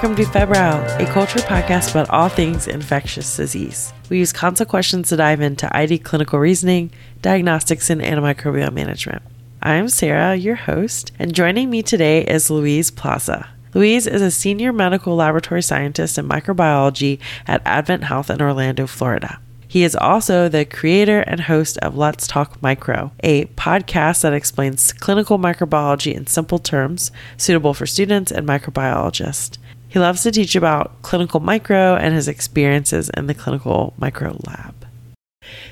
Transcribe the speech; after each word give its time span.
welcome 0.00 0.14
to 0.14 0.24
Febrile, 0.26 0.80
a 1.00 1.12
culture 1.12 1.40
podcast 1.40 1.90
about 1.90 2.08
all 2.10 2.28
things 2.28 2.68
infectious 2.68 3.36
disease. 3.36 3.92
We 4.08 4.20
use 4.20 4.32
consult 4.32 4.68
questions 4.68 5.08
to 5.08 5.16
dive 5.16 5.40
into 5.40 5.76
ID 5.76 5.98
clinical 5.98 6.38
reasoning, 6.38 6.92
diagnostics, 7.20 7.90
and 7.90 8.00
antimicrobial 8.00 8.72
management. 8.72 9.22
I'm 9.60 9.88
Sarah, 9.88 10.36
your 10.36 10.54
host, 10.54 11.10
and 11.18 11.34
joining 11.34 11.68
me 11.68 11.82
today 11.82 12.24
is 12.24 12.48
Luis 12.48 12.92
Plaza. 12.92 13.48
Luis 13.74 14.06
is 14.06 14.22
a 14.22 14.30
senior 14.30 14.72
medical 14.72 15.16
laboratory 15.16 15.62
scientist 15.62 16.16
in 16.16 16.28
microbiology 16.28 17.18
at 17.48 17.60
Advent 17.64 18.04
Health 18.04 18.30
in 18.30 18.40
Orlando, 18.40 18.86
Florida. 18.86 19.40
He 19.66 19.82
is 19.82 19.96
also 19.96 20.48
the 20.48 20.64
creator 20.64 21.20
and 21.22 21.40
host 21.40 21.76
of 21.78 21.96
Let's 21.96 22.28
Talk 22.28 22.62
Micro, 22.62 23.10
a 23.24 23.46
podcast 23.46 24.22
that 24.22 24.32
explains 24.32 24.92
clinical 24.92 25.40
microbiology 25.40 26.14
in 26.14 26.28
simple 26.28 26.60
terms, 26.60 27.10
suitable 27.36 27.74
for 27.74 27.84
students 27.84 28.30
and 28.30 28.46
microbiologists. 28.48 29.58
He 29.88 29.98
loves 29.98 30.22
to 30.22 30.30
teach 30.30 30.54
about 30.54 31.00
clinical 31.02 31.40
micro 31.40 31.96
and 31.96 32.14
his 32.14 32.28
experiences 32.28 33.10
in 33.16 33.26
the 33.26 33.34
clinical 33.34 33.94
micro 33.98 34.38
lab. 34.46 34.74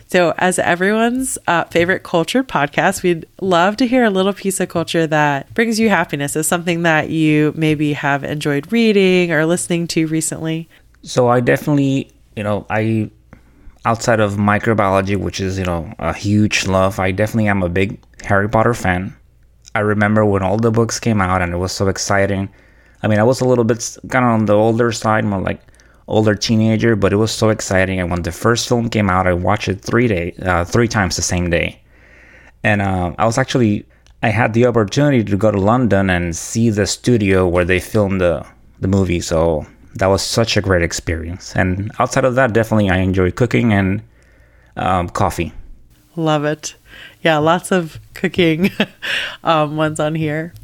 So, 0.08 0.32
as 0.38 0.58
everyone's 0.58 1.36
uh, 1.46 1.64
favorite 1.64 2.02
culture 2.02 2.42
podcast, 2.42 3.02
we'd 3.02 3.26
love 3.40 3.76
to 3.78 3.86
hear 3.86 4.04
a 4.04 4.10
little 4.10 4.32
piece 4.32 4.58
of 4.60 4.68
culture 4.68 5.06
that 5.06 5.52
brings 5.52 5.78
you 5.78 5.90
happiness. 5.90 6.34
Is 6.36 6.46
something 6.46 6.82
that 6.82 7.10
you 7.10 7.52
maybe 7.56 7.92
have 7.92 8.24
enjoyed 8.24 8.72
reading 8.72 9.32
or 9.32 9.44
listening 9.44 9.86
to 9.88 10.06
recently? 10.06 10.68
So, 11.02 11.28
I 11.28 11.40
definitely, 11.40 12.10
you 12.36 12.42
know, 12.42 12.66
I 12.70 13.10
outside 13.86 14.18
of 14.18 14.34
microbiology, 14.34 15.16
which 15.16 15.40
is, 15.40 15.58
you 15.58 15.64
know, 15.64 15.92
a 15.98 16.12
huge 16.12 16.66
love, 16.66 16.98
I 16.98 17.12
definitely 17.12 17.48
am 17.48 17.62
a 17.62 17.68
big 17.68 17.98
Harry 18.24 18.48
Potter 18.48 18.74
fan. 18.74 19.14
I 19.74 19.80
remember 19.80 20.24
when 20.24 20.42
all 20.42 20.56
the 20.56 20.72
books 20.72 20.98
came 20.98 21.20
out 21.20 21.40
and 21.40 21.52
it 21.52 21.58
was 21.58 21.70
so 21.70 21.86
exciting. 21.86 22.48
I 23.02 23.08
mean, 23.08 23.18
I 23.18 23.22
was 23.22 23.40
a 23.40 23.44
little 23.44 23.64
bit 23.64 23.96
kind 24.08 24.24
of 24.24 24.30
on 24.30 24.46
the 24.46 24.54
older 24.54 24.92
side, 24.92 25.24
more 25.24 25.40
like 25.40 25.60
older 26.08 26.34
teenager, 26.34 26.96
but 26.96 27.12
it 27.12 27.16
was 27.16 27.32
so 27.32 27.50
exciting. 27.50 28.00
And 28.00 28.10
when 28.10 28.22
the 28.22 28.32
first 28.32 28.68
film 28.68 28.88
came 28.88 29.10
out, 29.10 29.26
I 29.26 29.34
watched 29.34 29.68
it 29.68 29.80
three 29.80 30.08
day, 30.08 30.34
uh, 30.42 30.64
three 30.64 30.88
times 30.88 31.16
the 31.16 31.22
same 31.22 31.50
day. 31.50 31.80
And 32.62 32.80
uh, 32.82 33.14
I 33.18 33.26
was 33.26 33.38
actually, 33.38 33.86
I 34.22 34.28
had 34.28 34.54
the 34.54 34.66
opportunity 34.66 35.22
to 35.24 35.36
go 35.36 35.50
to 35.50 35.60
London 35.60 36.10
and 36.10 36.34
see 36.34 36.70
the 36.70 36.86
studio 36.86 37.46
where 37.46 37.64
they 37.64 37.80
filmed 37.80 38.20
the 38.20 38.46
the 38.80 38.88
movie. 38.88 39.20
So 39.20 39.66
that 39.94 40.06
was 40.06 40.22
such 40.22 40.56
a 40.56 40.60
great 40.60 40.82
experience. 40.82 41.54
And 41.56 41.90
outside 41.98 42.24
of 42.24 42.34
that, 42.34 42.52
definitely 42.52 42.90
I 42.90 42.98
enjoy 42.98 43.30
cooking 43.30 43.72
and 43.72 44.02
um, 44.76 45.08
coffee. 45.08 45.52
Love 46.16 46.44
it. 46.44 46.76
Yeah, 47.22 47.38
lots 47.38 47.72
of 47.72 47.98
cooking 48.14 48.70
um, 49.44 49.76
ones 49.76 50.00
on 50.00 50.14
here. 50.14 50.54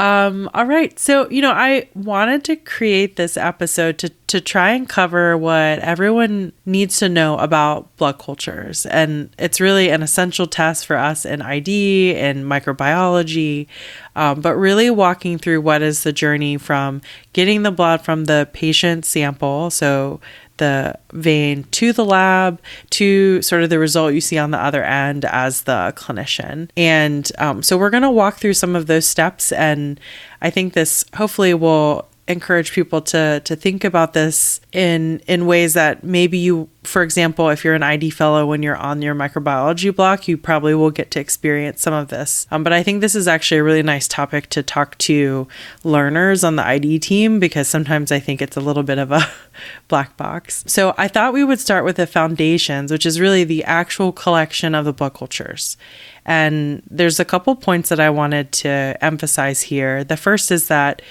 Um, 0.00 0.50
all 0.54 0.66
right. 0.66 0.98
So, 0.98 1.30
you 1.30 1.40
know, 1.40 1.52
I 1.52 1.88
wanted 1.94 2.42
to 2.44 2.56
create 2.56 3.14
this 3.14 3.36
episode 3.36 3.96
to, 3.98 4.08
to 4.26 4.40
try 4.40 4.72
and 4.72 4.88
cover 4.88 5.38
what 5.38 5.78
everyone 5.78 6.52
needs 6.66 6.98
to 6.98 7.08
know 7.08 7.38
about 7.38 7.96
blood 7.96 8.18
cultures. 8.18 8.86
And 8.86 9.30
it's 9.38 9.60
really 9.60 9.90
an 9.90 10.02
essential 10.02 10.46
test 10.46 10.86
for 10.86 10.96
us 10.96 11.24
in 11.24 11.42
ID 11.42 12.16
and 12.16 12.44
microbiology, 12.44 13.68
um, 14.16 14.40
but 14.40 14.56
really 14.56 14.90
walking 14.90 15.38
through 15.38 15.60
what 15.60 15.80
is 15.80 16.02
the 16.02 16.12
journey 16.12 16.56
from 16.56 17.00
getting 17.32 17.62
the 17.62 17.70
blood 17.70 18.02
from 18.02 18.24
the 18.24 18.48
patient 18.52 19.04
sample. 19.04 19.70
So, 19.70 20.20
the 20.58 20.98
vein 21.12 21.64
to 21.72 21.92
the 21.92 22.04
lab 22.04 22.60
to 22.90 23.42
sort 23.42 23.62
of 23.62 23.70
the 23.70 23.78
result 23.78 24.14
you 24.14 24.20
see 24.20 24.38
on 24.38 24.50
the 24.50 24.58
other 24.60 24.84
end 24.84 25.24
as 25.24 25.62
the 25.62 25.92
clinician. 25.96 26.70
And 26.76 27.30
um, 27.38 27.62
so 27.62 27.76
we're 27.76 27.90
going 27.90 28.02
to 28.02 28.10
walk 28.10 28.38
through 28.38 28.54
some 28.54 28.76
of 28.76 28.86
those 28.86 29.06
steps. 29.06 29.52
And 29.52 29.98
I 30.40 30.50
think 30.50 30.74
this 30.74 31.04
hopefully 31.14 31.54
will 31.54 32.08
encourage 32.26 32.72
people 32.72 33.02
to 33.02 33.40
to 33.44 33.54
think 33.54 33.84
about 33.84 34.14
this 34.14 34.58
in 34.72 35.20
in 35.26 35.44
ways 35.44 35.74
that 35.74 36.02
maybe 36.02 36.38
you 36.38 36.70
for 36.82 37.02
example 37.02 37.50
if 37.50 37.62
you're 37.62 37.74
an 37.74 37.82
id 37.82 38.08
fellow 38.10 38.46
when 38.46 38.62
you're 38.62 38.76
on 38.76 39.02
your 39.02 39.14
microbiology 39.14 39.94
block 39.94 40.26
you 40.26 40.38
probably 40.38 40.74
will 40.74 40.90
get 40.90 41.10
to 41.10 41.20
experience 41.20 41.82
some 41.82 41.92
of 41.92 42.08
this. 42.08 42.46
Um, 42.50 42.64
but 42.64 42.72
i 42.72 42.82
think 42.82 43.02
this 43.02 43.14
is 43.14 43.28
actually 43.28 43.58
a 43.58 43.62
really 43.62 43.82
nice 43.82 44.08
topic 44.08 44.48
to 44.50 44.62
talk 44.62 44.96
to 44.98 45.46
learners 45.82 46.44
on 46.44 46.56
the 46.56 46.66
id 46.66 46.98
team 47.00 47.38
because 47.38 47.68
sometimes 47.68 48.10
i 48.10 48.18
think 48.18 48.40
it's 48.40 48.56
a 48.56 48.60
little 48.60 48.82
bit 48.82 48.98
of 48.98 49.12
a 49.12 49.30
black 49.88 50.16
box. 50.16 50.64
So 50.66 50.94
i 50.96 51.08
thought 51.08 51.34
we 51.34 51.44
would 51.44 51.60
start 51.60 51.84
with 51.84 51.96
the 51.96 52.06
foundations 52.06 52.90
which 52.90 53.04
is 53.04 53.20
really 53.20 53.44
the 53.44 53.64
actual 53.64 54.12
collection 54.12 54.74
of 54.74 54.86
the 54.86 54.94
blood 54.94 55.12
cultures. 55.12 55.76
And 56.24 56.82
there's 56.90 57.20
a 57.20 57.24
couple 57.26 57.54
points 57.54 57.90
that 57.90 58.00
i 58.00 58.08
wanted 58.08 58.50
to 58.52 58.96
emphasize 59.02 59.60
here. 59.60 60.04
The 60.04 60.16
first 60.16 60.50
is 60.50 60.68
that 60.68 61.02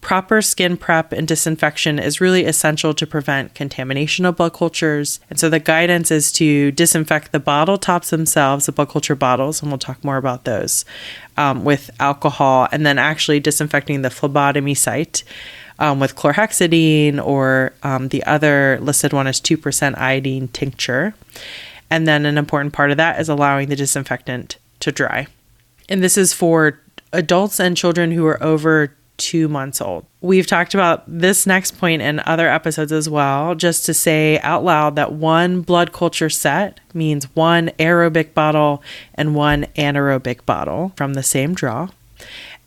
Proper 0.00 0.40
skin 0.40 0.78
prep 0.78 1.12
and 1.12 1.28
disinfection 1.28 1.98
is 1.98 2.22
really 2.22 2.46
essential 2.46 2.94
to 2.94 3.06
prevent 3.06 3.54
contamination 3.54 4.24
of 4.24 4.36
blood 4.36 4.54
cultures. 4.54 5.20
And 5.28 5.38
so 5.38 5.50
the 5.50 5.60
guidance 5.60 6.10
is 6.10 6.32
to 6.32 6.72
disinfect 6.72 7.32
the 7.32 7.38
bottle 7.38 7.76
tops 7.76 8.08
themselves, 8.08 8.66
the 8.66 8.72
blood 8.72 8.88
culture 8.88 9.14
bottles, 9.14 9.60
and 9.60 9.70
we'll 9.70 9.78
talk 9.78 10.02
more 10.02 10.16
about 10.16 10.44
those 10.44 10.86
um, 11.36 11.64
with 11.64 11.90
alcohol, 12.00 12.66
and 12.72 12.86
then 12.86 12.98
actually 12.98 13.40
disinfecting 13.40 14.00
the 14.00 14.10
phlebotomy 14.10 14.74
site. 14.74 15.22
Um, 15.78 15.98
with 15.98 16.14
chlorhexidine, 16.14 17.24
or 17.24 17.72
um, 17.82 18.08
the 18.08 18.22
other 18.24 18.78
listed 18.82 19.14
one 19.14 19.26
is 19.26 19.40
2% 19.40 19.96
iodine 19.96 20.48
tincture. 20.48 21.14
And 21.88 22.06
then 22.06 22.26
an 22.26 22.36
important 22.36 22.74
part 22.74 22.90
of 22.90 22.98
that 22.98 23.18
is 23.18 23.30
allowing 23.30 23.70
the 23.70 23.76
disinfectant 23.76 24.58
to 24.80 24.92
dry. 24.92 25.26
And 25.88 26.02
this 26.02 26.18
is 26.18 26.34
for 26.34 26.78
adults 27.12 27.58
and 27.58 27.76
children 27.76 28.12
who 28.12 28.26
are 28.26 28.42
over 28.42 28.94
two 29.20 29.46
months 29.46 29.80
old. 29.80 30.06
We've 30.22 30.46
talked 30.46 30.74
about 30.74 31.04
this 31.06 31.46
next 31.46 31.78
point 31.78 32.02
in 32.02 32.20
other 32.20 32.48
episodes 32.48 32.90
as 32.90 33.08
well, 33.08 33.54
just 33.54 33.86
to 33.86 33.94
say 33.94 34.40
out 34.40 34.64
loud 34.64 34.96
that 34.96 35.12
one 35.12 35.60
blood 35.60 35.92
culture 35.92 36.30
set 36.30 36.80
means 36.94 37.26
one 37.36 37.68
aerobic 37.78 38.34
bottle 38.34 38.82
and 39.14 39.34
one 39.34 39.66
anaerobic 39.76 40.44
bottle 40.46 40.92
from 40.96 41.14
the 41.14 41.22
same 41.22 41.54
draw. 41.54 41.88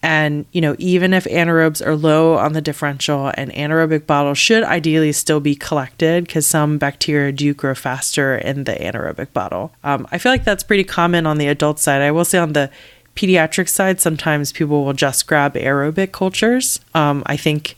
And, 0.06 0.46
you 0.52 0.60
know, 0.60 0.76
even 0.80 1.14
if 1.14 1.24
anaerobes 1.24 1.86
are 1.86 1.96
low 1.96 2.38
on 2.38 2.52
the 2.52 2.62
differential, 2.62 3.32
an 3.36 3.52
anaerobic 3.52 4.06
bottle 4.06 4.34
should 4.34 4.64
ideally 4.64 5.14
still 5.14 5.40
be 5.40 5.56
collected 5.56 6.26
because 6.26 6.46
some 6.46 6.78
bacteria 6.78 7.32
do 7.32 7.54
grow 7.54 7.74
faster 7.74 8.36
in 8.36 8.66
the 8.66 8.74
anaerobic 8.74 9.32
bottle. 9.32 9.72
Um, 9.82 10.06
I 10.12 10.18
feel 10.18 10.34
like 10.34 10.44
that's 10.44 10.64
pretty 10.64 10.84
common 10.84 11.26
on 11.26 11.38
the 11.38 11.48
adult 11.48 11.80
side. 11.80 12.02
I 12.02 12.12
will 12.12 12.26
say 12.26 12.38
on 12.38 12.52
the 12.52 12.70
pediatric 13.16 13.70
side, 13.70 14.02
sometimes 14.02 14.52
people 14.52 14.84
will 14.84 14.94
just 14.94 15.28
grab 15.28 15.54
aerobic 15.54 16.12
cultures. 16.12 16.80
Um, 16.94 17.24
I 17.26 17.38
think 17.38 17.78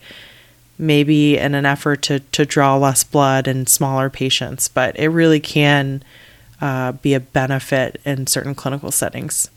maybe 0.78 1.38
in 1.38 1.56
an 1.56 1.66
effort 1.66 2.02
to, 2.04 2.20
to 2.20 2.46
draw 2.46 2.76
less 2.76 3.04
blood 3.04 3.48
in 3.48 3.68
smaller 3.68 4.10
patients, 4.10 4.68
but 4.68 4.98
it 4.98 5.10
really 5.10 5.40
can 5.40 6.04
uh, 6.62 6.94
be 6.94 7.14
a 7.14 7.20
benefit 7.20 8.02
in 8.06 8.28
certain 8.28 8.56
clinical 8.56 8.92
settings. 8.92 9.50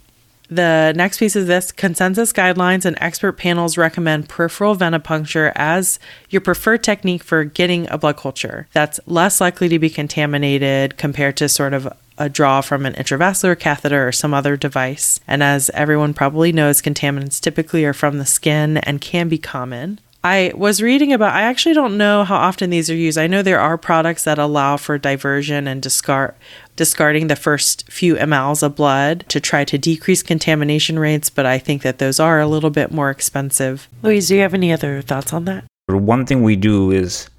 The 0.51 0.95
next 0.97 1.19
piece 1.19 1.37
is 1.37 1.47
this 1.47 1.73
consensus 1.73 2.33
guidelines 2.33 2.87
and 2.87 2.97
expert 3.01 3.33
panels 3.33 3.77
recommend 3.77 4.31
peripheral 4.31 4.75
venipuncture 4.75 5.53
as 5.55 5.99
your 6.31 6.41
preferred 6.41 6.83
technique 6.83 7.23
for 7.23 7.45
getting 7.45 7.89
a 7.91 7.99
blood 7.99 8.17
culture 8.17 8.67
that's 8.73 8.99
less 9.07 9.43
likely 9.43 9.69
to 9.69 9.79
be 9.79 9.91
contaminated 9.91 10.97
compared 10.97 11.37
to 11.37 11.51
sort 11.51 11.75
of 11.75 11.93
a 12.19 12.29
draw 12.29 12.61
from 12.61 12.85
an 12.85 12.95
intravascular 12.95 13.59
catheter 13.59 14.07
or 14.07 14.13
some 14.13 14.35
other 14.35 14.57
device. 14.57 15.21
And 15.27 15.43
as 15.43 15.71
everyone 15.71 16.15
probably 16.15 16.53
knows, 16.53 16.83
contaminants 16.83 17.41
typically 17.41 17.85
are 17.85 17.93
from 17.93 18.19
the 18.19 18.27
skin 18.27 18.79
and 18.79 19.01
can 19.01 19.29
be 19.29 19.39
common. 19.39 20.01
I 20.25 20.53
was 20.57 20.83
reading 20.83 21.13
about, 21.13 21.35
I 21.35 21.43
actually 21.43 21.75
don't 21.75 21.97
know 21.97 22.25
how 22.25 22.37
often 22.37 22.71
these 22.71 22.91
are 22.91 22.95
used. 22.95 23.17
I 23.17 23.29
know 23.29 23.41
there 23.41 23.61
are 23.61 23.79
products 23.79 24.25
that 24.25 24.39
allow 24.39 24.77
for 24.77 24.99
diversion 24.99 25.69
and 25.69 25.81
discard, 25.81 26.35
discarding 26.75 27.29
the 27.29 27.37
first 27.37 27.89
few 27.89 28.17
mLs 28.17 28.65
of 28.65 28.75
blood 28.75 29.25
to 29.29 29.39
try 29.41 29.65
to 29.65 29.79
decrease 29.79 30.25
contamination 30.25 30.99
rates, 30.99 31.31
but 31.31 31.47
I 31.47 31.59
think 31.59 31.83
that 31.83 31.99
those 31.99 32.19
are 32.19 32.41
a 32.41 32.49
little 32.49 32.71
bit 32.71 32.91
more 32.91 33.11
expensive. 33.11 33.89
Luis, 34.03 34.27
do 34.27 34.35
you 34.35 34.43
have 34.43 34.55
any 34.55 34.73
other 34.73 35.03
thoughts 35.03 35.33
on 35.33 35.45
that? 35.45 35.65
One 35.87 36.27
thing 36.27 36.43
we 36.43 36.57
do 36.57 36.91
is, 36.91 37.31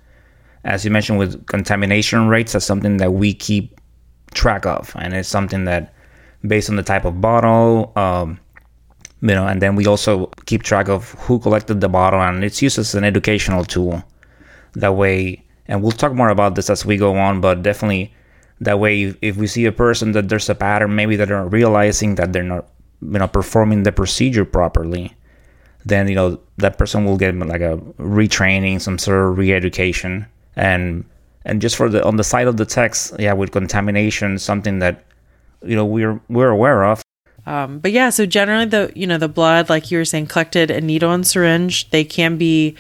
as 0.64 0.86
you 0.86 0.90
mentioned, 0.90 1.20
with 1.20 1.46
contamination 1.48 2.30
rates, 2.30 2.54
that's 2.54 2.66
something 2.66 2.98
that 2.98 3.12
we 3.12 3.34
keep 3.34 3.79
track 4.34 4.66
of, 4.66 4.92
and 4.98 5.14
it's 5.14 5.30
something 5.30 5.66
that, 5.66 5.94
based 6.46 6.70
on 6.70 6.76
the 6.76 6.84
type 6.84 7.06
of 7.06 7.22
bottle, 7.22 7.92
um, 7.96 8.40
you 9.22 9.30
know, 9.30 9.48
and 9.48 9.62
then 9.62 9.76
we 9.76 9.86
also 9.86 10.28
keep 10.46 10.64
track 10.64 10.88
of 10.88 11.12
who 11.12 11.40
collected 11.40 11.82
the 11.82 11.90
bottle, 11.90 12.22
and 12.22 12.44
it's 12.44 12.62
used 12.62 12.80
as 12.80 12.96
an 12.96 13.04
educational 13.04 13.66
tool. 13.66 14.04
That 14.74 14.96
way, 14.96 15.44
and 15.68 15.82
we'll 15.82 15.92
talk 15.92 16.14
more 16.14 16.30
about 16.30 16.56
this 16.56 16.70
as 16.70 16.86
we 16.86 16.98
go 16.98 17.18
on, 17.18 17.42
but 17.42 17.64
definitely 17.64 18.14
that 18.62 18.80
way, 18.80 19.16
if 19.22 19.38
we 19.38 19.48
see 19.48 19.66
a 19.66 19.72
person 19.72 20.12
that 20.14 20.30
there's 20.30 20.50
a 20.50 20.56
pattern, 20.56 20.96
maybe 20.96 21.16
that 21.16 21.30
they're 21.30 21.46
realizing 21.46 22.16
that 22.16 22.34
they're 22.34 22.44
not, 22.44 22.68
you 23.02 23.20
know, 23.20 23.28
performing 23.28 23.84
the 23.84 23.92
procedure 23.92 24.46
properly, 24.46 25.16
then 25.86 26.08
you 26.08 26.16
know 26.16 26.40
that 26.58 26.78
person 26.78 27.06
will 27.06 27.18
get 27.18 27.36
like 27.36 27.62
a 27.62 27.78
retraining, 28.00 28.82
some 28.82 28.98
sort 28.98 29.32
of 29.32 29.38
re-education, 29.38 30.26
and 30.56 31.06
and 31.46 31.62
just 31.62 31.76
for 31.76 31.90
the 31.90 32.04
on 32.04 32.18
the 32.18 32.24
side 32.24 32.48
of 32.48 32.58
the 32.58 32.66
techs, 32.66 33.14
yeah, 33.20 33.34
with 33.34 33.52
contamination, 33.52 34.38
something 34.38 34.80
that 34.80 35.04
you 35.64 35.76
know 35.76 35.86
we're 35.86 36.20
we're 36.30 36.50
aware 36.50 36.84
of. 36.86 37.02
Um, 37.46 37.80
but 37.80 37.92
yeah, 37.92 38.10
so 38.10 38.26
generally 38.26 38.66
the 38.66 38.92
you 38.96 39.08
know 39.08 39.18
the 39.18 39.30
blood, 39.30 39.70
like 39.70 39.92
you 39.92 39.98
were 39.98 40.06
saying, 40.06 40.28
collected 40.28 40.70
a 40.70 40.82
needle 40.82 41.12
and 41.12 41.26
syringe. 41.26 41.90
They 41.90 42.04
can 42.04 42.38
be 42.38 42.76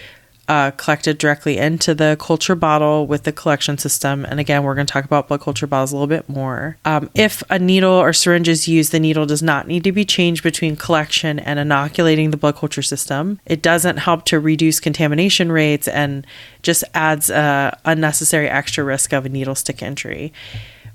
uh, 0.50 0.72
collected 0.72 1.20
directly 1.20 1.58
into 1.58 1.94
the 1.94 2.18
culture 2.20 2.56
bottle 2.56 3.06
with 3.06 3.24
the 3.24 3.32
collection 3.32 3.78
system. 3.78 4.26
And 4.26 4.40
again, 4.40 4.64
we're 4.64 4.74
going 4.74 4.88
to 4.88 4.92
talk 4.92 5.06
about 5.06 5.28
blood 5.28 5.42
culture 5.42 5.68
bottles 5.68 5.92
a 5.92 5.96
little 5.96 6.08
bit 6.08 6.28
more. 6.28 6.78
Um, 6.86 7.12
if 7.14 7.44
a 7.52 7.60
needle 7.60 7.94
or 7.94 8.12
syringe 8.14 8.48
is 8.50 8.68
used, 8.68 8.92
the 8.92 9.00
needle 9.00 9.28
does 9.28 9.44
not 9.44 9.68
need 9.68 9.84
to 9.84 9.92
be 9.92 10.04
changed 10.04 10.42
between 10.42 10.76
collection 10.76 11.38
and 11.38 11.60
inoculating 11.60 12.32
the 12.32 12.38
blood 12.38 12.56
culture 12.56 12.82
system. 12.82 13.40
It 13.46 13.62
doesn't 13.62 13.98
help 13.98 14.26
to 14.26 14.40
reduce 14.40 14.80
contamination 14.80 15.52
rates 15.52 15.88
and 15.88 16.26
just 16.64 16.84
adds 16.96 17.30
a 17.30 17.80
unnecessary 17.86 18.50
extra 18.50 18.84
risk 18.84 19.14
of 19.14 19.28
a 19.28 19.30
needle 19.30 19.56
stick 19.56 19.84
injury. 19.84 20.34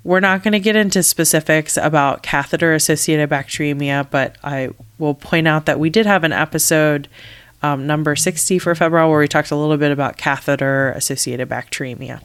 We're 0.02 0.20
not 0.20 0.42
going 0.42 0.52
to 0.52 0.60
get 0.60 0.76
into 0.76 1.02
specifics 1.02 1.76
about 1.76 2.22
catheter 2.22 2.74
associated 2.74 3.30
bacteremia, 3.30 4.10
but 4.10 4.36
I 4.42 4.70
will 4.98 5.14
point 5.14 5.48
out 5.48 5.64
that 5.66 5.78
we 5.78 5.88
did 5.90 6.04
have 6.06 6.24
an 6.24 6.32
episode, 6.32 7.08
um, 7.64 7.86
number 7.86 8.14
60 8.14 8.58
for 8.58 8.74
febrile, 8.74 9.08
where 9.08 9.20
we 9.20 9.26
talked 9.26 9.50
a 9.50 9.56
little 9.56 9.78
bit 9.78 9.90
about 9.90 10.18
catheter 10.18 10.90
associated 10.90 11.48
bacteremia. 11.48 12.22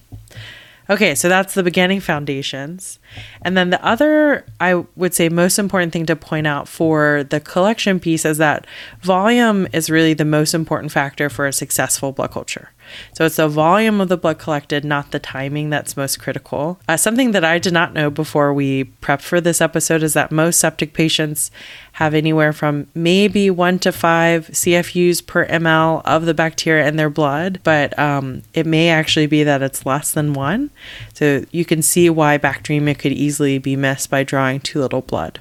Okay, 0.89 1.15
so 1.15 1.29
that's 1.29 1.53
the 1.53 1.63
beginning 1.63 2.01
foundations. 2.01 2.99
And 3.43 3.55
then 3.55 3.69
the 3.69 3.83
other, 3.85 4.43
I 4.59 4.83
would 4.95 5.13
say, 5.13 5.29
most 5.29 5.57
important 5.57 5.93
thing 5.93 6.05
to 6.07 6.15
point 6.15 6.45
out 6.47 6.67
for 6.67 7.23
the 7.29 7.39
collection 7.39 7.99
piece 7.99 8.25
is 8.25 8.37
that 8.39 8.67
volume 9.01 9.67
is 9.71 9.89
really 9.89 10.13
the 10.13 10.25
most 10.25 10.53
important 10.53 10.91
factor 10.91 11.29
for 11.29 11.47
a 11.47 11.53
successful 11.53 12.11
blood 12.11 12.31
culture. 12.31 12.71
So 13.13 13.25
it's 13.25 13.35
the 13.37 13.47
volume 13.47 14.01
of 14.01 14.09
the 14.09 14.17
blood 14.17 14.39
collected, 14.39 14.83
not 14.85 15.11
the 15.11 15.19
timing, 15.19 15.69
that's 15.69 15.97
most 15.97 16.19
critical. 16.19 16.79
Uh, 16.87 16.97
something 16.97 17.31
that 17.31 17.43
I 17.43 17.59
did 17.59 17.73
not 17.73 17.93
know 17.93 18.09
before 18.09 18.53
we 18.53 18.85
prepped 19.01 19.21
for 19.21 19.41
this 19.41 19.61
episode 19.61 20.03
is 20.03 20.13
that 20.13 20.31
most 20.31 20.59
septic 20.59 20.93
patients 20.93 21.51
have 21.93 22.13
anywhere 22.13 22.53
from 22.53 22.87
maybe 22.95 23.49
one 23.49 23.79
to 23.79 23.91
five 23.91 24.47
CFUs 24.47 25.25
per 25.25 25.45
ml 25.47 26.01
of 26.05 26.25
the 26.25 26.33
bacteria 26.33 26.87
in 26.87 26.95
their 26.95 27.09
blood, 27.09 27.59
but 27.63 27.97
um, 27.99 28.41
it 28.53 28.65
may 28.65 28.89
actually 28.89 29.27
be 29.27 29.43
that 29.43 29.61
it's 29.61 29.85
less 29.85 30.13
than 30.13 30.33
one. 30.33 30.69
So 31.13 31.43
you 31.51 31.65
can 31.65 31.81
see 31.81 32.09
why 32.09 32.37
bacteremia 32.37 32.97
could 32.97 33.11
easily 33.11 33.57
be 33.57 33.75
missed 33.75 34.09
by 34.09 34.23
drawing 34.23 34.61
too 34.61 34.79
little 34.79 35.01
blood. 35.01 35.39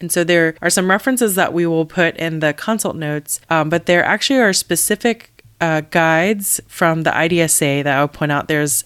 And 0.00 0.12
so 0.12 0.24
there 0.24 0.54
are 0.60 0.70
some 0.70 0.90
references 0.90 1.34
that 1.34 1.52
we 1.52 1.66
will 1.66 1.86
put 1.86 2.16
in 2.16 2.40
the 2.40 2.52
consult 2.52 2.96
notes, 2.96 3.40
um, 3.48 3.70
but 3.70 3.86
there 3.86 4.04
actually 4.04 4.38
are 4.38 4.52
specific 4.52 5.30
uh, 5.64 5.80
guides 5.80 6.60
from 6.68 7.04
the 7.04 7.10
IDSA 7.10 7.84
that 7.84 7.96
I 7.96 8.00
will 8.02 8.08
point 8.08 8.30
out. 8.30 8.48
There's 8.48 8.84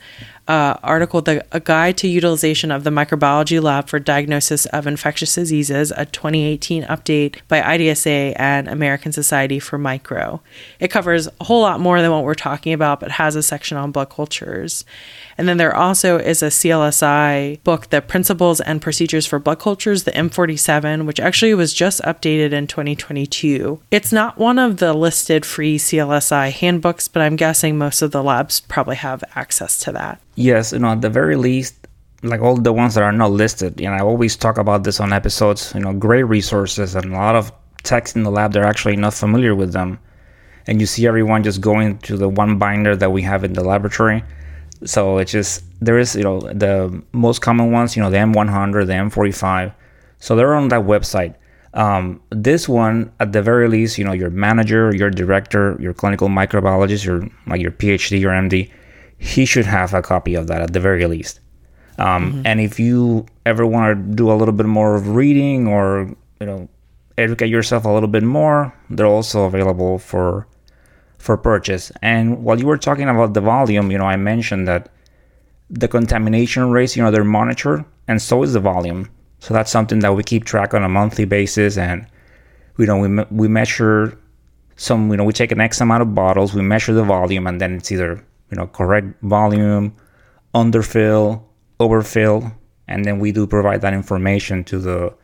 uh, 0.48 0.78
article, 0.82 1.20
the 1.20 1.44
a 1.52 1.60
guide 1.60 1.98
to 1.98 2.08
utilization 2.08 2.70
of 2.70 2.82
the 2.82 2.90
microbiology 2.90 3.62
lab 3.62 3.86
for 3.86 3.98
diagnosis 3.98 4.64
of 4.66 4.86
infectious 4.86 5.34
diseases, 5.34 5.92
a 5.94 6.06
2018 6.06 6.84
update 6.84 7.36
by 7.48 7.60
IDSA 7.60 8.32
and 8.36 8.66
American 8.66 9.12
Society 9.12 9.58
for 9.58 9.76
Micro. 9.76 10.40
It 10.80 10.90
covers 10.90 11.28
a 11.40 11.44
whole 11.44 11.60
lot 11.60 11.80
more 11.80 12.00
than 12.00 12.10
what 12.10 12.24
we're 12.24 12.34
talking 12.34 12.72
about, 12.72 12.98
but 12.98 13.12
has 13.12 13.36
a 13.36 13.42
section 13.42 13.76
on 13.76 13.92
blood 13.92 14.08
cultures. 14.08 14.86
And 15.36 15.46
then 15.46 15.58
there 15.58 15.76
also 15.76 16.18
is 16.18 16.42
a 16.42 16.46
CLSI 16.46 17.62
book, 17.62 17.90
The 17.90 18.00
Principles 18.00 18.60
and 18.60 18.80
Procedures 18.80 19.26
for 19.26 19.38
Blood 19.38 19.60
Cultures, 19.60 20.04
the 20.04 20.10
M47, 20.12 21.04
which 21.04 21.20
actually 21.20 21.54
was 21.54 21.74
just 21.74 22.00
updated 22.02 22.52
in 22.52 22.66
2022. 22.66 23.80
It's 23.90 24.12
not 24.12 24.38
one 24.38 24.58
of 24.58 24.78
the 24.78 24.94
listed 24.94 25.44
free 25.44 25.78
CLSI 25.78 26.50
handbooks, 26.52 27.06
but 27.06 27.20
I'm 27.20 27.36
guessing 27.36 27.76
most 27.76 28.00
of 28.00 28.12
the 28.12 28.22
labs 28.22 28.60
probably 28.60 28.96
have 28.96 29.22
access 29.36 29.78
to 29.80 29.92
that. 29.92 30.20
Yes, 30.38 30.73
you 30.73 30.79
know, 30.79 30.90
at 30.90 31.00
the 31.00 31.11
very 31.11 31.35
least, 31.35 31.88
like 32.23 32.40
all 32.40 32.55
the 32.55 32.73
ones 32.73 32.94
that 32.94 33.02
are 33.02 33.11
not 33.11 33.32
listed, 33.32 33.81
know, 33.81 33.96
I 33.96 33.99
always 33.99 34.37
talk 34.37 34.56
about 34.56 34.85
this 34.85 35.00
on 35.00 35.12
episodes, 35.12 35.73
you 35.75 35.81
know, 35.81 35.93
great 35.93 36.23
resources 36.23 36.94
and 36.94 37.12
a 37.12 37.17
lot 37.17 37.35
of 37.35 37.50
techs 37.82 38.14
in 38.14 38.23
the 38.23 38.31
lab 38.31 38.52
they're 38.52 38.62
actually 38.62 38.94
not 38.94 39.14
familiar 39.14 39.56
with 39.56 39.73
them. 39.73 39.99
And 40.69 40.79
you 40.81 40.87
see 40.87 41.08
everyone 41.08 41.43
just 41.43 41.61
going 41.61 41.99
to 42.06 42.17
the 42.17 42.29
one 42.29 42.56
binder 42.56 42.94
that 42.94 43.11
we 43.11 43.20
have 43.23 43.43
in 43.43 43.55
the 43.55 43.64
laboratory. 43.64 44.23
So 44.85 45.19
it's 45.19 45.32
just 45.32 45.64
there 45.81 45.99
is, 45.99 46.14
you 46.14 46.23
know, 46.23 46.38
the 46.38 47.02
most 47.11 47.40
common 47.43 47.73
ones, 47.73 47.96
you 47.96 48.02
know, 48.05 48.11
the 48.11 48.19
M100, 48.19 48.87
the 48.87 48.93
M45. 48.93 49.75
So 50.20 50.37
they're 50.37 50.55
on 50.55 50.69
that 50.69 50.82
website. 50.82 51.35
Um, 51.75 52.20
this 52.31 52.69
one, 52.69 53.11
at 53.19 53.32
the 53.32 53.43
very 53.43 53.69
least, 53.69 53.99
you 53.99 54.05
know, 54.05 54.12
your 54.12 54.31
manager, 54.31 54.94
your 54.94 55.11
director, 55.11 55.76
your 55.81 55.94
clinical 55.94 56.29
microbiologist, 56.29 57.05
your 57.05 57.29
like 57.49 57.61
your 57.61 57.73
PhD 57.73 58.25
or 58.25 58.29
MD, 58.29 58.70
he 59.18 59.44
should 59.44 59.66
have 59.66 59.94
a 59.94 60.02
copy 60.02 60.34
of 60.34 60.46
that 60.46 60.62
at 60.62 60.72
the 60.72 60.80
very 60.80 61.06
least. 61.06 61.40
Um, 61.98 62.32
mm-hmm. 62.32 62.42
And 62.44 62.60
if 62.60 62.78
you 62.78 63.26
ever 63.44 63.66
want 63.66 63.96
to 63.96 64.14
do 64.14 64.30
a 64.30 64.34
little 64.34 64.54
bit 64.54 64.66
more 64.66 64.94
of 64.94 65.14
reading 65.14 65.66
or 65.66 66.14
you 66.40 66.46
know 66.46 66.68
educate 67.18 67.48
yourself 67.48 67.84
a 67.84 67.88
little 67.88 68.08
bit 68.08 68.22
more, 68.22 68.72
they're 68.90 69.06
also 69.06 69.44
available 69.44 69.98
for 69.98 70.46
for 71.18 71.36
purchase. 71.36 71.90
And 72.00 72.44
while 72.44 72.58
you 72.58 72.66
were 72.66 72.78
talking 72.78 73.08
about 73.08 73.34
the 73.34 73.40
volume, 73.40 73.90
you 73.90 73.98
know, 73.98 74.04
I 74.04 74.16
mentioned 74.16 74.68
that 74.68 74.88
the 75.68 75.88
contamination 75.88 76.70
rates, 76.70 76.96
you 76.96 77.02
know, 77.02 77.10
they're 77.10 77.24
monitored, 77.24 77.84
and 78.06 78.22
so 78.22 78.42
is 78.44 78.52
the 78.52 78.60
volume. 78.60 79.10
So 79.40 79.52
that's 79.52 79.70
something 79.70 79.98
that 80.00 80.14
we 80.14 80.22
keep 80.22 80.44
track 80.44 80.74
on 80.74 80.84
a 80.84 80.88
monthly 80.88 81.24
basis, 81.24 81.76
and 81.76 82.06
you 82.78 82.86
know, 82.86 82.98
we 82.98 83.24
we 83.30 83.48
measure 83.48 84.16
some, 84.76 85.10
you 85.10 85.16
know, 85.16 85.24
we 85.24 85.32
take 85.32 85.50
an 85.50 85.60
X 85.60 85.80
amount 85.80 86.02
of 86.02 86.14
bottles, 86.14 86.54
we 86.54 86.62
measure 86.62 86.94
the 86.94 87.02
volume, 87.02 87.48
and 87.48 87.60
then 87.60 87.74
it's 87.74 87.90
either 87.90 88.24
you 88.50 88.56
know, 88.56 88.66
correct 88.66 89.20
volume, 89.22 89.94
underfill, 90.54 91.42
overfill, 91.80 92.52
and 92.86 93.04
then 93.04 93.18
we 93.18 93.32
do 93.32 93.46
provide 93.46 93.80
that 93.82 93.94
information 93.94 94.64
to 94.64 94.78
the 94.78 95.14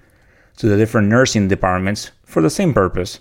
to 0.56 0.68
the 0.68 0.76
different 0.76 1.08
nursing 1.08 1.48
departments 1.48 2.12
for 2.24 2.40
the 2.40 2.50
same 2.50 2.72
purpose. 2.72 3.18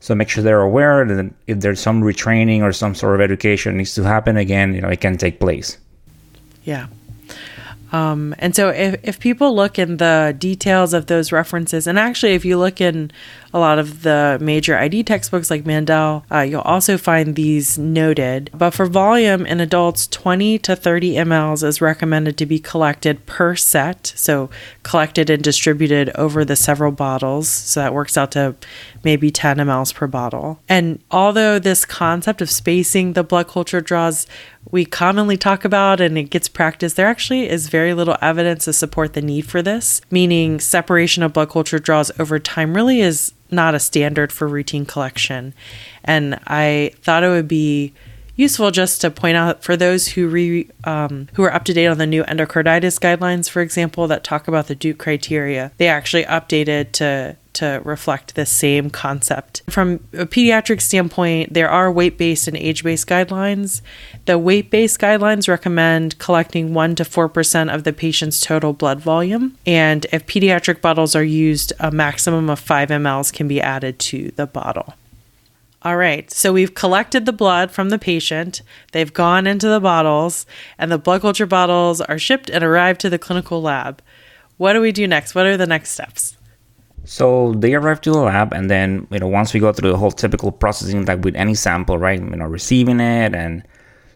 So 0.00 0.16
make 0.16 0.28
sure 0.28 0.42
they're 0.42 0.60
aware 0.60 1.04
that 1.04 1.32
if 1.46 1.60
there's 1.60 1.78
some 1.80 2.02
retraining 2.02 2.62
or 2.62 2.72
some 2.72 2.94
sort 2.94 3.14
of 3.14 3.20
education 3.20 3.76
needs 3.76 3.94
to 3.94 4.02
happen 4.02 4.36
again, 4.36 4.74
you 4.74 4.80
know, 4.80 4.88
it 4.88 5.00
can 5.00 5.16
take 5.16 5.38
place. 5.38 5.78
Yeah. 6.64 6.88
Um, 7.92 8.34
and 8.38 8.56
so 8.56 8.70
if, 8.70 8.98
if 9.02 9.20
people 9.20 9.54
look 9.54 9.78
in 9.78 9.98
the 9.98 10.34
details 10.36 10.94
of 10.94 11.06
those 11.06 11.30
references, 11.30 11.86
and 11.86 11.98
actually 11.98 12.32
if 12.32 12.44
you 12.44 12.58
look 12.58 12.80
in 12.80 13.10
a 13.54 13.58
lot 13.58 13.78
of 13.78 14.02
the 14.02 14.38
major 14.40 14.76
ID 14.78 15.02
textbooks 15.04 15.50
like 15.50 15.64
Mandell, 15.64 16.24
uh, 16.32 16.40
you'll 16.40 16.62
also 16.62 16.96
find 16.96 17.36
these 17.36 17.78
noted. 17.78 18.50
But 18.54 18.70
for 18.70 18.86
volume 18.86 19.44
in 19.44 19.60
adults, 19.60 20.06
20 20.06 20.58
to 20.60 20.74
30 20.74 21.14
mLs 21.16 21.62
is 21.62 21.82
recommended 21.82 22.38
to 22.38 22.46
be 22.46 22.58
collected 22.58 23.26
per 23.26 23.54
set. 23.54 24.12
So 24.16 24.48
collected 24.82 25.28
and 25.28 25.42
distributed 25.42 26.10
over 26.14 26.44
the 26.44 26.56
several 26.56 26.92
bottles. 26.92 27.46
So 27.48 27.80
that 27.80 27.92
works 27.92 28.16
out 28.16 28.32
to 28.32 28.54
maybe 29.04 29.30
10 29.30 29.58
mLs 29.58 29.92
per 29.92 30.06
bottle. 30.06 30.60
And 30.68 31.00
although 31.10 31.58
this 31.58 31.84
concept 31.84 32.40
of 32.40 32.50
spacing 32.50 33.12
the 33.12 33.22
blood 33.22 33.48
culture 33.48 33.82
draws 33.82 34.26
we 34.70 34.84
commonly 34.84 35.36
talk 35.36 35.64
about 35.64 36.00
and 36.00 36.16
it 36.16 36.24
gets 36.24 36.48
practiced, 36.48 36.96
there 36.96 37.06
actually 37.06 37.48
is 37.48 37.68
very 37.68 37.94
little 37.94 38.16
evidence 38.22 38.64
to 38.66 38.72
support 38.72 39.12
the 39.12 39.22
need 39.22 39.46
for 39.46 39.60
this, 39.60 40.00
meaning 40.10 40.60
separation 40.60 41.22
of 41.22 41.32
blood 41.32 41.50
culture 41.50 41.78
draws 41.78 42.10
over 42.18 42.38
time 42.38 42.74
really 42.74 43.00
is 43.00 43.32
not 43.50 43.74
a 43.74 43.80
standard 43.80 44.32
for 44.32 44.48
routine 44.48 44.86
collection. 44.86 45.52
And 46.04 46.38
I 46.46 46.92
thought 47.02 47.24
it 47.24 47.28
would 47.28 47.48
be 47.48 47.92
useful 48.42 48.70
just 48.70 49.00
to 49.00 49.10
point 49.10 49.36
out 49.36 49.62
for 49.62 49.76
those 49.76 50.08
who 50.08 50.28
re, 50.28 50.68
um, 50.84 51.28
who 51.34 51.42
are 51.42 51.54
up 51.54 51.64
to 51.64 51.72
date 51.72 51.86
on 51.86 51.98
the 51.98 52.06
new 52.06 52.24
endocarditis 52.24 52.98
guidelines, 52.98 53.48
for 53.48 53.62
example, 53.62 54.06
that 54.08 54.24
talk 54.24 54.48
about 54.48 54.66
the 54.66 54.74
Duke 54.74 54.98
criteria. 54.98 55.72
They 55.78 55.88
actually 55.88 56.24
updated 56.24 56.92
to 56.92 57.36
to 57.54 57.82
reflect 57.84 58.34
the 58.34 58.46
same 58.46 58.88
concept. 58.88 59.62
From 59.68 60.00
a 60.12 60.26
pediatric 60.26 60.80
standpoint, 60.80 61.52
there 61.52 61.68
are 61.68 61.92
weight 61.92 62.16
based 62.16 62.48
and 62.48 62.56
age 62.56 62.82
based 62.82 63.06
guidelines. 63.06 63.82
The 64.24 64.38
weight 64.38 64.70
based 64.70 64.98
guidelines 64.98 65.48
recommend 65.48 66.18
collecting 66.18 66.72
1 66.72 66.94
to 66.96 67.04
4% 67.04 67.74
of 67.74 67.84
the 67.84 67.92
patient's 67.92 68.40
total 68.40 68.72
blood 68.72 69.00
volume. 69.00 69.56
And 69.66 70.06
if 70.12 70.26
pediatric 70.26 70.80
bottles 70.80 71.14
are 71.14 71.24
used, 71.24 71.72
a 71.78 71.90
maximum 71.90 72.48
of 72.48 72.58
5 72.58 72.88
mLs 72.88 73.32
can 73.32 73.48
be 73.48 73.60
added 73.60 73.98
to 73.98 74.32
the 74.36 74.46
bottle. 74.46 74.94
All 75.84 75.96
right, 75.96 76.30
so 76.30 76.52
we've 76.52 76.74
collected 76.74 77.26
the 77.26 77.32
blood 77.32 77.72
from 77.72 77.88
the 77.88 77.98
patient. 77.98 78.62
They've 78.92 79.12
gone 79.12 79.48
into 79.48 79.68
the 79.68 79.80
bottles, 79.80 80.46
and 80.78 80.92
the 80.92 80.98
blood 80.98 81.22
culture 81.22 81.46
bottles 81.46 82.00
are 82.00 82.20
shipped 82.20 82.48
and 82.48 82.62
arrived 82.62 83.00
to 83.00 83.10
the 83.10 83.18
clinical 83.18 83.60
lab. 83.60 84.00
What 84.58 84.74
do 84.74 84.80
we 84.80 84.92
do 84.92 85.08
next? 85.08 85.34
What 85.34 85.46
are 85.46 85.56
the 85.56 85.66
next 85.66 85.90
steps? 85.90 86.36
So 87.04 87.52
they 87.54 87.74
arrive 87.74 88.00
to 88.02 88.12
the 88.12 88.20
lab, 88.20 88.52
and 88.52 88.70
then 88.70 89.08
you 89.10 89.18
know 89.18 89.26
once 89.26 89.52
we 89.52 89.58
go 89.58 89.72
through 89.72 89.90
the 89.90 89.96
whole 89.96 90.12
typical 90.12 90.52
processing 90.52 91.04
like 91.04 91.24
with 91.24 91.34
any 91.34 91.54
sample, 91.54 91.98
right? 91.98 92.20
You 92.20 92.36
know, 92.36 92.46
receiving 92.46 93.00
it, 93.00 93.34
and 93.34 93.64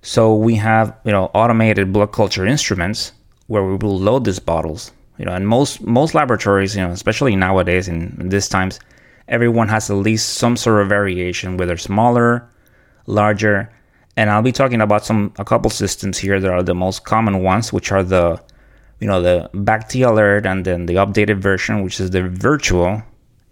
so 0.03 0.37
we 0.37 0.55
have 0.55 0.97
you 1.05 1.11
know 1.11 1.33
automated 1.35 1.93
blood 1.93 2.13
culture 2.13 2.47
instruments 2.47 3.13
where 3.49 3.65
we 3.65 3.75
will 3.75 3.99
load 3.99 4.25
these 4.25 4.39
bottles. 4.39 4.93
You 5.19 5.25
know, 5.25 5.33
and 5.33 5.49
most 5.49 5.81
most 5.81 6.15
laboratories, 6.15 6.77
you 6.77 6.83
know, 6.83 6.93
especially 6.93 7.35
nowadays 7.35 7.89
in, 7.89 8.17
in 8.21 8.29
these 8.29 8.49
times, 8.49 8.79
everyone 9.29 9.69
has 9.69 9.91
at 9.91 9.97
least 9.97 10.35
some 10.35 10.57
sort 10.57 10.83
of 10.83 10.89
variation, 10.89 11.57
whether 11.57 11.77
smaller, 11.77 12.49
larger, 13.07 13.71
and 14.17 14.31
I'll 14.31 14.43
be 14.43 14.53
talking 14.53 14.81
about 14.81 15.05
some 15.05 15.33
a 15.39 15.45
couple 15.45 15.71
systems 15.71 16.19
here 16.19 16.41
that 16.41 16.51
are 16.51 16.63
the 16.63 16.75
most 16.75 17.05
common 17.05 17.43
ones, 17.43 17.73
which 17.73 17.93
are 17.93 18.03
the 18.03 18.41
you 19.01 19.07
know 19.07 19.21
the 19.21 19.51
BacT 19.53 20.07
alert 20.07 20.47
and 20.47 20.65
then 20.65 20.87
the 20.87 20.95
updated 20.95 21.39
version, 21.39 21.83
which 21.83 22.01
is 22.01 22.11
the 22.11 22.23
VIRTUO, 22.23 23.05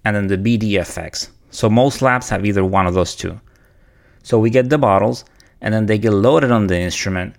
and 0.05 0.17
then 0.17 0.27
the 0.29 0.39
BDFX. 0.39 1.29
So 1.51 1.69
most 1.69 2.03
labs 2.03 2.31
have 2.31 2.45
either 2.47 2.65
one 2.65 2.87
of 2.87 2.95
those 2.95 3.15
two. 3.15 3.39
So 4.23 4.39
we 4.39 4.49
get 4.51 4.71
the 4.71 4.79
bottles, 4.79 5.25
and 5.61 5.75
then 5.75 5.87
they 5.87 5.99
get 5.99 6.13
loaded 6.13 6.51
on 6.51 6.67
the 6.67 6.79
instrument. 6.79 7.37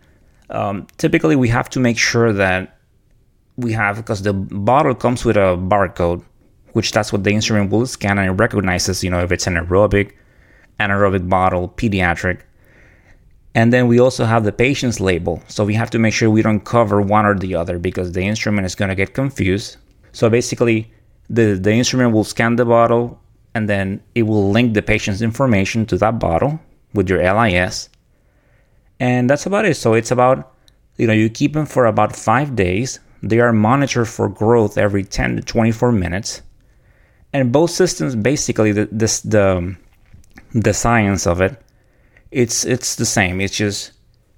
Um, 0.51 0.85
typically, 0.97 1.35
we 1.35 1.49
have 1.49 1.69
to 1.71 1.79
make 1.79 1.97
sure 1.97 2.31
that 2.31 2.77
we 3.57 3.71
have 3.73 3.97
because 3.97 4.21
the 4.21 4.33
bottle 4.33 4.93
comes 4.93 5.25
with 5.25 5.37
a 5.37 5.57
barcode, 5.57 6.23
which 6.75 6.91
that's 6.91 7.13
what 7.13 7.23
the 7.23 7.31
instrument 7.31 7.71
will 7.71 7.85
scan 7.85 8.19
and 8.19 8.27
it 8.27 8.33
recognizes. 8.33 9.01
You 9.01 9.09
know, 9.09 9.23
if 9.23 9.31
it's 9.31 9.47
an 9.47 9.53
aerobic, 9.53 10.11
anaerobic 10.77 11.29
bottle, 11.29 11.69
pediatric. 11.69 12.41
And 13.53 13.71
then 13.71 13.87
we 13.87 13.97
also 13.97 14.25
have 14.25 14.43
the 14.43 14.51
patient's 14.51 14.99
label. 14.99 15.41
So 15.47 15.63
we 15.63 15.73
have 15.75 15.89
to 15.91 15.99
make 15.99 16.13
sure 16.13 16.29
we 16.29 16.41
don't 16.41 16.65
cover 16.65 17.01
one 17.01 17.25
or 17.25 17.33
the 17.33 17.55
other 17.55 17.79
because 17.79 18.11
the 18.11 18.23
instrument 18.23 18.65
is 18.65 18.75
going 18.75 18.89
to 18.89 18.95
get 18.95 19.13
confused. 19.13 19.77
So 20.11 20.29
basically, 20.29 20.91
the, 21.29 21.53
the 21.53 21.71
instrument 21.71 22.11
will 22.11 22.25
scan 22.25 22.57
the 22.57 22.65
bottle 22.65 23.21
and 23.53 23.69
then 23.69 24.03
it 24.13 24.23
will 24.23 24.51
link 24.51 24.73
the 24.73 24.81
patient's 24.81 25.21
information 25.21 25.85
to 25.85 25.97
that 25.99 26.19
bottle 26.19 26.59
with 26.93 27.09
your 27.09 27.23
LIS. 27.23 27.87
And 28.99 29.29
that's 29.29 29.45
about 29.45 29.63
it. 29.63 29.75
So 29.75 29.93
it's 29.93 30.11
about, 30.11 30.51
you 30.97 31.07
know, 31.07 31.13
you 31.13 31.29
keep 31.29 31.53
them 31.53 31.67
for 31.67 31.85
about 31.85 32.13
five 32.13 32.53
days. 32.53 32.99
They 33.23 33.39
are 33.39 33.53
monitored 33.53 34.09
for 34.09 34.27
growth 34.27 34.77
every 34.77 35.05
10 35.05 35.37
to 35.37 35.41
24 35.41 35.93
minutes. 35.93 36.41
And 37.35 37.51
both 37.51 37.71
systems, 37.71 38.15
basically, 38.15 38.71
the, 38.71 38.87
this, 38.91 39.19
the, 39.21 39.57
um, 39.57 39.77
the 40.53 40.73
science 40.73 41.27
of 41.27 41.41
it 41.41 41.61
it's 42.31 42.65
it's 42.65 42.95
the 42.95 43.05
same. 43.05 43.39
It's 43.39 43.55
just 43.55 43.93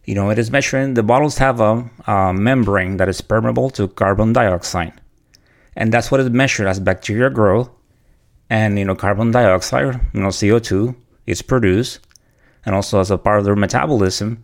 you 0.06 0.16
know 0.16 0.30
it 0.30 0.38
is 0.38 0.52
measuring. 0.52 0.94
The 0.94 1.04
bottles 1.04 1.38
have 1.40 1.60
a, 1.60 1.90
a 2.06 2.34
membrane 2.34 2.98
that 2.98 3.10
is 3.10 3.22
permeable 3.22 3.70
to 3.72 3.88
carbon 3.88 4.34
dioxide, 4.34 4.94
and 5.76 5.92
that's 5.92 6.12
what 6.12 6.20
is 6.20 6.30
measured 6.30 6.68
as 6.68 6.80
bacteria 6.80 7.30
grow 7.30 7.72
And 8.50 8.78
you 8.78 8.86
know 8.86 8.96
carbon 8.96 9.32
dioxide, 9.32 10.00
you 10.14 10.22
know 10.22 10.32
CO 10.32 10.60
two, 10.60 10.96
is 11.26 11.42
produced, 11.42 12.00
and 12.66 12.76
also 12.76 13.00
as 13.00 13.12
a 13.12 13.18
part 13.18 13.40
of 13.40 13.46
their 13.46 13.56
metabolism. 13.56 14.44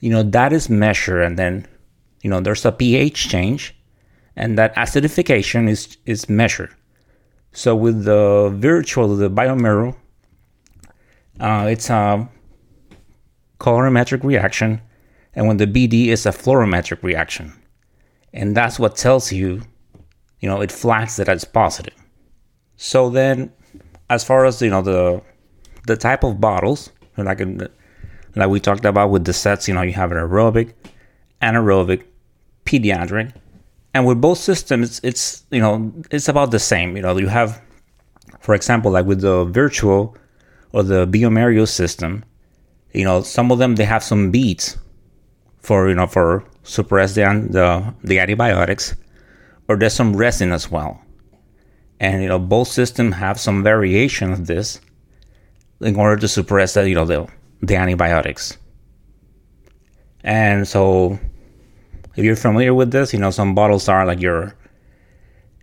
You 0.00 0.10
know 0.10 0.22
that 0.22 0.52
is 0.52 0.70
measured, 0.70 1.22
and 1.22 1.38
then 1.38 1.66
you 2.22 2.30
know 2.30 2.40
there's 2.40 2.64
a 2.64 2.72
pH 2.72 3.28
change, 3.28 3.76
and 4.36 4.56
that 4.58 4.74
acidification 4.76 5.68
is 5.68 5.98
is 6.06 6.28
measured. 6.30 6.72
So 7.56 7.74
with 7.74 8.04
the 8.04 8.54
VIRTUO, 8.54 9.18
the 9.18 9.30
bioMérieux, 9.30 9.96
uh, 11.40 11.66
it's 11.70 11.88
a 11.88 12.28
colorimetric 13.58 14.22
reaction, 14.22 14.82
and 15.34 15.48
when 15.48 15.56
the 15.56 15.66
BD 15.66 16.08
is 16.08 16.26
a 16.26 16.32
fluorometric 16.32 17.02
reaction. 17.02 17.54
And 18.34 18.54
that's 18.54 18.78
what 18.78 18.94
tells 18.94 19.32
you, 19.32 19.62
you 20.40 20.50
know, 20.50 20.60
it 20.60 20.70
flags 20.70 21.16
that 21.16 21.30
it's 21.30 21.44
positive. 21.44 21.94
So 22.76 23.08
then, 23.08 23.50
as 24.10 24.22
far 24.22 24.44
as 24.44 24.60
you 24.60 24.68
know, 24.68 24.82
the 24.82 25.22
the 25.86 25.96
type 25.96 26.24
of 26.24 26.38
bottles, 26.38 26.90
like 27.16 27.40
in, 27.40 27.66
like 28.34 28.50
we 28.50 28.60
talked 28.60 28.84
about 28.84 29.08
with 29.08 29.24
the 29.24 29.32
sets, 29.32 29.66
you 29.66 29.72
know, 29.72 29.80
you 29.80 29.94
have 29.94 30.12
an 30.12 30.18
aerobic, 30.18 30.74
anaerobic, 31.40 32.04
pediatric, 32.66 33.32
and 33.96 34.04
with 34.04 34.20
both 34.20 34.36
systems, 34.36 35.00
it's 35.02 35.46
you 35.50 35.58
know, 35.58 35.90
it's 36.10 36.28
about 36.28 36.50
the 36.50 36.58
same. 36.58 36.96
You 36.96 37.02
know, 37.02 37.16
you 37.16 37.28
have, 37.28 37.62
for 38.40 38.54
example, 38.54 38.90
like 38.90 39.06
with 39.06 39.22
the 39.22 39.46
VIRTUO 39.46 40.14
or 40.72 40.82
the 40.82 41.06
bioMérieux 41.06 41.66
system, 41.66 42.22
you 42.92 43.04
know, 43.04 43.22
some 43.22 43.50
of 43.50 43.58
them 43.58 43.76
they 43.76 43.86
have 43.86 44.04
some 44.04 44.30
beads 44.30 44.76
for 45.60 45.88
you 45.88 45.94
know 45.94 46.06
for 46.06 46.44
suppress 46.62 47.14
the 47.14 47.22
the, 47.48 47.94
the 48.04 48.18
antibiotics, 48.18 48.94
or 49.66 49.78
there's 49.78 49.94
some 49.94 50.14
resin 50.14 50.52
as 50.52 50.70
well, 50.70 51.00
and 51.98 52.22
you 52.22 52.28
know 52.28 52.38
both 52.38 52.68
systems 52.68 53.14
have 53.14 53.40
some 53.40 53.62
variation 53.62 54.30
of 54.30 54.46
this 54.46 54.78
in 55.80 55.96
order 55.96 56.20
to 56.20 56.28
suppress 56.28 56.74
the 56.74 56.86
you 56.86 56.94
know 56.94 57.06
the 57.06 57.26
the 57.62 57.76
antibiotics. 57.76 58.58
And 60.22 60.68
so, 60.68 61.18
if 62.16 62.24
you're 62.24 62.36
familiar 62.36 62.74
with 62.74 62.90
this, 62.90 63.12
you 63.12 63.18
know 63.18 63.30
some 63.30 63.54
bottles 63.54 63.88
are 63.88 64.06
like 64.06 64.20
your, 64.20 64.54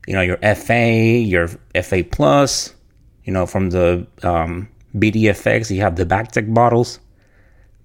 you 0.07 0.13
know 0.13 0.22
your 0.22 0.38
FA, 0.55 1.17
your 1.17 1.48
FA 1.81 2.03
plus, 2.03 2.74
you 3.24 3.33
know 3.33 3.45
from 3.45 3.69
the 3.69 4.07
um, 4.24 4.69
BDFX, 4.95 5.69
you 5.74 5.81
have 5.81 5.95
the 5.95 6.05
Bactec 6.05 6.53
bottles 6.53 7.00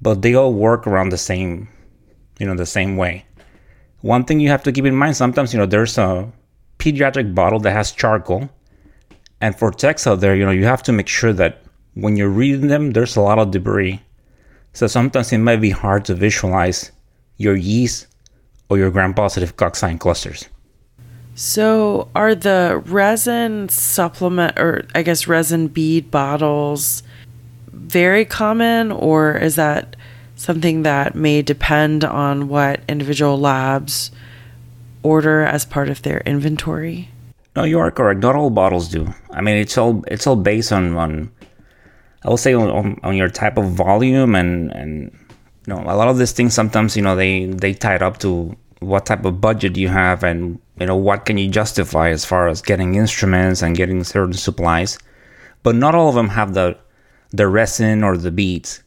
but 0.00 0.22
they 0.22 0.34
all 0.34 0.52
work 0.52 0.86
around 0.86 1.10
the 1.10 1.18
same, 1.18 1.68
you 2.38 2.46
know, 2.46 2.54
the 2.54 2.66
same 2.66 2.96
way. 2.96 3.24
One 4.00 4.24
thing 4.24 4.40
you 4.40 4.48
have 4.48 4.62
to 4.62 4.72
keep 4.72 4.84
in 4.84 4.94
mind 4.94 5.16
sometimes, 5.16 5.52
you 5.52 5.58
know, 5.58 5.66
there's 5.66 5.98
a 5.98 6.30
pediatric 6.78 7.34
bottle 7.34 7.58
that 7.60 7.72
has 7.72 7.90
charcoal, 7.92 8.48
and 9.40 9.56
for 9.56 9.70
techs 9.70 10.06
out 10.06 10.20
there, 10.20 10.36
you 10.36 10.44
know, 10.44 10.52
you 10.52 10.64
have 10.64 10.82
to 10.84 10.92
make 10.92 11.08
sure 11.08 11.32
that 11.32 11.62
when 11.94 12.16
you're 12.16 12.28
reading 12.28 12.68
them, 12.68 12.92
there's 12.92 13.16
a 13.16 13.20
lot 13.20 13.38
of 13.38 13.50
debris. 13.50 14.00
So 14.72 14.86
sometimes 14.86 15.32
it 15.32 15.38
might 15.38 15.60
be 15.60 15.70
hard 15.70 16.04
to 16.06 16.14
visualize 16.14 16.92
your 17.38 17.56
yeast 17.56 18.06
or 18.68 18.78
your 18.78 18.90
gram 18.90 19.14
positive 19.14 19.56
cocci 19.56 19.90
in 19.90 19.98
clusters. 19.98 20.48
So, 21.34 22.08
are 22.16 22.34
the 22.34 22.82
resin 22.86 23.68
supplement, 23.68 24.58
or 24.58 24.86
I 24.94 25.02
guess 25.02 25.28
resin 25.28 25.68
bead 25.68 26.10
bottles, 26.10 27.04
very 27.70 28.24
common, 28.24 28.90
or 28.90 29.36
is 29.36 29.54
that 29.54 29.94
something 30.34 30.82
that 30.82 31.14
may 31.14 31.42
depend 31.42 32.04
on 32.04 32.48
what 32.48 32.80
individual 32.88 33.38
labs 33.38 34.10
order 35.02 35.44
as 35.44 35.64
part 35.64 35.88
of 35.88 36.02
their 36.02 36.22
inventory? 36.26 37.08
No, 37.54 37.64
you 37.64 37.78
are 37.78 37.90
correct. 37.90 38.20
Not 38.20 38.36
all 38.36 38.50
bottles 38.50 38.88
do. 38.88 39.12
I 39.30 39.40
mean, 39.40 39.56
it's 39.56 39.78
all 39.78 40.02
it's 40.08 40.26
all 40.26 40.36
based 40.36 40.72
on 40.72 40.96
on 40.96 41.30
I 42.24 42.28
will 42.28 42.36
say 42.36 42.54
on, 42.54 42.68
on, 42.68 43.00
on 43.02 43.16
your 43.16 43.28
type 43.28 43.56
of 43.56 43.70
volume 43.70 44.34
and 44.34 44.72
and 44.72 45.16
you 45.68 45.74
know 45.74 45.82
a 45.82 45.96
lot 45.96 46.08
of 46.08 46.18
these 46.18 46.32
things 46.32 46.54
sometimes 46.54 46.96
you 46.96 47.02
know 47.02 47.14
they 47.14 47.44
they 47.44 47.74
tie 47.74 47.94
it 47.94 48.02
up 48.02 48.18
to 48.18 48.56
what 48.80 49.04
type 49.06 49.24
of 49.24 49.40
budget 49.40 49.76
you 49.76 49.88
have 49.88 50.24
and 50.24 50.58
you 50.80 50.86
know 50.86 50.96
what 50.96 51.24
can 51.26 51.36
you 51.36 51.48
justify 51.48 52.08
as 52.08 52.24
far 52.24 52.48
as 52.48 52.62
getting 52.62 52.94
instruments 52.94 53.60
and 53.60 53.76
getting 53.76 54.02
certain 54.04 54.32
supplies 54.32 54.98
but 55.62 55.74
not 55.74 55.94
all 55.94 56.08
of 56.08 56.14
them 56.14 56.28
have 56.28 56.54
the 56.54 56.76
the 57.30 57.46
resin 57.46 58.02
or 58.02 58.16
the 58.16 58.30
beads. 58.30 58.82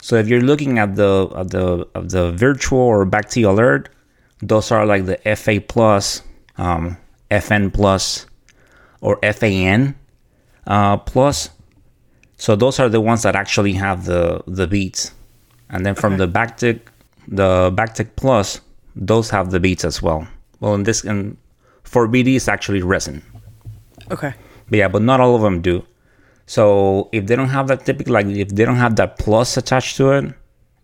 So 0.00 0.16
if 0.16 0.28
you're 0.28 0.40
looking 0.40 0.78
at 0.78 0.96
the 0.96 1.30
at 1.36 1.50
the 1.50 1.86
of 1.94 2.10
the 2.10 2.32
VIRTUO 2.32 2.72
or 2.72 3.06
BacT/ALERT, 3.06 3.88
those 4.40 4.70
are 4.70 4.86
like 4.86 5.06
the 5.06 5.18
FA 5.36 5.60
plus, 5.60 6.22
um, 6.58 6.96
FN 7.30 7.72
plus, 7.72 8.26
or 9.00 9.18
FAN 9.22 9.94
uh, 10.66 10.98
plus. 10.98 11.50
So 12.36 12.54
those 12.54 12.78
are 12.78 12.88
the 12.88 13.00
ones 13.00 13.22
that 13.22 13.34
actually 13.34 13.72
have 13.74 14.04
the 14.04 14.42
the 14.46 14.66
beads, 14.66 15.12
and 15.70 15.84
then 15.84 15.94
from 15.94 16.14
okay. 16.14 16.26
the 16.26 16.28
Bactec, 16.28 16.80
the 17.28 17.72
Bactec 17.74 18.10
plus, 18.16 18.60
those 18.94 19.30
have 19.30 19.50
the 19.50 19.60
beads 19.60 19.84
as 19.84 20.00
well. 20.02 20.26
Well, 20.60 20.74
in 20.74 20.84
this 20.84 21.04
and 21.04 21.36
for 21.82 22.08
BD, 22.08 22.36
it's 22.36 22.48
actually 22.48 22.82
resin. 22.82 23.22
Okay. 24.10 24.34
But 24.68 24.78
yeah, 24.78 24.88
but 24.88 25.02
not 25.02 25.20
all 25.20 25.34
of 25.34 25.42
them 25.42 25.60
do. 25.60 25.84
So 26.46 27.08
if 27.12 27.26
they 27.26 27.36
don't 27.36 27.48
have 27.48 27.68
that 27.68 27.84
typical, 27.84 28.14
like 28.14 28.26
if 28.26 28.48
they 28.48 28.64
don't 28.64 28.76
have 28.76 28.96
that 28.96 29.18
plus 29.18 29.56
attached 29.56 29.96
to 29.96 30.12
it, 30.12 30.34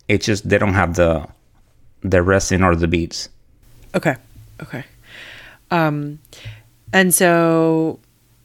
it's 0.08 0.26
just 0.26 0.48
they 0.48 0.58
don't 0.58 0.74
have 0.74 0.94
the 0.94 1.26
the 2.02 2.22
resin 2.22 2.62
or 2.62 2.74
the 2.74 2.88
beads. 2.88 3.28
Okay. 3.94 4.16
Okay. 4.60 4.84
Um, 5.70 6.18
and 6.92 7.14
so, 7.14 7.98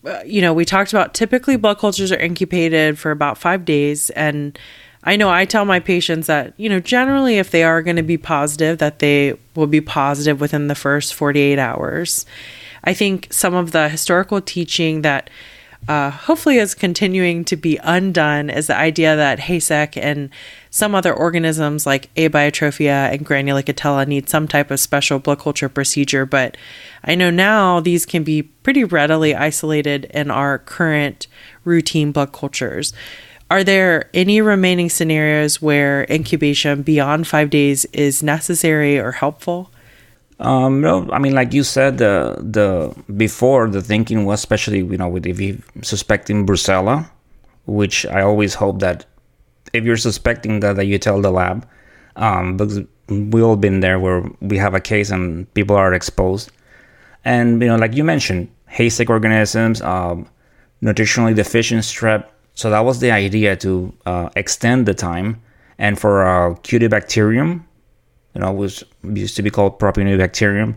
uh, 0.06 0.22
you 0.26 0.42
know, 0.42 0.54
we 0.54 0.64
talked 0.64 0.94
about 0.94 1.14
typically 1.14 1.58
blood 1.58 1.80
cultures 1.80 2.12
are 2.12 2.20
incubated 2.20 2.98
for 2.98 3.12
about 3.12 3.38
five 3.38 3.66
days. 3.66 4.10
And 4.12 4.58
I 5.08 5.16
know 5.16 5.30
I 5.30 5.46
tell 5.46 5.64
my 5.64 5.80
patients 5.80 6.28
that, 6.28 6.54
you 6.58 6.68
know, 6.68 6.82
generally 6.82 7.38
if 7.38 7.50
they 7.50 7.64
are 7.64 7.82
going 7.82 7.96
to 7.96 8.04
be 8.04 8.18
positive, 8.18 8.80
that 8.80 9.00
they 9.00 9.36
will 9.56 9.66
be 9.66 9.80
positive 9.80 10.42
within 10.42 10.68
the 10.68 10.76
first 10.76 11.14
48 11.14 11.58
hours. 11.58 12.26
I 12.84 12.94
think 12.94 13.30
some 13.32 13.54
of 13.54 13.72
the 13.72 13.88
historical 13.88 14.42
teaching 14.42 15.04
that 15.04 15.30
uh, 15.88 16.10
hopefully 16.10 16.58
is 16.58 16.76
continuing 16.76 17.46
to 17.46 17.56
be 17.56 17.80
undone 17.84 18.50
is 18.50 18.68
the 18.68 18.76
idea 18.76 19.16
that 19.16 19.40
HACEK 19.40 19.96
and 19.96 20.30
some 20.72 20.94
other 20.94 21.14
organisms 21.14 21.86
like 21.86 22.14
Abiotrophia 22.16 23.10
and 23.14 23.26
Granulicatella 23.26 24.06
need 24.06 24.28
some 24.28 24.46
type 24.46 24.72
of 24.72 24.82
special 24.82 25.20
blood 25.20 25.40
culture 25.40 25.70
procedure. 25.70 26.26
But 26.26 26.58
I 27.06 27.16
know 27.16 27.30
now 27.30 27.80
these 27.80 28.06
can 28.06 28.26
be 28.26 28.42
pretty 28.44 28.84
readily 28.84 29.34
isolated 29.34 30.04
in 30.14 30.30
our 30.30 30.58
current 30.58 31.28
routine 31.64 32.12
blood 32.12 32.34
cultures. 32.34 32.92
Are 33.50 33.64
there 33.64 34.10
any 34.14 34.42
remaining 34.42 34.90
scenarios 34.90 35.62
where 35.62 36.06
incubation 36.10 36.82
beyond 36.82 37.28
five 37.28 37.50
days 37.50 37.86
is 37.86 38.22
necessary 38.22 39.00
or 39.00 39.14
helpful? 39.14 39.72
Um, 40.40 40.82
no, 40.82 41.10
I 41.12 41.20
mean, 41.20 41.34
like 41.34 41.54
you 41.54 41.64
said, 41.64 41.98
the 41.98 42.36
the 42.40 42.94
before 43.14 43.70
the 43.70 43.82
thinking 43.82 44.26
was 44.26 44.40
especially 44.40 44.80
you 44.80 44.98
know 44.98 45.08
with 45.08 45.26
if 45.26 45.40
you 45.40 45.62
suspecting 45.82 46.46
Brucella, 46.46 47.10
which 47.66 48.06
I 48.06 48.22
always 48.22 48.54
hope 48.54 48.80
that 48.80 49.06
if 49.74 49.84
you're 49.84 49.98
suspecting 49.98 50.60
that 50.60 50.76
that 50.76 50.86
you 50.86 51.00
tell 51.00 51.22
the 51.22 51.32
lab, 51.32 51.68
um, 52.18 52.58
because 52.58 52.82
we 53.08 53.42
all 53.42 53.56
been 53.56 53.80
there 53.80 53.98
where 53.98 54.30
we 54.42 54.58
have 54.58 54.76
a 54.76 54.80
case 54.80 55.10
and 55.10 55.52
people 55.56 55.76
are 55.76 55.94
exposed, 55.94 56.52
and 57.26 57.62
you 57.62 57.68
know, 57.68 57.78
like 57.78 57.96
you 57.96 58.04
mentioned, 58.04 58.50
HACEK 58.70 59.10
organisms, 59.10 59.82
um, 59.82 60.28
nutritionally 60.84 61.34
deficient 61.34 61.82
strep, 61.82 62.26
So 62.58 62.72
that 62.72 62.80
was 62.80 63.00
the 63.00 63.12
idea 63.12 63.56
to 63.58 63.94
uh, 64.08 64.30
extend 64.36 64.88
the 64.88 64.96
time. 64.96 65.40
And 65.78 66.00
for 66.00 66.26
uh, 66.26 66.56
Cutibacterium, 66.56 67.64
you 68.34 68.42
know, 68.42 68.52
which 68.52 68.84
used 69.04 69.36
to 69.36 69.44
be 69.44 69.52
called 69.52 69.78
Propionibacterium. 69.80 70.76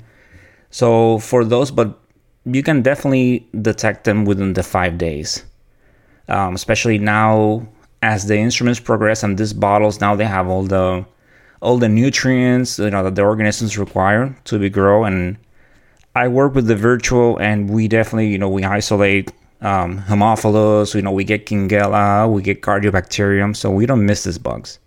So 0.70 1.18
for 1.20 1.42
those, 1.42 1.70
but 1.70 1.98
you 2.44 2.62
can 2.62 2.82
definitely 2.82 3.48
detect 3.62 4.04
them 4.04 4.26
within 4.26 4.52
the 4.52 4.62
five 4.62 4.98
days. 4.98 5.42
Um, 6.28 6.54
especially 6.54 6.98
now 6.98 7.66
as 8.02 8.26
the 8.26 8.36
instruments 8.36 8.78
progress 8.78 9.22
and 9.22 9.38
these 9.38 9.54
bottles 9.54 10.00
now 10.00 10.14
they 10.14 10.24
have 10.24 10.48
all 10.48 10.62
the 10.62 11.04
all 11.60 11.76
the 11.76 11.88
nutrients 11.88 12.78
you 12.78 12.88
know 12.88 13.02
that 13.02 13.14
the 13.14 13.22
organisms 13.22 13.76
require 13.76 14.34
to 14.44 14.58
be 14.58 14.70
grow 14.70 15.04
and 15.04 15.36
I 16.14 16.28
work 16.28 16.54
with 16.54 16.66
the 16.66 16.76
VIRTUO 16.76 17.38
and 17.40 17.68
we 17.68 17.88
definitely 17.88 18.28
you 18.28 18.38
know 18.38 18.48
we 18.48 18.64
isolate 18.64 19.32
um, 19.62 20.02
Haemophilus, 20.02 20.94
you 20.94 21.02
know 21.02 21.12
we 21.12 21.24
get 21.24 21.46
Kingella, 21.46 22.30
we 22.30 22.42
get 22.42 22.62
Cardiobacterium, 22.62 23.54
so 23.54 23.70
we 23.70 23.86
don't 23.86 24.04
miss 24.04 24.24
these 24.24 24.38
bugs. 24.38 24.78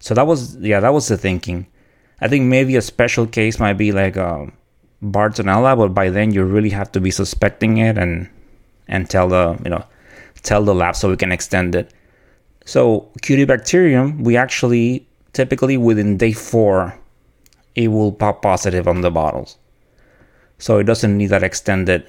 So 0.00 0.14
that 0.14 0.26
was 0.26 0.56
yeah 0.56 0.80
that 0.80 0.92
was 0.92 1.08
the 1.08 1.16
thinking. 1.16 1.66
I 2.20 2.28
think 2.28 2.46
maybe 2.46 2.76
a 2.76 2.82
special 2.82 3.26
case 3.26 3.58
might 3.58 3.74
be 3.74 3.92
like 3.92 4.16
um, 4.16 4.52
Bartonella, 5.02 5.76
but 5.76 5.88
by 5.88 6.08
then 6.10 6.32
you 6.32 6.44
really 6.44 6.70
have 6.70 6.92
to 6.92 7.00
be 7.00 7.10
suspecting 7.10 7.78
it 7.78 7.98
and 7.98 8.28
and 8.88 9.08
tell 9.10 9.28
the 9.28 9.58
you 9.64 9.70
know 9.70 9.84
tell 10.42 10.64
the 10.64 10.74
lab 10.74 10.96
so 10.96 11.10
we 11.10 11.16
can 11.16 11.32
extend 11.32 11.74
it. 11.74 11.92
So 12.64 13.10
Cutibacterium, 13.22 14.22
we 14.24 14.36
actually 14.36 15.06
typically 15.32 15.76
within 15.76 16.16
day 16.16 16.32
four, 16.32 16.98
it 17.74 17.88
will 17.88 18.12
pop 18.12 18.42
positive 18.42 18.86
on 18.86 19.00
the 19.00 19.10
bottles. 19.10 19.56
So 20.58 20.78
it 20.78 20.84
doesn't 20.84 21.16
need 21.16 21.28
that 21.28 21.42
extended. 21.42 22.08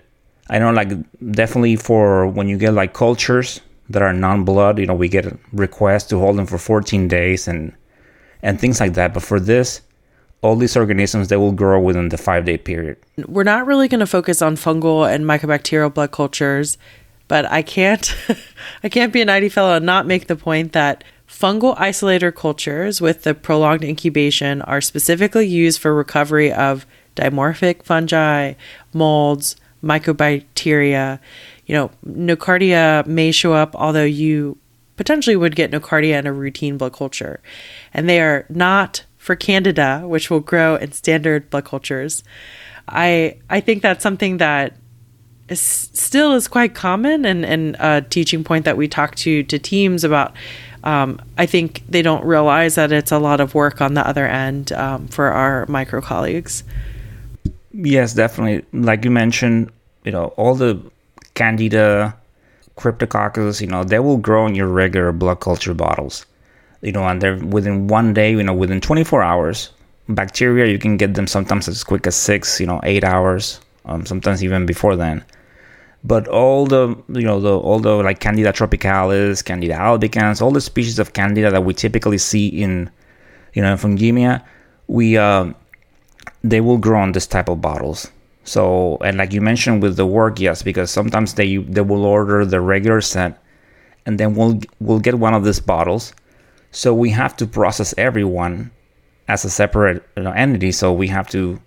I 0.49 0.59
know, 0.59 0.71
like 0.71 0.91
definitely 1.31 1.75
for 1.75 2.27
when 2.27 2.47
you 2.47 2.57
get 2.57 2.73
like 2.73 2.93
cultures 2.93 3.61
that 3.89 4.01
are 4.01 4.13
non-blood, 4.13 4.79
you 4.79 4.85
know, 4.85 4.93
we 4.93 5.07
get 5.07 5.25
requests 5.51 6.05
to 6.09 6.19
hold 6.19 6.37
them 6.37 6.45
for 6.45 6.57
14 6.57 7.07
days 7.07 7.47
and 7.47 7.73
and 8.41 8.59
things 8.59 8.79
like 8.79 8.93
that. 8.93 9.13
But 9.13 9.23
for 9.23 9.39
this, 9.39 9.81
all 10.41 10.55
these 10.55 10.75
organisms 10.75 11.29
they 11.29 11.37
will 11.37 11.53
grow 11.53 11.79
within 11.79 12.09
the 12.09 12.17
five 12.17 12.45
day 12.45 12.57
period. 12.57 12.97
We're 13.25 13.43
not 13.43 13.65
really 13.65 13.87
going 13.87 14.01
to 14.01 14.07
focus 14.07 14.41
on 14.41 14.55
fungal 14.55 15.09
and 15.09 15.25
mycobacterial 15.25 15.93
blood 15.93 16.11
cultures 16.11 16.77
but 17.27 17.49
I 17.51 17.61
can't 17.61 18.15
I 18.83 18.89
can't 18.89 19.13
be 19.13 19.21
an 19.21 19.29
ID 19.29 19.49
fellow 19.49 19.75
and 19.75 19.85
not 19.85 20.05
make 20.05 20.27
the 20.27 20.35
point 20.35 20.73
that 20.73 21.03
fungal 21.27 21.75
isolator 21.77 22.33
cultures 22.33 23.01
with 23.01 23.23
the 23.23 23.33
prolonged 23.33 23.83
incubation 23.83 24.61
are 24.61 24.81
specifically 24.81 25.47
used 25.47 25.81
for 25.81 25.93
recovery 25.93 26.51
of 26.51 26.85
dimorphic 27.15 27.83
fungi, 27.83 28.53
molds, 28.93 29.55
mycobacteria. 29.83 31.19
You 31.65 31.75
know, 31.75 31.91
nocardia 32.05 33.05
may 33.05 33.31
show 33.31 33.53
up, 33.53 33.75
although 33.75 34.03
you 34.03 34.57
potentially 34.95 35.35
would 35.35 35.55
get 35.55 35.71
nocardia 35.71 36.19
in 36.19 36.27
a 36.27 36.33
routine 36.33 36.77
blood 36.77 36.93
culture. 36.93 37.41
And 37.93 38.07
they 38.07 38.19
are 38.21 38.45
not 38.49 39.05
for 39.17 39.35
candida, 39.35 40.03
which 40.05 40.29
will 40.29 40.39
grow 40.39 40.75
in 40.75 40.91
standard 40.91 41.49
blood 41.49 41.65
cultures. 41.65 42.23
I 42.87 43.37
I 43.49 43.59
think 43.61 43.81
that's 43.81 44.03
something 44.03 44.37
that 44.37 44.75
is 45.49 45.59
still 45.59 46.33
is 46.33 46.47
quite 46.47 46.73
common 46.73 47.25
and, 47.25 47.45
and 47.45 47.75
a 47.79 48.01
teaching 48.01 48.43
point 48.43 48.65
that 48.65 48.77
we 48.77 48.87
talk 48.87 49.15
to 49.15 49.43
to 49.43 49.59
teams 49.59 50.03
about 50.03 50.33
um, 50.83 51.21
I 51.37 51.45
think 51.45 51.83
they 51.87 52.01
don't 52.01 52.25
realize 52.25 52.75
that 52.75 52.91
it's 52.91 53.11
a 53.11 53.19
lot 53.19 53.39
of 53.39 53.55
work 53.55 53.79
on 53.79 53.93
the 53.93 54.05
other 54.05 54.27
end 54.27 54.73
um, 54.73 55.07
for 55.07 55.27
our 55.27 55.65
micro 55.67 56.01
colleagues. 56.01 56.63
Yes, 57.73 58.13
definitely. 58.13 58.65
Like 58.79 59.03
you 59.03 59.11
mentioned, 59.11 59.71
you 60.03 60.11
know, 60.11 60.27
all 60.37 60.55
the 60.55 60.79
candida, 61.33 62.15
cryptococcus, 62.77 63.61
you 63.61 63.67
know, 63.67 63.83
they 63.83 63.99
will 63.99 64.17
grow 64.17 64.45
in 64.47 64.55
your 64.55 64.67
regular 64.67 65.11
blood 65.11 65.39
culture 65.39 65.73
bottles. 65.73 66.25
You 66.81 66.91
know, 66.91 67.07
and 67.07 67.21
they're 67.21 67.37
within 67.37 67.87
one 67.87 68.13
day, 68.13 68.31
you 68.31 68.43
know, 68.43 68.53
within 68.53 68.81
24 68.81 69.23
hours. 69.23 69.71
Bacteria, 70.09 70.65
you 70.65 70.77
can 70.77 70.97
get 70.97 71.13
them 71.13 71.27
sometimes 71.27 71.67
as 71.69 71.83
quick 71.83 72.05
as 72.07 72.15
six, 72.15 72.59
you 72.59 72.67
know, 72.67 72.81
eight 72.83 73.03
hours, 73.05 73.61
um, 73.85 74.05
sometimes 74.05 74.43
even 74.43 74.65
before 74.65 74.95
then 74.95 75.23
but 76.05 76.27
all 76.27 76.65
the 76.65 76.89
you 77.09 77.21
know 77.23 77.39
the 77.39 77.57
all 77.57 77.79
the 77.79 77.89
like 78.03 78.19
candida 78.19 78.51
tropicalis 78.51 79.43
candida 79.43 79.73
albicans 79.75 80.41
all 80.41 80.51
the 80.51 80.59
species 80.61 80.99
of 80.99 81.13
candida 81.13 81.49
that 81.49 81.63
we 81.63 81.73
typically 81.73 82.17
see 82.17 82.47
in 82.47 82.89
you 83.53 83.61
know 83.61 83.75
fungemia, 83.75 84.43
we 84.87 85.17
uh, 85.17 85.51
they 86.43 86.61
will 86.61 86.77
grow 86.77 86.99
on 86.99 87.11
this 87.11 87.27
type 87.27 87.49
of 87.49 87.61
bottles. 87.61 88.11
So 88.43 88.97
and 89.01 89.17
like 89.17 89.33
you 89.33 89.41
mentioned 89.41 89.81
with 89.81 89.95
the 89.95 90.05
work 90.05 90.39
yes 90.39 90.63
because 90.63 90.91
sometimes 90.91 91.35
they 91.35 91.57
they 91.57 91.81
will 91.81 92.05
order 92.05 92.45
the 92.45 92.59
regular 92.59 93.01
set 93.01 93.41
and 94.05 94.19
then 94.19 94.35
we'll 94.35 94.59
we'll 94.79 94.99
get 94.99 95.15
one 95.19 95.33
of 95.33 95.45
these 95.45 95.59
bottles. 95.59 96.13
So 96.71 96.93
we 96.93 97.09
have 97.11 97.37
to 97.37 97.47
process 97.47 97.93
everyone 97.97 98.71
as 99.27 99.45
a 99.45 99.49
separate 99.49 100.03
you 100.17 100.23
know, 100.23 100.31
entity. 100.31 100.71
So 100.71 100.91
we 100.91 101.07
have 101.07 101.29
to 101.29 101.61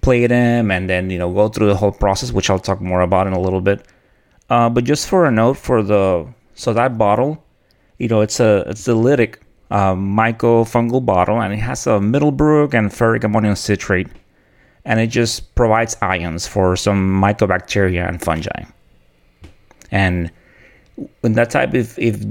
play 0.00 0.26
them 0.26 0.70
and 0.70 0.88
then 0.88 1.10
you 1.10 1.18
know 1.18 1.32
go 1.32 1.48
through 1.48 1.68
the 1.68 1.76
whole 1.76 1.92
process, 1.92 2.32
which 2.32 2.48
I'll 2.48 2.58
talk 2.58 2.80
more 2.80 3.02
about 3.02 3.26
in 3.26 3.32
a 3.32 3.40
little 3.40 3.60
bit. 3.60 3.86
Uh, 4.48 4.70
but 4.70 4.84
just 4.84 5.08
for 5.08 5.26
a 5.26 5.30
note 5.30 5.56
for 5.56 5.82
the 5.82 6.26
so 6.54 6.72
that 6.72 6.96
bottle, 6.96 7.44
you 7.98 8.08
know, 8.08 8.20
it's 8.20 8.40
a 8.40 8.64
it's 8.68 8.88
a 8.88 8.92
lytic 8.92 9.36
uh, 9.70 9.94
mycofungal 9.94 11.04
bottle, 11.04 11.40
and 11.40 11.52
it 11.52 11.58
has 11.58 11.86
a 11.86 12.00
Middlebrook 12.00 12.74
and 12.74 12.90
ferric 12.90 13.24
ammonium 13.24 13.56
citrate, 13.56 14.08
and 14.84 15.00
it 15.00 15.08
just 15.08 15.54
provides 15.54 15.96
ions 16.02 16.46
for 16.46 16.76
some 16.76 17.20
mycobacteria 17.20 18.08
and 18.08 18.22
fungi. 18.22 18.64
And 19.90 20.30
in 21.22 21.34
that 21.34 21.50
type, 21.50 21.74
if 21.74 21.98
if 21.98 22.24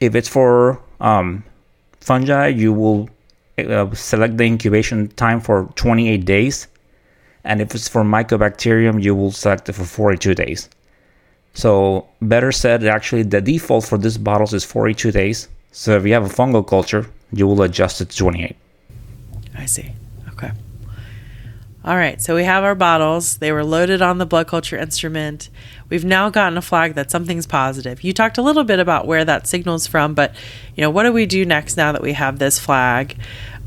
if 0.00 0.14
it's 0.14 0.28
for 0.28 0.80
um, 1.00 1.44
fungi, 2.00 2.48
you 2.48 2.72
will 2.72 3.08
uh, 3.58 3.92
select 3.94 4.36
the 4.36 4.44
incubation 4.44 5.08
time 5.08 5.40
for 5.40 5.70
28 5.74 6.24
days 6.24 6.68
and 7.48 7.62
if 7.62 7.74
it's 7.74 7.88
for 7.88 8.02
mycobacterium, 8.02 9.02
you 9.02 9.14
will 9.14 9.32
select 9.32 9.68
it 9.70 9.72
for 9.72 9.84
42 9.84 10.34
days. 10.34 10.68
So 11.54 12.06
better 12.20 12.52
said, 12.52 12.84
actually 12.84 13.22
the 13.22 13.40
default 13.40 13.86
for 13.86 13.96
these 13.96 14.18
bottles 14.18 14.52
is 14.52 14.64
42 14.64 15.12
days. 15.12 15.48
So 15.72 15.96
if 15.96 16.06
you 16.06 16.12
have 16.14 16.24
a 16.24 16.34
fungal 16.34 16.66
culture, 16.66 17.06
you 17.32 17.46
will 17.46 17.62
adjust 17.62 18.00
it 18.00 18.10
to 18.10 18.16
28. 18.16 18.56
I 19.56 19.66
see. 19.66 19.92
Okay. 20.30 20.50
All 21.84 21.96
right, 21.96 22.20
so 22.20 22.34
we 22.34 22.44
have 22.44 22.64
our 22.64 22.74
bottles. 22.74 23.38
They 23.38 23.52
were 23.52 23.64
loaded 23.64 24.02
on 24.02 24.18
the 24.18 24.26
blood 24.26 24.46
culture 24.46 24.76
instrument. 24.76 25.48
We've 25.88 26.04
now 26.04 26.28
gotten 26.28 26.58
a 26.58 26.62
flag 26.62 26.94
that 26.94 27.10
something's 27.10 27.46
positive. 27.46 28.04
You 28.04 28.12
talked 28.12 28.36
a 28.36 28.42
little 28.42 28.64
bit 28.64 28.78
about 28.78 29.06
where 29.06 29.24
that 29.24 29.46
signals 29.46 29.86
from, 29.86 30.14
but 30.14 30.34
you 30.76 30.82
know, 30.82 30.90
what 30.90 31.04
do 31.04 31.12
we 31.12 31.24
do 31.24 31.46
next 31.46 31.76
now 31.76 31.92
that 31.92 32.02
we 32.02 32.12
have 32.12 32.38
this 32.38 32.58
flag, 32.58 33.16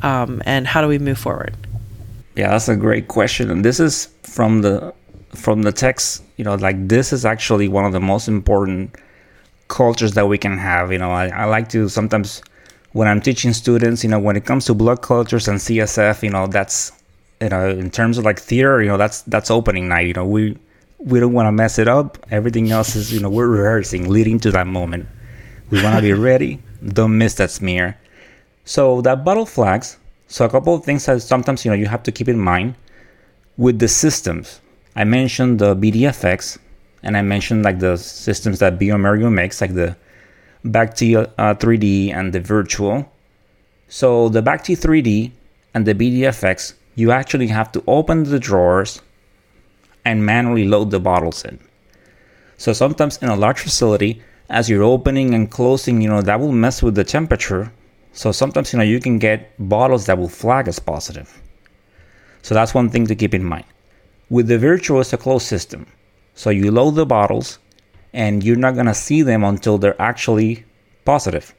um, 0.04 0.42
and 0.46 0.68
how 0.68 0.82
do 0.82 0.88
we 0.88 1.00
move 1.00 1.18
forward? 1.18 1.56
Yeah, 2.36 2.52
that's 2.52 2.70
a 2.70 2.76
great 2.76 3.08
question, 3.08 3.50
and 3.50 3.66
this 3.66 3.80
is 3.80 4.08
from 4.24 4.62
the 4.62 4.94
from 5.34 5.64
the 5.64 5.72
techs. 5.72 6.22
You 6.38 6.44
know, 6.44 6.56
like 6.56 6.88
this 6.88 7.14
is 7.14 7.26
actually 7.26 7.70
one 7.70 7.86
of 7.86 7.92
the 7.94 8.00
most 8.00 8.28
important 8.28 8.96
cultures 9.72 10.14
that 10.14 10.28
we 10.28 10.38
can 10.38 10.58
have. 10.58 10.92
You 10.92 11.00
know, 11.00 11.12
I, 11.12 11.30
I 11.30 11.46
like 11.46 11.70
to 11.70 11.90
sometimes 11.90 12.44
when 12.92 13.08
I'm 13.08 13.22
teaching 13.22 13.54
students, 13.54 14.04
you 14.04 14.10
know, 14.10 14.20
when 14.20 14.36
it 14.36 14.46
comes 14.46 14.66
to 14.66 14.76
blood 14.76 15.02
cultures 15.02 15.48
and 15.48 15.58
CSF, 15.58 16.22
you 16.22 16.30
know, 16.30 16.46
that's 16.46 16.92
you 17.42 17.50
know, 17.50 17.70
in 17.70 17.90
terms 17.90 18.20
of 18.20 18.26
like 18.26 18.40
theater, 18.40 18.84
you 18.84 18.90
know, 18.90 18.98
that's 18.98 19.24
that's 19.24 19.50
opening 19.50 19.88
night. 19.88 20.08
You 20.08 20.14
know, 20.14 20.26
we 20.26 20.58
we 21.00 21.20
don't 21.20 21.34
want 21.34 21.48
to 21.48 21.52
mess 21.52 21.80
it 21.80 21.88
up. 21.88 22.20
Everything 22.30 22.70
else 22.70 22.96
is, 22.96 23.12
you 23.12 23.20
know, 23.20 23.30
we're 23.30 23.48
rehearsing, 23.48 24.10
leading 24.10 24.40
to 24.42 24.52
that 24.52 24.68
moment. 24.68 25.08
We 25.72 25.82
want 25.82 25.96
to 25.96 26.02
be 26.02 26.14
ready. 26.30 26.62
Don't 26.86 27.18
miss 27.18 27.34
that 27.36 27.50
smear. 27.50 27.98
So 28.66 29.02
that 29.02 29.26
bottle 29.26 29.48
flags 29.48 29.98
so 30.32 30.46
a 30.46 30.50
couple 30.50 30.74
of 30.74 30.86
things 30.86 31.06
that 31.08 31.22
sometimes 31.22 31.66
you 31.66 31.72
know 31.72 31.76
you 31.76 31.88
have 31.88 32.04
to 32.04 32.12
keep 32.12 32.30
in 32.30 32.40
mind 32.40 32.76
with 33.58 33.80
the 33.80 33.90
systems. 33.90 34.62
I 34.96 35.04
mentioned 35.04 35.60
the 35.60 35.76
BDFX, 35.76 36.58
and 37.04 37.18
I 37.18 37.22
mentioned 37.22 37.64
like 37.64 37.80
the 37.80 37.98
systems 37.98 38.60
that 38.60 38.80
bioMérieux 38.80 39.32
makes, 39.32 39.62
like 39.62 39.74
the 39.74 39.96
BACT 40.64 41.02
uh, 41.02 41.56
3D 41.56 42.14
and 42.14 42.34
the 42.34 42.40
VIRTUO. 42.40 43.08
So 43.88 44.30
the 44.30 44.42
BACT 44.42 44.68
3D 44.68 45.32
and 45.74 45.86
the 45.86 45.96
BDFX, 45.96 46.74
you 46.96 47.12
actually 47.12 47.48
have 47.48 47.72
to 47.72 47.84
open 47.88 48.24
the 48.24 48.40
drawers 48.40 49.02
and 50.06 50.26
manually 50.26 50.68
load 50.68 50.92
the 50.92 51.00
bottles 51.00 51.44
in. 51.46 51.60
So 52.58 52.74
sometimes 52.74 53.18
in 53.18 53.30
a 53.30 53.36
large 53.36 53.60
facility, 53.60 54.22
as 54.50 54.70
you're 54.70 54.84
opening 54.84 55.34
and 55.34 55.50
closing, 55.50 56.02
you 56.02 56.10
know, 56.10 56.22
that 56.22 56.40
will 56.40 56.52
mess 56.52 56.84
with 56.84 56.96
the 56.96 57.04
temperature 57.04 57.72
so 58.14 58.32
sometimes 58.32 58.74
you 58.74 58.78
know 58.78 58.84
you 58.84 59.00
can 59.00 59.20
get 59.20 59.54
bottles 59.58 60.06
that 60.06 60.18
will 60.18 60.30
flag 60.30 60.68
as 60.68 60.80
positive. 60.80 61.42
So 62.42 62.54
that's 62.54 62.74
one 62.74 62.90
thing 62.90 63.08
to 63.08 63.16
keep 63.16 63.34
in 63.34 63.44
mind. 63.44 63.66
With 64.30 64.48
the 64.48 64.58
VIRTUO, 64.58 65.02
it's 65.02 65.14
a 65.14 65.18
closed 65.18 65.46
system. 65.46 65.86
So 66.42 66.50
you 66.50 66.72
load 66.72 66.96
the 66.96 67.06
bottles 67.06 67.60
and 68.14 68.44
you're 68.44 68.56
not 68.66 68.76
gonna 68.76 68.96
see 68.96 69.22
them 69.22 69.44
until 69.44 69.78
they're 69.78 70.02
actually 70.02 70.66
positive. 71.06 71.54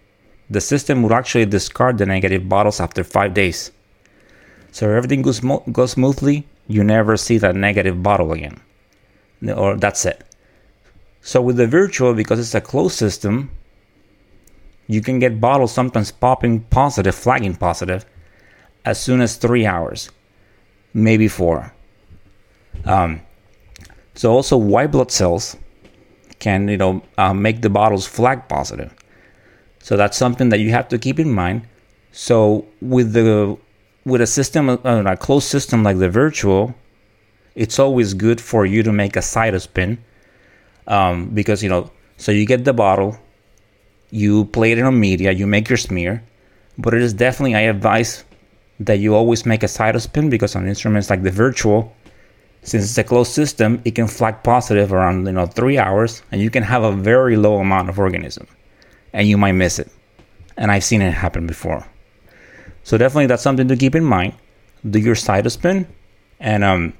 The 0.51 0.61
system 0.61 1.05
will 1.05 1.15
actually 1.15 1.47
discard 1.47 1.99
the 1.99 2.07
negative 2.07 2.49
bottles 2.49 2.81
after 2.81 3.05
five 3.05 3.33
days. 3.33 3.71
So 4.73 4.91
everything 4.91 5.23
goes, 5.23 5.39
goes 5.71 5.93
smoothly, 5.93 6.49
you 6.67 6.83
never 6.83 7.17
see 7.17 7.39
that 7.39 7.55
negative 7.55 8.03
bottle 8.03 8.33
again. 8.33 8.61
Or 9.55 9.77
that's 9.77 10.05
it. 10.05 10.25
So 11.21 11.41
with 11.41 11.59
the 11.59 11.69
VIRTUO, 11.69 12.17
because 12.17 12.41
it's 12.41 12.57
a 12.57 12.61
closed 12.61 12.97
system, 12.97 13.53
you 14.89 15.01
can 15.01 15.21
get 15.21 15.41
bottles 15.41 15.71
sometimes 15.71 16.11
popping 16.11 16.59
positive, 16.59 17.15
flagging 17.15 17.55
positive, 17.55 18.05
as 18.85 19.01
soon 19.01 19.21
as 19.21 19.37
three 19.37 19.65
hours, 19.65 20.11
maybe 20.93 21.29
four. 21.29 21.73
Um, 22.85 23.21
so 24.15 24.33
also 24.33 24.57
white 24.57 24.91
blood 24.91 25.11
cells 25.11 25.57
can 26.39 26.69
you 26.69 26.77
know 26.77 27.03
uh, 27.19 27.33
make 27.33 27.63
the 27.63 27.71
bottles 27.71 28.07
flag 28.07 28.49
positive. 28.49 28.93
So 29.81 29.97
that's 29.97 30.17
something 30.17 30.49
that 30.51 30.61
you 30.61 30.71
have 30.71 30.89
to 30.89 30.99
keep 30.99 31.19
in 31.19 31.31
mind. 31.31 31.63
So 32.13 32.67
with 32.81 33.13
the 33.13 33.57
with 34.05 34.21
a 34.21 34.27
system, 34.27 34.69
uh, 34.69 34.77
a 34.85 35.17
closed 35.17 35.49
system 35.49 35.83
like 35.83 35.99
the 35.99 36.09
VIRTUO, 36.09 36.75
it's 37.55 37.79
always 37.79 38.15
good 38.15 38.41
for 38.41 38.67
you 38.67 38.83
to 38.83 38.93
make 38.93 39.17
a 39.17 39.21
cytospin 39.21 39.99
um, 40.87 41.29
because 41.31 41.63
you 41.63 41.69
know. 41.69 41.91
So 42.19 42.31
you 42.31 42.47
get 42.47 42.65
the 42.65 42.73
bottle, 42.73 43.19
you 44.11 44.45
play 44.45 44.73
it 44.73 44.81
on 44.81 45.01
media, 45.01 45.33
you 45.33 45.47
make 45.47 45.69
your 45.69 45.79
smear, 45.79 46.23
but 46.79 46.95
it 46.95 47.03
is 47.03 47.13
definitely 47.13 47.57
I 47.57 47.63
advise 47.63 48.25
that 48.79 48.99
you 48.99 49.15
always 49.15 49.45
make 49.45 49.63
a 49.63 49.67
cytospin 49.67 50.31
because 50.31 50.55
on 50.55 50.69
instruments 50.69 51.11
like 51.11 51.23
the 51.23 51.31
VIRTUO, 51.31 51.91
since 52.63 52.85
it's 52.85 52.99
a 52.99 53.05
closed 53.05 53.33
system, 53.33 53.83
it 53.85 53.97
can 53.97 54.07
flag 54.07 54.43
positive 54.43 54.93
around 54.93 55.27
you 55.27 55.33
know 55.33 55.47
three 55.47 55.79
hours, 55.79 56.23
and 56.31 56.41
you 56.41 56.51
can 56.51 56.63
have 56.63 56.85
a 56.85 56.93
very 56.93 57.37
low 57.37 57.59
amount 57.59 57.89
of 57.89 57.99
organism, 57.99 58.47
and 59.13 59.29
you 59.29 59.37
might 59.37 59.53
miss 59.53 59.79
it. 59.79 59.91
And 60.57 60.71
I've 60.71 60.85
seen 60.85 61.03
it 61.03 61.13
happen 61.13 61.47
before. 61.47 61.85
So 62.85 62.97
definitely 62.99 63.27
that's 63.27 63.43
something 63.43 63.69
to 63.69 63.77
keep 63.77 63.95
in 63.95 64.05
mind. 64.05 64.35
Do 64.89 64.99
your 64.99 65.17
cytospin, 65.17 65.87
and 66.39 66.63
um, 66.63 66.93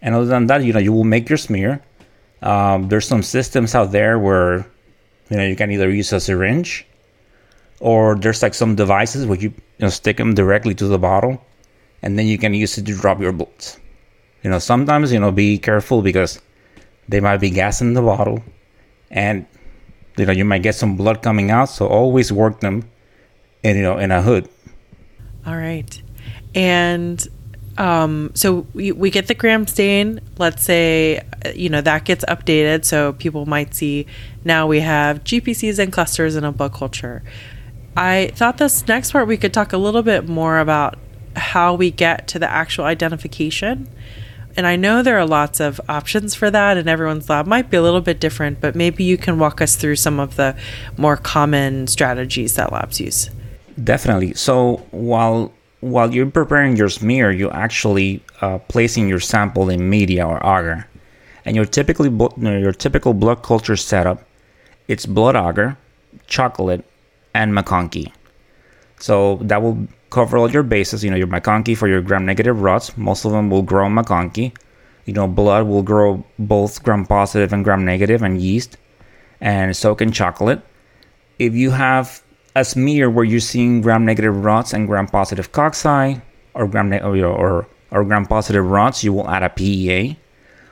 and 0.00 0.14
other 0.14 0.26
than 0.26 0.46
that, 0.46 0.62
you 0.62 0.72
know 0.72 0.78
you 0.78 0.92
will 0.92 1.04
make 1.04 1.28
your 1.28 1.38
smear. 1.38 1.82
Um, 2.42 2.88
there's 2.88 3.06
some 3.06 3.22
systems 3.22 3.74
out 3.74 3.90
there 3.90 4.18
where 4.18 4.58
you 5.28 5.36
know 5.36 5.44
you 5.44 5.56
can 5.56 5.72
either 5.72 5.90
use 5.90 6.12
a 6.12 6.20
syringe, 6.20 6.86
or 7.80 8.14
there's 8.14 8.42
like 8.42 8.54
some 8.54 8.76
devices 8.76 9.26
where 9.26 9.38
you, 9.38 9.50
you 9.50 9.82
know 9.86 9.88
stick 9.88 10.18
them 10.18 10.34
directly 10.34 10.74
to 10.76 10.86
the 10.86 10.98
bottle, 10.98 11.42
and 12.02 12.16
then 12.16 12.26
you 12.26 12.38
can 12.38 12.54
use 12.54 12.78
it 12.78 12.86
to 12.86 12.94
drop 12.94 13.18
your 13.20 13.32
bullets 13.32 13.80
you 14.46 14.50
know, 14.50 14.60
sometimes, 14.60 15.12
you 15.12 15.18
know, 15.18 15.32
be 15.32 15.58
careful 15.58 16.02
because 16.02 16.40
they 17.08 17.18
might 17.18 17.38
be 17.38 17.50
gas 17.50 17.80
in 17.80 17.94
the 17.94 18.00
bottle 18.00 18.44
and, 19.10 19.44
you 20.16 20.24
know, 20.24 20.30
you 20.30 20.44
might 20.44 20.62
get 20.62 20.76
some 20.76 20.96
blood 20.96 21.20
coming 21.20 21.50
out. 21.50 21.68
So 21.68 21.88
always 21.88 22.32
work 22.32 22.60
them 22.60 22.88
in, 23.64 23.76
you 23.76 23.82
know, 23.82 23.98
in 23.98 24.12
a 24.12 24.22
hood. 24.22 24.48
All 25.44 25.56
right. 25.56 26.00
And 26.54 27.26
um, 27.76 28.30
so 28.34 28.68
we, 28.72 28.92
we 28.92 29.10
get 29.10 29.26
the 29.26 29.34
gram 29.34 29.66
stain. 29.66 30.20
Let's 30.38 30.62
say, 30.62 31.22
you 31.56 31.68
know, 31.68 31.80
that 31.80 32.04
gets 32.04 32.24
updated. 32.26 32.84
So 32.84 33.14
people 33.14 33.46
might 33.46 33.74
see 33.74 34.06
now 34.44 34.68
we 34.68 34.78
have 34.78 35.24
GPCs 35.24 35.80
and 35.80 35.92
clusters 35.92 36.36
in 36.36 36.44
a 36.44 36.52
blood 36.52 36.72
culture. 36.72 37.24
I 37.96 38.30
thought 38.36 38.58
this 38.58 38.86
next 38.86 39.10
part 39.10 39.26
we 39.26 39.38
could 39.38 39.52
talk 39.52 39.72
a 39.72 39.78
little 39.78 40.04
bit 40.04 40.28
more 40.28 40.60
about 40.60 41.00
how 41.34 41.74
we 41.74 41.90
get 41.90 42.28
to 42.28 42.38
the 42.38 42.48
actual 42.48 42.84
identification 42.84 43.88
and 44.56 44.66
I 44.66 44.76
know 44.76 45.02
there 45.02 45.18
are 45.18 45.26
lots 45.26 45.60
of 45.60 45.80
options 45.88 46.34
for 46.34 46.50
that, 46.50 46.76
and 46.76 46.88
everyone's 46.88 47.28
lab 47.28 47.46
might 47.46 47.70
be 47.70 47.76
a 47.76 47.82
little 47.82 48.00
bit 48.00 48.20
different, 48.20 48.60
but 48.60 48.74
maybe 48.74 49.04
you 49.04 49.16
can 49.16 49.38
walk 49.38 49.60
us 49.60 49.76
through 49.76 49.96
some 49.96 50.18
of 50.18 50.36
the 50.36 50.56
more 50.96 51.16
common 51.16 51.86
strategies 51.86 52.56
that 52.56 52.72
labs 52.72 53.00
use. 53.00 53.30
Definitely. 53.82 54.34
So 54.34 54.86
while 54.90 55.52
while 55.80 56.12
you're 56.12 56.30
preparing 56.30 56.76
your 56.76 56.88
smear, 56.88 57.30
you're 57.30 57.54
actually 57.54 58.22
uh, 58.40 58.58
placing 58.68 59.08
your 59.08 59.20
sample 59.20 59.68
in 59.68 59.88
media 59.90 60.26
or 60.26 60.38
agar, 60.38 60.88
and 61.44 61.54
your 61.54 61.66
typically 61.66 62.10
your 62.40 62.72
typical 62.72 63.12
blood 63.12 63.42
culture 63.42 63.76
setup, 63.76 64.24
it's 64.88 65.06
blood 65.06 65.36
agar, 65.36 65.76
chocolate, 66.26 66.84
and 67.34 67.52
MacConkey. 67.52 68.12
So 68.98 69.36
that 69.42 69.60
will 69.60 69.86
cover 70.10 70.38
all 70.38 70.50
your 70.50 70.62
bases. 70.62 71.04
You 71.04 71.10
know, 71.10 71.16
your 71.16 71.26
MacConkey 71.26 71.76
for 71.76 71.88
your 71.88 72.00
gram-negative 72.00 72.60
rods. 72.60 72.96
Most 72.96 73.24
of 73.24 73.32
them 73.32 73.50
will 73.50 73.62
grow 73.62 73.86
MacConkey. 73.86 74.52
You 75.04 75.12
know, 75.12 75.28
blood 75.28 75.66
will 75.66 75.82
grow 75.82 76.24
both 76.38 76.82
gram-positive 76.82 77.52
and 77.52 77.62
gram-negative, 77.62 78.22
and 78.22 78.40
yeast, 78.40 78.76
and 79.40 79.76
so 79.76 79.94
can 79.94 80.10
chocolate. 80.10 80.60
If 81.38 81.54
you 81.54 81.70
have 81.70 82.22
a 82.56 82.64
smear 82.64 83.08
where 83.08 83.24
you're 83.24 83.38
seeing 83.38 83.82
gram-negative 83.82 84.44
rods 84.44 84.72
and 84.72 84.88
gram-positive 84.88 85.52
cocci, 85.52 86.20
or 86.54 86.66
gram 86.66 86.92
or, 86.92 87.24
or 87.24 87.66
or 87.92 88.04
gram-positive 88.04 88.66
rods, 88.66 89.04
you 89.04 89.12
will 89.12 89.28
add 89.30 89.42
a 89.42 89.48
PEA 89.50 90.18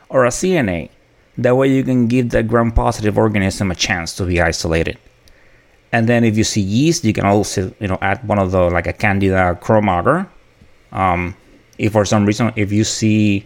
or 0.09 0.25
a 0.25 0.31
CNA. 0.31 0.91
That 1.39 1.57
way, 1.57 1.69
you 1.69 1.85
can 1.85 2.07
give 2.07 2.31
the 2.31 2.43
gram-positive 2.43 3.17
organism 3.17 3.71
a 3.71 3.75
chance 3.75 4.15
to 4.17 4.25
be 4.25 4.41
isolated. 4.41 4.99
And 5.95 6.09
then 6.09 6.25
if 6.25 6.37
you 6.37 6.43
see 6.43 6.61
yeast, 6.61 7.05
you 7.05 7.13
can 7.13 7.25
also 7.25 7.73
you 7.79 7.87
know 7.87 7.99
add 8.03 8.27
one 8.27 8.41
of 8.41 8.51
the 8.51 8.63
like 8.69 8.89
a 8.89 8.93
candida 8.93 9.57
chrome 9.63 9.89
agar. 9.89 10.29
Um, 10.91 11.37
if 11.79 11.93
for 11.93 12.05
some 12.05 12.27
reason 12.27 12.53
if 12.57 12.73
you 12.73 12.83
see 12.83 13.45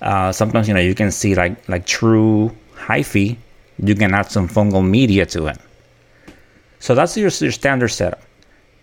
uh, 0.00 0.32
sometimes 0.32 0.68
you 0.68 0.72
know 0.72 0.80
you 0.80 0.94
can 0.94 1.10
see 1.12 1.34
like 1.34 1.68
like 1.68 1.84
true 1.84 2.50
hyphae, 2.74 3.36
you 3.76 3.94
can 3.94 4.14
add 4.14 4.30
some 4.30 4.48
fungal 4.48 4.82
media 4.82 5.26
to 5.26 5.48
it. 5.48 5.58
So 6.78 6.94
that's 6.94 7.14
your, 7.18 7.28
your 7.28 7.52
standard 7.52 7.88
setup. 7.88 8.22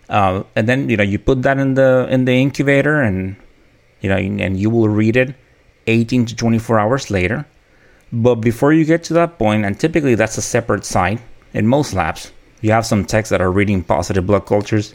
Uh, 0.07 0.43
and 0.55 0.69
then 0.69 0.87
you 0.87 0.97
know 0.97 1.03
you 1.03 1.17
put 1.17 1.41
that 1.41 1.57
in 1.57 1.73
the 1.73 2.07
in 2.11 2.25
the 2.25 2.33
incubator 2.33 3.01
and 3.01 3.35
you 4.01 4.09
know 4.09 4.17
and 4.17 4.55
you 4.55 4.69
will 4.69 4.87
read 4.87 5.17
it 5.17 5.33
18 5.87 6.27
to 6.27 6.35
24 6.35 6.77
hours 6.77 7.09
later. 7.09 7.43
But 8.13 8.35
before 8.35 8.71
you 8.71 8.85
get 8.85 9.03
to 9.05 9.13
that 9.15 9.39
point, 9.39 9.65
and 9.65 9.79
typically 9.79 10.13
that's 10.13 10.37
a 10.37 10.43
separate 10.43 10.85
site 10.85 11.19
in 11.55 11.65
most 11.65 11.95
labs, 11.95 12.31
you 12.61 12.71
have 12.71 12.85
some 12.85 13.05
techs 13.05 13.29
that 13.29 13.41
are 13.41 13.51
reading 13.51 13.83
positive 13.83 14.25
blood 14.25 14.45
cultures, 14.45 14.93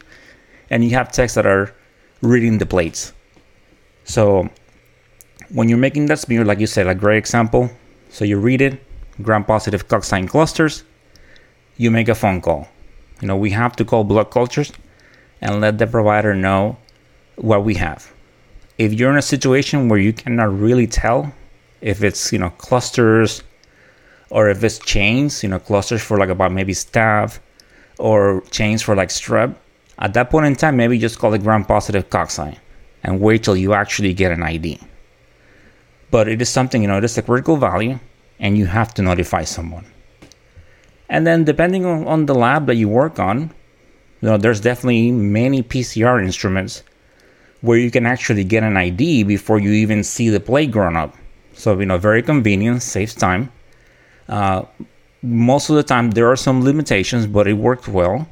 and 0.69 0.83
you 0.83 0.91
have 0.91 1.11
techs 1.11 1.35
that 1.35 1.45
are 1.45 1.73
reading 2.21 2.57
the 2.57 2.65
plates. 2.65 3.13
So 4.05 4.49
when 5.49 5.69
you're 5.69 5.77
making 5.77 6.07
that 6.07 6.19
smear, 6.19 6.43
like 6.43 6.59
you 6.59 6.67
said, 6.67 6.87
a 6.87 6.95
great 6.95 7.17
example. 7.17 7.69
So 8.09 8.25
you 8.25 8.39
read 8.39 8.61
it, 8.61 8.81
gram 9.21 9.43
positive 9.43 9.87
cocci 9.87 10.27
clusters, 10.27 10.83
you 11.77 11.89
make 11.91 12.09
a 12.09 12.15
phone 12.15 12.41
call. 12.41 12.67
You 13.21 13.27
know, 13.27 13.37
we 13.37 13.51
have 13.51 13.75
to 13.77 13.85
call 13.85 14.03
blood 14.03 14.31
cultures 14.31 14.71
and 15.41 15.61
let 15.61 15.77
the 15.77 15.87
provider 15.87 16.33
know 16.33 16.77
what 17.35 17.63
we 17.63 17.75
have. 17.75 18.11
If 18.77 18.93
you're 18.93 19.11
in 19.11 19.17
a 19.17 19.21
situation 19.21 19.89
where 19.89 19.99
you 19.99 20.13
cannot 20.13 20.57
really 20.59 20.87
tell 20.87 21.33
if 21.81 22.03
it's, 22.03 22.31
you 22.31 22.39
know, 22.39 22.49
clusters 22.51 23.43
or 24.29 24.49
if 24.49 24.63
it's 24.63 24.79
chains, 24.79 25.43
you 25.43 25.49
know, 25.49 25.59
clusters 25.59 26.01
for 26.01 26.17
like 26.17 26.29
about 26.29 26.51
maybe 26.51 26.73
staph 26.73 27.39
or 27.97 28.41
chains 28.51 28.81
for 28.81 28.95
like 28.95 29.09
strep, 29.09 29.55
at 29.99 30.13
that 30.13 30.29
point 30.29 30.45
in 30.45 30.55
time, 30.55 30.75
maybe 30.75 30.97
just 30.97 31.19
call 31.19 31.33
it 31.33 31.43
gram 31.43 31.65
positive 31.65 32.09
cocci 32.09 32.57
and 33.03 33.21
wait 33.21 33.43
till 33.43 33.55
you 33.55 33.73
actually 33.73 34.13
get 34.13 34.31
an 34.31 34.43
ID. 34.43 34.79
But 36.11 36.27
it 36.27 36.41
is 36.41 36.49
something, 36.49 36.81
you 36.81 36.87
know, 36.87 36.97
it 36.97 37.03
is 37.03 37.17
a 37.17 37.21
critical 37.21 37.57
value 37.57 37.99
and 38.39 38.57
you 38.57 38.65
have 38.65 38.93
to 38.95 39.01
notify 39.01 39.43
someone. 39.43 39.85
And 41.09 41.27
then 41.27 41.43
depending 41.43 41.85
on, 41.85 42.07
on 42.07 42.25
the 42.25 42.35
lab 42.35 42.65
that 42.67 42.75
you 42.75 42.89
work 42.89 43.19
on, 43.19 43.51
you 44.21 44.29
know, 44.29 44.37
there's 44.37 44.61
definitely 44.61 45.11
many 45.11 45.61
PCR 45.61 46.23
instruments 46.23 46.83
where 47.61 47.77
you 47.77 47.91
can 47.91 48.05
actually 48.05 48.43
get 48.43 48.63
an 48.63 48.77
ID 48.77 49.23
before 49.23 49.59
you 49.59 49.71
even 49.71 50.03
see 50.03 50.29
the 50.29 50.39
plate 50.39 50.71
grown 50.71 50.95
up. 50.95 51.15
So, 51.53 51.79
you 51.79 51.85
know, 51.85 51.97
very 51.97 52.23
convenient, 52.23 52.81
saves 52.81 53.13
time. 53.13 53.51
Uh, 54.27 54.63
most 55.23 55.69
of 55.69 55.75
the 55.75 55.83
time 55.83 56.11
there 56.11 56.29
are 56.29 56.35
some 56.35 56.63
limitations, 56.63 57.25
but 57.25 57.47
it 57.47 57.53
worked 57.53 57.87
well. 57.87 58.27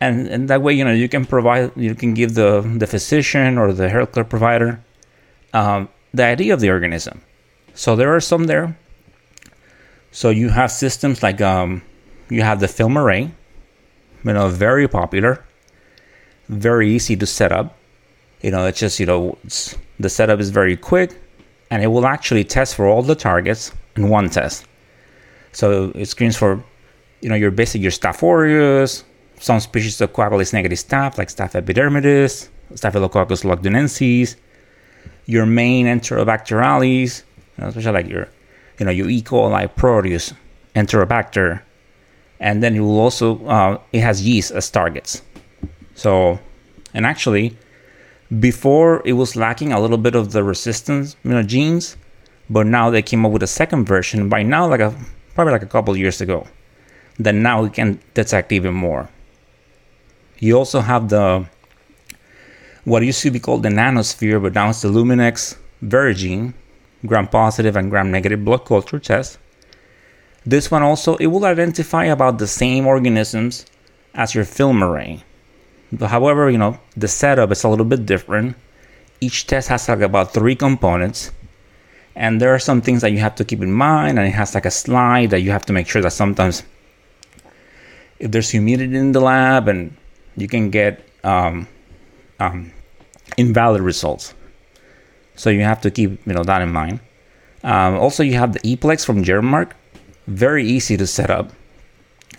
And, 0.00 0.26
and 0.26 0.48
that 0.48 0.60
way, 0.60 0.74
you 0.74 0.84
know, 0.84 0.92
you 0.92 1.08
can 1.08 1.24
provide, 1.24 1.70
you 1.76 1.94
can 1.94 2.12
give 2.12 2.34
the, 2.34 2.60
the 2.76 2.86
physician 2.86 3.56
or 3.56 3.72
the 3.72 3.88
healthcare 3.88 4.28
provider 4.28 4.82
um, 5.54 5.88
the 6.12 6.24
idea 6.24 6.52
of 6.52 6.60
the 6.60 6.68
organism. 6.68 7.22
So 7.74 7.96
there 7.96 8.14
are 8.14 8.20
some 8.20 8.44
there. 8.44 8.76
So 10.10 10.30
you 10.30 10.50
have 10.50 10.70
systems 10.70 11.22
like 11.22 11.40
um, 11.40 11.82
you 12.28 12.42
have 12.42 12.60
the 12.60 12.68
film 12.68 12.98
array, 12.98 13.30
you 14.24 14.32
know, 14.32 14.48
very 14.48 14.86
popular, 14.86 15.44
very 16.48 16.90
easy 16.90 17.16
to 17.16 17.26
set 17.26 17.50
up. 17.52 17.76
You 18.42 18.50
know, 18.50 18.66
it's 18.66 18.78
just 18.78 19.00
you 19.00 19.06
know, 19.06 19.38
the 19.98 20.10
setup 20.10 20.38
is 20.38 20.50
very 20.50 20.76
quick, 20.76 21.18
and 21.70 21.82
it 21.82 21.88
will 21.88 22.06
actually 22.06 22.44
test 22.44 22.74
for 22.74 22.86
all 22.86 23.02
the 23.02 23.14
targets 23.14 23.72
in 23.96 24.08
one 24.08 24.28
test. 24.28 24.66
So 25.54 25.92
it 25.94 26.06
screens 26.06 26.36
for, 26.36 26.62
you 27.20 27.28
know, 27.30 27.36
your 27.36 27.50
basic, 27.50 27.80
your 27.80 27.92
Staph 27.92 28.22
aureus, 28.22 29.04
some 29.40 29.60
species 29.60 30.00
of 30.00 30.12
coagulase 30.12 30.52
negative 30.52 30.78
staph 30.78 31.16
like 31.16 31.28
Staph 31.28 31.52
epidermidis, 31.52 32.48
Staphylococcus 32.74 33.44
lugdunensis, 33.44 34.36
your 35.26 35.46
main 35.46 35.86
Enterobacterales, 35.86 37.22
you 37.56 37.62
know, 37.62 37.68
especially 37.68 37.92
like 37.92 38.08
your, 38.08 38.28
you 38.78 38.84
know, 38.86 38.92
your 38.92 39.08
E. 39.08 39.22
coli, 39.22 39.74
Proteus, 39.76 40.34
Enterobacter, 40.74 41.62
and 42.40 42.62
then 42.62 42.74
it 42.74 42.80
will 42.80 42.98
also 42.98 43.44
uh, 43.46 43.78
it 43.92 44.00
has 44.00 44.26
yeast 44.26 44.50
as 44.50 44.68
targets. 44.70 45.22
So, 45.94 46.40
and 46.92 47.06
actually, 47.06 47.56
before 48.40 49.02
it 49.04 49.12
was 49.12 49.36
lacking 49.36 49.72
a 49.72 49.80
little 49.80 49.98
bit 49.98 50.16
of 50.16 50.32
the 50.32 50.42
resistance, 50.42 51.16
you 51.22 51.30
know, 51.30 51.42
genes, 51.42 51.96
But 52.50 52.66
now 52.66 52.90
they 52.90 53.02
came 53.02 53.24
up 53.24 53.32
with 53.32 53.42
a 53.42 53.46
second 53.46 53.86
version 53.86 54.28
by 54.28 54.42
now, 54.42 54.66
like 54.68 54.80
a 54.80 54.94
probably 55.34 55.52
like 55.52 55.62
a 55.62 55.66
couple 55.66 55.96
years 55.96 56.20
ago, 56.20 56.46
that 57.18 57.34
now 57.34 57.62
we 57.62 57.70
can 57.70 58.00
detect 58.14 58.52
even 58.52 58.74
more. 58.74 59.08
You 60.38 60.58
also 60.58 60.80
have 60.80 61.08
the 61.08 61.46
what 62.84 63.02
used 63.02 63.22
to 63.22 63.30
be 63.30 63.40
called 63.40 63.62
the 63.62 63.70
nanosphere, 63.70 64.42
but 64.42 64.54
now 64.54 64.68
it's 64.70 64.82
the 64.82 64.88
Luminex 64.88 65.56
Verigene 65.82 66.54
gram 67.06 67.28
positive 67.28 67.76
and 67.76 67.90
gram 67.90 68.10
negative 68.10 68.44
blood 68.44 68.64
culture 68.64 68.98
test. 68.98 69.38
This 70.46 70.70
one 70.70 70.82
also 70.82 71.16
it 71.16 71.26
will 71.26 71.44
identify 71.44 72.04
about 72.04 72.38
the 72.38 72.46
same 72.46 72.86
organisms 72.86 73.66
as 74.14 74.34
your 74.34 74.44
FilmArray. 74.44 75.22
However, 76.00 76.50
you 76.50 76.58
know 76.58 76.78
the 76.96 77.08
setup 77.08 77.52
is 77.52 77.64
a 77.64 77.68
little 77.68 77.84
bit 77.84 78.06
different. 78.06 78.56
Each 79.20 79.46
test 79.46 79.68
has 79.68 79.88
like 79.88 80.00
about 80.00 80.34
three 80.34 80.56
components, 80.56 81.32
and 82.16 82.40
there 82.40 82.54
are 82.54 82.58
some 82.58 82.80
things 82.80 83.00
that 83.02 83.10
you 83.10 83.18
have 83.18 83.34
to 83.36 83.44
keep 83.44 83.60
in 83.60 83.72
mind. 83.72 84.18
And 84.18 84.28
it 84.28 84.32
has 84.32 84.54
like 84.54 84.66
a 84.66 84.70
slide 84.70 85.30
that 85.30 85.40
you 85.40 85.50
have 85.50 85.66
to 85.66 85.72
make 85.72 85.88
sure 85.88 86.02
that 86.02 86.12
sometimes 86.12 86.62
if 88.18 88.30
there's 88.30 88.50
humidity 88.50 88.96
in 88.96 89.12
the 89.12 89.20
lab, 89.20 89.68
and 89.68 89.96
you 90.36 90.48
can 90.48 90.70
get 90.70 91.06
um, 91.24 91.66
um, 92.40 92.72
invalid 93.36 93.82
results. 93.82 94.34
So 95.36 95.50
you 95.50 95.62
have 95.62 95.80
to 95.82 95.90
keep 95.90 96.24
you 96.26 96.32
know 96.32 96.44
that 96.44 96.62
in 96.62 96.72
mind. 96.72 97.00
Um, 97.64 97.96
also, 97.96 98.22
you 98.22 98.34
have 98.34 98.52
the 98.52 98.60
ePlex 98.60 99.04
from 99.04 99.24
GenMark, 99.24 99.72
very 100.26 100.64
easy 100.64 100.96
to 100.96 101.06
set 101.06 101.30
up. 101.30 101.50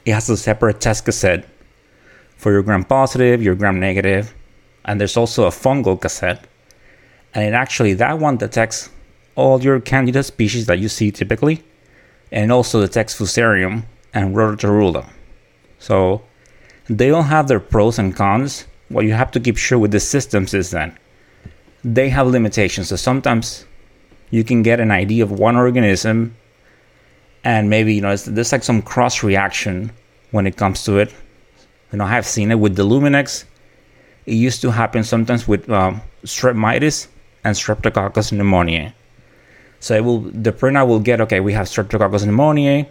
It 0.05 0.13
has 0.13 0.29
a 0.29 0.37
separate 0.37 0.79
test 0.79 1.03
cassette 1.03 1.45
for 2.37 2.51
your 2.51 2.61
gram 2.61 2.83
positive, 2.83 3.41
your 3.41 3.55
gram 3.55 3.79
negative, 3.79 4.33
and 4.85 4.99
there's 4.99 5.17
also 5.17 5.45
a 5.45 5.49
fungal 5.49 5.99
cassette. 5.99 6.47
And 7.33 7.43
it 7.43 7.53
actually 7.53 7.95
that 7.95 8.19
one 8.19 8.37
detects 8.37 8.89
all 9.35 9.61
your 9.61 9.79
candida 9.79 10.23
species 10.23 10.65
that 10.65 10.79
you 10.79 10.89
see 10.89 11.11
typically, 11.11 11.63
and 12.31 12.51
also 12.51 12.81
detects 12.81 13.17
Fusarium 13.17 13.83
and 14.13 14.35
Rhodotorula. 14.35 15.09
So 15.79 16.23
they 16.89 17.11
all 17.11 17.23
have 17.23 17.47
their 17.47 17.59
pros 17.59 17.99
and 17.99 18.15
cons. 18.15 18.65
What 18.89 19.05
you 19.05 19.13
have 19.13 19.31
to 19.31 19.39
keep 19.39 19.57
sure 19.57 19.79
with 19.79 19.91
the 19.91 19.99
systems 19.99 20.53
is 20.53 20.71
that 20.71 20.97
they 21.83 22.09
have 22.09 22.27
limitations. 22.27 22.89
So 22.89 22.95
sometimes 22.95 23.65
you 24.31 24.43
can 24.43 24.63
get 24.63 24.79
an 24.79 24.91
idea 24.91 25.23
of 25.23 25.31
one 25.31 25.55
organism, 25.55 26.35
and 27.43 27.69
maybe 27.69 27.93
you 27.93 28.01
know 28.01 28.15
there's 28.15 28.51
like 28.51 28.63
some 28.63 28.81
cross 28.81 29.23
reaction 29.23 29.91
when 30.31 30.47
it 30.47 30.57
comes 30.57 30.83
to 30.83 30.97
it. 30.97 31.13
You 31.91 31.99
know, 31.99 32.05
I 32.05 32.09
have 32.09 32.25
seen 32.25 32.51
it 32.51 32.59
with 32.59 32.75
the 32.75 32.83
Luminex. 32.83 33.45
It 34.25 34.33
used 34.33 34.61
to 34.61 34.71
happen 34.71 35.03
sometimes 35.03 35.47
with 35.47 35.69
um, 35.69 36.01
strep 36.23 36.55
mitis 36.55 37.07
and 37.43 37.55
Streptococcus 37.55 38.31
pneumoniae. 38.31 38.91
So 39.85 40.01
will 40.01 40.21
the 40.21 40.51
printer 40.51 40.83
will 40.83 40.99
get 40.99 41.21
okay. 41.21 41.41
We 41.41 41.53
have 41.53 41.67
Streptococcus 41.67 42.25
pneumoniae. 42.25 42.87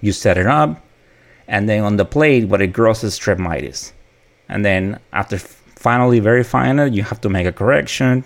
You 0.00 0.12
set 0.12 0.38
it 0.38 0.46
up, 0.46 0.80
and 1.48 1.68
then 1.68 1.82
on 1.82 1.96
the 1.96 2.04
plate, 2.04 2.44
what 2.44 2.62
it 2.62 2.68
grows 2.68 3.02
is 3.02 3.18
strep 3.18 3.40
mitis. 3.40 3.92
And 4.48 4.64
then 4.64 5.00
after 5.12 5.38
finally 5.38 6.20
verifying 6.20 6.78
it, 6.78 6.92
you 6.92 7.02
have 7.02 7.20
to 7.22 7.28
make 7.28 7.48
a 7.48 7.52
correction. 7.52 8.24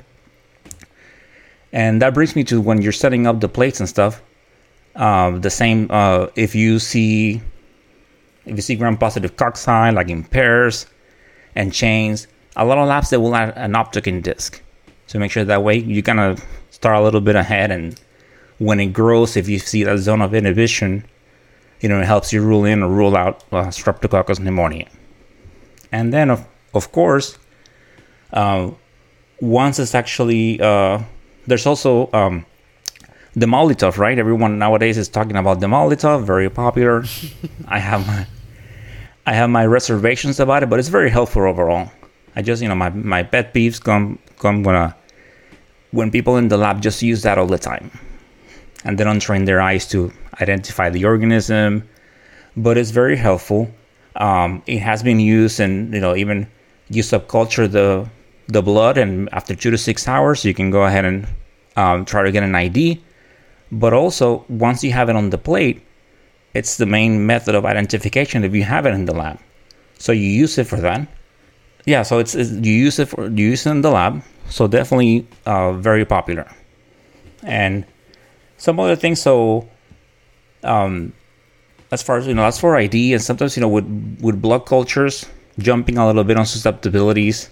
And 1.72 2.02
that 2.02 2.12
brings 2.12 2.37
me 2.37 2.44
to 2.44 2.61
when 2.61 2.82
you're 2.82 2.92
setting 2.92 3.26
up 3.26 3.40
the 3.40 3.48
plates 3.48 3.80
and 3.80 3.88
stuff. 3.88 4.22
Um, 4.94 5.40
the 5.40 5.48
same 5.48 5.87
uh, 5.88 6.26
if 6.37 6.54
you 6.54 6.78
see 6.78 7.40
if 8.44 8.54
you 8.54 8.61
see 8.61 8.76
gram 8.76 8.98
positive 8.98 9.37
cocci 9.37 9.94
like 9.94 10.11
in 10.11 10.24
pairs 10.24 10.85
and 11.54 11.72
chains, 11.72 12.26
a 12.54 12.66
lot 12.66 12.76
of 12.76 12.87
labs 12.87 13.08
they 13.08 13.16
will 13.16 13.35
add 13.35 13.54
an 13.56 13.72
optochin 13.72 14.22
disc. 14.22 14.61
So 15.06 15.18
make 15.18 15.30
sure 15.30 15.46
that 15.46 15.62
way 15.62 15.78
you 15.78 16.02
kind 16.02 16.20
of 16.20 16.44
start 16.83 16.97
a 16.97 17.01
little 17.01 17.21
bit 17.21 17.37
ahead 17.37 17.71
and 17.71 17.95
when 18.59 18.81
it 18.81 18.87
grows, 18.87 19.37
if 19.37 19.49
you 19.49 19.61
see 19.61 19.85
that 19.85 19.99
zone 19.99 20.21
of 20.21 20.35
inhibition, 20.35 21.05
you 21.81 21.88
know, 21.88 22.01
it 22.01 22.07
helps 22.07 22.33
you 22.33 22.42
rule 22.42 22.64
in 22.64 22.83
or 22.83 22.88
rule 22.88 23.16
out 23.16 23.45
uh, 23.53 23.66
Streptococcus 23.66 24.38
pneumoniae. 24.38 24.88
And 25.92 26.12
then, 26.12 26.29
of, 26.29 26.45
of 26.75 26.90
course, 26.90 27.38
uh, 28.33 28.73
once 29.40 29.79
it's 29.79 29.95
actually, 29.95 30.61
uh, 30.61 31.03
there's 31.47 31.66
also 31.66 32.11
um, 32.12 32.47
the 33.35 33.47
MALDI-TOF, 33.47 33.97
right? 33.99 34.18
Everyone 34.18 34.59
nowadays 34.59 34.99
is 34.99 35.09
talking 35.09 35.37
about 35.37 35.61
the 35.61 35.68
MALDI-TOF, 35.68 36.25
very 36.25 36.51
popular. 36.51 37.05
I 37.68 37.79
have 37.79 38.05
my, 38.09 38.27
I 39.25 39.35
have 39.35 39.51
my 39.51 39.66
reservations 39.66 40.40
about 40.40 40.64
it, 40.64 40.71
but 40.71 40.81
it's 40.81 40.88
very 40.88 41.11
helpful 41.11 41.42
overall. 41.42 41.92
I 42.35 42.42
just, 42.42 42.61
you 42.61 42.68
know, 42.68 42.75
my, 42.75 42.90
my 42.90 43.23
pet 43.23 43.55
peeves 43.55 43.81
come 43.81 44.18
come 44.38 44.64
when 44.64 44.75
uh, 44.75 44.92
when 45.92 46.11
people 46.11 46.37
in 46.37 46.48
the 46.48 46.57
lab 46.57 46.83
just 46.83 47.02
use 47.02 47.22
that 47.22 47.38
all 47.38 47.46
the 47.46 47.59
time, 47.59 47.90
and 48.85 48.98
they 48.98 49.05
don't 49.05 49.20
train 49.20 49.44
their 49.44 49.61
eyes 49.61 49.87
to 49.88 50.12
identify 50.40 50.90
the 50.90 51.05
organism. 51.05 51.88
But 52.57 52.76
it's 52.76 52.90
very 52.90 53.16
helpful. 53.16 53.70
Um, 54.16 54.62
it 54.66 54.81
has 54.81 55.02
been 55.02 55.20
used, 55.20 55.61
and 55.61 55.94
you 55.94 56.00
know, 56.00 56.16
even 56.16 56.48
you 56.90 57.02
subculture 57.02 57.70
the 57.70 58.09
the 58.48 58.62
blood, 58.62 58.98
and 58.98 59.28
after 59.33 59.55
two 59.55 59.70
to 59.70 59.78
six 59.78 60.09
hours, 60.09 60.44
you 60.44 60.52
can 60.52 60.70
go 60.70 60.85
ahead 60.85 61.05
and 61.05 61.26
um, 61.76 62.05
try 62.05 62.22
to 62.22 62.33
get 62.33 62.42
an 62.42 62.55
ID. 62.55 63.00
But 63.70 63.94
also, 63.94 64.44
once 64.48 64.85
you 64.85 64.92
have 64.92 65.09
it 65.09 65.16
on 65.16 65.31
the 65.31 65.38
plate, 65.38 65.81
it's 66.52 66.76
the 66.76 66.87
main 66.87 67.24
method 67.26 67.55
of 67.55 67.64
identification 67.64 68.44
if 68.44 68.55
you 68.55 68.64
have 68.64 68.85
it 68.85 68.92
in 68.92 69.07
the 69.07 69.14
lab. 69.14 69.38
So 69.98 70.12
you 70.12 70.28
use 70.28 70.59
it 70.59 70.66
for 70.66 70.76
that. 70.76 71.09
Yeah, 71.87 72.02
so 72.02 72.18
it's, 72.18 72.35
it's 72.35 72.50
you 72.50 72.72
use 72.72 72.98
it 72.98 73.09
for 73.09 73.26
you 73.26 73.50
use 73.50 73.66
it 73.66 73.70
in 73.70 73.81
the 73.81 73.90
lab. 73.90 74.22
So 74.48 74.66
definitely 74.66 75.26
uh, 75.46 75.72
very 75.72 76.05
popular. 76.05 76.50
And 77.42 77.85
some 78.62 78.78
other 78.78 78.96
things. 78.96 79.20
So, 79.20 79.68
um, 80.62 81.12
as 81.90 82.02
far 82.02 82.16
as 82.18 82.26
you 82.26 82.35
know, 82.35 82.44
as 82.44 82.59
for 82.59 82.76
ID, 82.76 83.12
and 83.12 83.20
sometimes 83.20 83.57
you 83.57 83.61
know 83.61 83.68
with 83.68 83.87
with 84.20 84.40
blood 84.40 84.66
cultures, 84.66 85.26
jumping 85.59 85.98
a 85.98 86.07
little 86.07 86.24
bit 86.24 86.37
on 86.37 86.46
susceptibilities. 86.46 87.50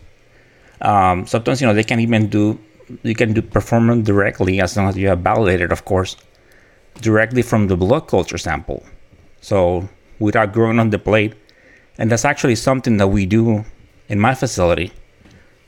Um, 0.80 1.26
sometimes 1.26 1.60
you 1.60 1.66
know 1.66 1.74
they 1.74 1.84
can 1.84 2.00
even 2.00 2.28
do 2.28 2.58
you 3.02 3.14
can 3.14 3.32
do 3.32 3.42
perform 3.42 3.88
them 3.88 4.02
directly 4.02 4.60
as 4.60 4.76
long 4.76 4.88
as 4.88 4.96
you 4.96 5.08
have 5.08 5.20
validated, 5.20 5.72
of 5.72 5.84
course, 5.84 6.16
directly 7.00 7.42
from 7.42 7.66
the 7.66 7.76
blood 7.76 8.06
culture 8.06 8.38
sample. 8.38 8.84
So 9.40 9.88
without 10.18 10.52
growing 10.52 10.78
on 10.78 10.90
the 10.90 10.98
plate, 10.98 11.34
and 11.98 12.10
that's 12.10 12.24
actually 12.24 12.54
something 12.54 12.96
that 12.98 13.08
we 13.08 13.26
do 13.26 13.64
in 14.08 14.18
my 14.20 14.34
facility 14.34 14.92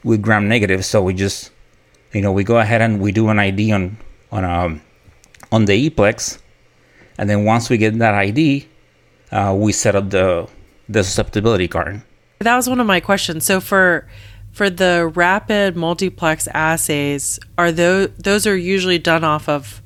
with 0.04 0.22
gram 0.22 0.48
negative. 0.48 0.84
So 0.84 1.02
we 1.02 1.14
just 1.14 1.50
you 2.12 2.20
know 2.20 2.32
we 2.32 2.44
go 2.44 2.58
ahead 2.58 2.82
and 2.82 3.00
we 3.00 3.12
do 3.12 3.28
an 3.28 3.38
ID 3.38 3.72
on 3.72 3.96
on 4.30 4.44
um 4.44 4.82
on 5.50 5.66
the 5.66 5.90
ePlex, 5.90 6.38
and 7.18 7.28
then 7.28 7.44
once 7.44 7.68
we 7.68 7.76
get 7.76 7.98
that 7.98 8.14
ID, 8.14 8.66
uh, 9.30 9.54
we 9.56 9.72
set 9.72 9.94
up 9.94 10.10
the 10.10 10.48
the 10.88 11.02
susceptibility 11.04 11.68
card. 11.68 12.02
That 12.40 12.56
was 12.56 12.68
one 12.68 12.80
of 12.80 12.86
my 12.86 13.00
questions. 13.00 13.44
So 13.44 13.60
for 13.60 14.08
for 14.52 14.68
the 14.68 15.10
rapid 15.14 15.76
multiplex 15.76 16.48
assays, 16.48 17.38
are 17.56 17.72
those 17.72 18.10
those 18.18 18.46
are 18.46 18.56
usually 18.56 18.98
done 18.98 19.24
off 19.24 19.48
of 19.48 19.82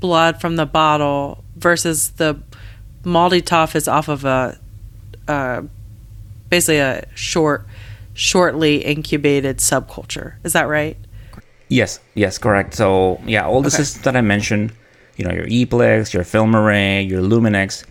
blood 0.00 0.40
from 0.40 0.56
the 0.56 0.66
bottle 0.66 1.42
versus 1.56 2.10
the 2.10 2.38
MALDI-TOF 3.04 3.74
is 3.74 3.88
off 3.88 4.08
of 4.08 4.24
a 4.24 4.58
uh, 5.28 5.62
basically 6.50 6.78
a 6.78 7.06
short 7.14 7.66
shortly 8.14 8.84
incubated 8.84 9.58
subculture. 9.58 10.34
Is 10.44 10.52
that 10.54 10.68
right? 10.68 10.96
Yes, 11.68 12.00
yes, 12.14 12.38
correct. 12.38 12.74
So 12.74 13.20
yeah, 13.26 13.44
all 13.46 13.60
the 13.62 13.68
Okay. 13.68 13.78
systems 13.78 14.04
that 14.04 14.16
I 14.16 14.20
mentioned, 14.20 14.72
you 15.16 15.24
know, 15.24 15.32
your 15.34 15.46
ePlex, 15.46 16.12
your 16.12 16.24
Film 16.24 16.54
Array, 16.56 17.02
your 17.02 17.20
Luminex, 17.22 17.84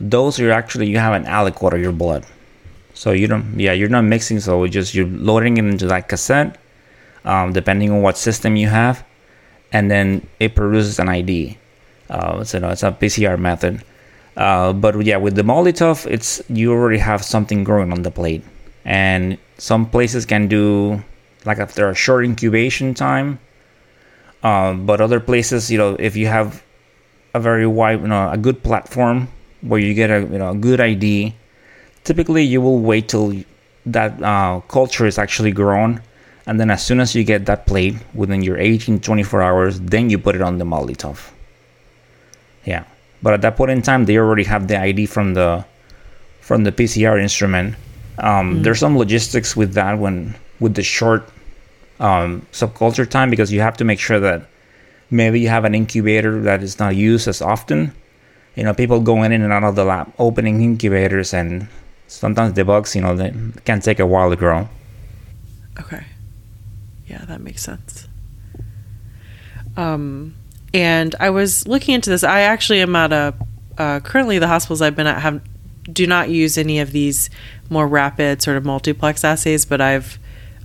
those 0.00 0.40
are 0.40 0.50
actually 0.50 0.88
you 0.88 0.98
have 0.98 1.14
an 1.14 1.24
aliquot 1.24 1.72
of 1.74 1.80
your 1.80 1.92
blood. 1.92 2.24
So 2.94 3.12
you 3.12 3.28
don't, 3.28 3.58
yeah, 3.58 3.72
you're 3.72 3.88
not 3.88 4.02
mixing. 4.04 4.40
So 4.40 4.64
it's 4.64 4.74
just 4.74 4.94
you're 4.94 5.06
loading 5.06 5.56
it 5.56 5.64
into 5.64 5.86
that 5.86 6.08
cassette, 6.08 6.58
um, 7.24 7.52
depending 7.52 7.90
on 7.92 8.02
what 8.02 8.16
system 8.18 8.56
you 8.56 8.66
have, 8.68 9.04
and 9.72 9.90
then 9.90 10.26
it 10.40 10.54
produces 10.56 10.98
an 10.98 11.08
ID. 11.08 11.56
Uh, 12.10 12.42
so 12.42 12.58
no, 12.58 12.70
it's 12.70 12.82
a 12.82 12.90
PCR 12.90 13.38
method. 13.38 13.84
Uh, 14.36 14.72
but 14.72 15.04
yeah, 15.04 15.16
with 15.16 15.34
the 15.36 15.42
MALDI-TOF, 15.42 16.06
it's 16.06 16.40
you 16.48 16.72
already 16.72 16.98
have 16.98 17.24
something 17.24 17.62
growing 17.64 17.92
on 17.92 18.02
the 18.02 18.10
plate, 18.10 18.42
and 18.88 19.36
some 19.58 19.84
places 19.84 20.24
can 20.24 20.48
do 20.48 21.04
like 21.44 21.58
after 21.58 21.90
a 21.90 21.94
short 21.94 22.24
incubation 22.24 22.94
time. 22.94 23.38
Um, 24.42 24.86
but 24.86 25.00
other 25.00 25.20
places, 25.20 25.70
you 25.70 25.76
know, 25.76 25.94
if 25.98 26.16
you 26.16 26.26
have 26.26 26.62
a 27.34 27.40
very 27.40 27.66
wide, 27.66 28.00
you 28.00 28.08
know, 28.08 28.30
a 28.30 28.38
good 28.38 28.62
platform 28.62 29.28
where 29.60 29.78
you 29.78 29.92
get 29.92 30.10
a 30.10 30.20
you 30.20 30.38
know 30.38 30.50
a 30.50 30.54
good 30.54 30.80
ID, 30.80 31.34
typically 32.02 32.42
you 32.42 32.60
will 32.62 32.80
wait 32.80 33.08
till 33.08 33.34
that 33.84 34.22
uh, 34.22 34.60
culture 34.68 35.06
is 35.06 35.18
actually 35.18 35.52
grown, 35.52 36.00
and 36.46 36.58
then 36.58 36.70
as 36.70 36.82
soon 36.82 36.98
as 36.98 37.14
you 37.14 37.24
get 37.24 37.44
that 37.44 37.66
plate 37.66 37.96
within 38.14 38.42
your 38.42 38.56
18 38.56 39.00
24 39.00 39.42
hours, 39.42 39.80
then 39.80 40.08
you 40.08 40.18
put 40.18 40.34
it 40.34 40.40
on 40.40 40.56
the 40.56 40.64
MALDI-TOF. 40.64 41.30
Yeah, 42.64 42.84
but 43.22 43.34
at 43.34 43.42
that 43.42 43.56
point 43.56 43.70
in 43.70 43.82
time, 43.82 44.06
they 44.06 44.16
already 44.16 44.44
have 44.44 44.66
the 44.66 44.80
ID 44.80 45.06
from 45.06 45.34
the 45.34 45.66
from 46.40 46.64
the 46.64 46.72
PCR 46.72 47.20
instrument. 47.20 47.74
Um, 48.18 48.62
There's 48.62 48.80
some 48.80 48.98
logistics 48.98 49.56
with 49.56 49.74
that 49.74 49.98
when 49.98 50.34
with 50.60 50.74
the 50.74 50.82
short 50.82 51.28
um, 52.00 52.46
subculture 52.52 53.08
time 53.08 53.30
because 53.30 53.52
you 53.52 53.60
have 53.60 53.76
to 53.76 53.84
make 53.84 54.00
sure 54.00 54.20
that 54.20 54.48
Maybe 55.10 55.40
you 55.40 55.48
have 55.48 55.64
an 55.64 55.74
incubator 55.74 56.40
that 56.42 56.62
is 56.62 56.78
not 56.78 56.94
used 56.94 57.28
as 57.28 57.40
often. 57.40 57.94
You 58.56 58.64
know, 58.64 58.74
people 58.74 59.00
going 59.00 59.32
in 59.32 59.42
and 59.42 59.52
out 59.52 59.64
of 59.64 59.74
the 59.74 59.84
lab, 59.84 60.12
opening 60.18 60.60
incubators, 60.62 61.32
and 61.32 61.68
sometimes 62.08 62.54
the 62.54 62.64
bugs, 62.64 62.94
you 62.94 63.00
know, 63.00 63.16
they 63.16 63.32
can 63.64 63.80
take 63.80 64.00
a 64.00 64.06
while 64.06 64.28
to 64.30 64.36
grow. 64.36 64.68
Okay. 65.80 66.04
Yeah, 67.06 67.24
that 67.24 67.40
makes 67.40 67.62
sense. 67.62 68.06
Um, 69.76 70.34
and 70.74 71.14
I 71.20 71.30
was 71.30 71.66
looking 71.66 71.94
into 71.94 72.10
this. 72.10 72.22
I 72.22 72.40
actually 72.40 72.82
am 72.82 72.94
at 72.96 73.12
a 73.12 73.34
uh, 73.78 74.00
currently 74.00 74.38
the 74.40 74.48
hospitals 74.48 74.82
I've 74.82 74.96
been 74.96 75.06
at 75.06 75.22
have 75.22 75.40
do 75.92 76.06
not 76.06 76.28
use 76.28 76.58
any 76.58 76.78
of 76.80 76.92
these 76.92 77.30
more 77.70 77.86
rapid 77.86 78.42
sort 78.42 78.56
of 78.56 78.64
multiplex 78.64 79.24
assays, 79.24 79.64
but 79.64 79.80
I've 79.80 80.18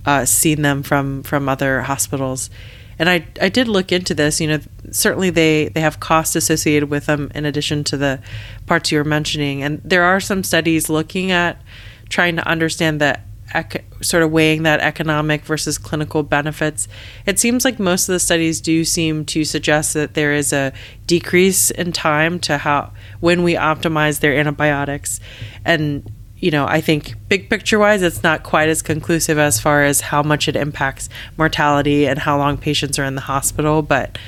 uh, 0.06 0.24
seen 0.24 0.62
them 0.62 0.82
from 0.82 1.22
from 1.22 1.48
other 1.48 1.82
hospitals. 1.82 2.50
And 2.98 3.08
I, 3.08 3.26
I 3.40 3.48
did 3.48 3.68
look 3.68 3.90
into 3.90 4.14
this. 4.14 4.40
You 4.40 4.48
know, 4.48 4.60
certainly 4.90 5.30
they, 5.30 5.68
they 5.68 5.80
have 5.80 6.00
costs 6.00 6.36
associated 6.36 6.90
with 6.90 7.06
them 7.06 7.30
in 7.34 7.44
addition 7.44 7.82
to 7.84 7.96
the 7.96 8.20
parts 8.66 8.92
you 8.92 8.98
were 8.98 9.04
mentioning. 9.04 9.62
And 9.62 9.80
there 9.84 10.04
are 10.04 10.20
some 10.20 10.44
studies 10.44 10.88
looking 10.88 11.32
at 11.32 11.60
trying 12.08 12.36
to 12.36 12.46
understand 12.46 13.00
the 13.00 13.18
ec- 13.54 13.84
sort 14.00 14.22
of 14.22 14.30
weighing 14.30 14.64
that 14.64 14.80
economic 14.80 15.44
versus 15.44 15.78
clinical 15.78 16.22
benefits. 16.22 16.88
It 17.26 17.38
seems 17.38 17.64
like 17.64 17.78
most 17.78 18.08
of 18.08 18.12
the 18.12 18.20
studies 18.20 18.60
do 18.60 18.84
seem 18.84 19.24
to 19.26 19.44
suggest 19.44 19.94
that 19.94 20.14
there 20.14 20.32
is 20.32 20.52
a 20.52 20.72
decrease 21.06 21.70
in 21.70 21.92
time 21.92 22.38
to 22.40 22.58
how 22.58 22.92
when 23.20 23.42
we 23.42 23.54
optimize 23.54 24.20
their 24.20 24.36
antibiotics, 24.36 25.20
and 25.64 26.10
you 26.36 26.50
know, 26.50 26.66
I 26.66 26.82
think 26.82 27.14
big 27.28 27.48
picture 27.48 27.78
wise, 27.78 28.02
it's 28.02 28.22
not 28.22 28.42
quite 28.42 28.68
as 28.68 28.82
conclusive 28.82 29.38
as 29.38 29.60
far 29.60 29.84
as 29.84 30.02
how 30.02 30.22
much 30.22 30.46
it 30.46 30.56
impacts 30.56 31.08
mortality 31.38 32.06
and 32.06 32.18
how 32.18 32.36
long 32.36 32.58
patients 32.58 32.98
are 32.98 33.04
in 33.04 33.14
the 33.14 33.22
hospital, 33.22 33.80
but 33.80 34.18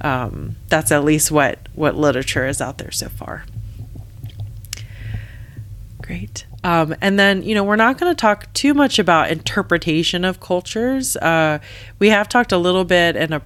um, 0.00 0.56
that's 0.68 0.90
at 0.92 1.04
least 1.04 1.30
what 1.30 1.58
what 1.74 1.94
literature 1.94 2.46
is 2.46 2.62
out 2.62 2.78
there 2.78 2.90
so 2.90 3.08
far. 3.08 3.44
Great. 6.00 6.46
Um, 6.68 6.94
and 7.00 7.18
then, 7.18 7.42
you 7.44 7.54
know, 7.54 7.64
we're 7.64 7.76
not 7.76 7.96
going 7.96 8.14
to 8.14 8.20
talk 8.20 8.52
too 8.52 8.74
much 8.74 8.98
about 8.98 9.30
interpretation 9.30 10.22
of 10.22 10.38
cultures. 10.38 11.16
Uh, 11.16 11.60
we 11.98 12.10
have 12.10 12.28
talked 12.28 12.52
a 12.52 12.58
little 12.58 12.84
bit 12.84 13.16
in 13.16 13.32
a 13.32 13.40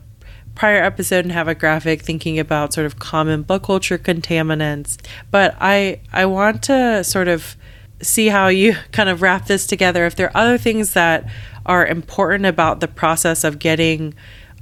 prior 0.57 0.83
episode 0.83 1.25
and 1.25 1.31
have 1.31 1.47
a 1.47 1.55
graphic 1.55 2.03
thinking 2.03 2.41
about 2.41 2.73
sort 2.73 2.85
of 2.85 2.99
common 2.99 3.43
blood 3.43 3.63
culture 3.63 3.97
contaminants. 3.97 4.99
But 5.31 5.57
I 5.61 6.01
I 6.13 6.27
want 6.27 6.65
to 6.65 7.05
sort 7.05 7.29
of 7.29 7.55
see 8.01 8.27
how 8.27 8.49
you 8.49 8.75
kind 8.91 9.09
of 9.09 9.23
wrap 9.23 9.47
this 9.47 9.69
together. 9.69 10.05
If 10.05 10.17
there 10.17 10.27
are 10.27 10.37
other 10.37 10.59
things 10.59 10.95
that 10.95 11.25
are 11.65 11.87
important 11.87 12.47
about 12.47 12.81
the 12.81 12.89
process 12.89 13.45
of 13.45 13.61
getting 13.61 14.15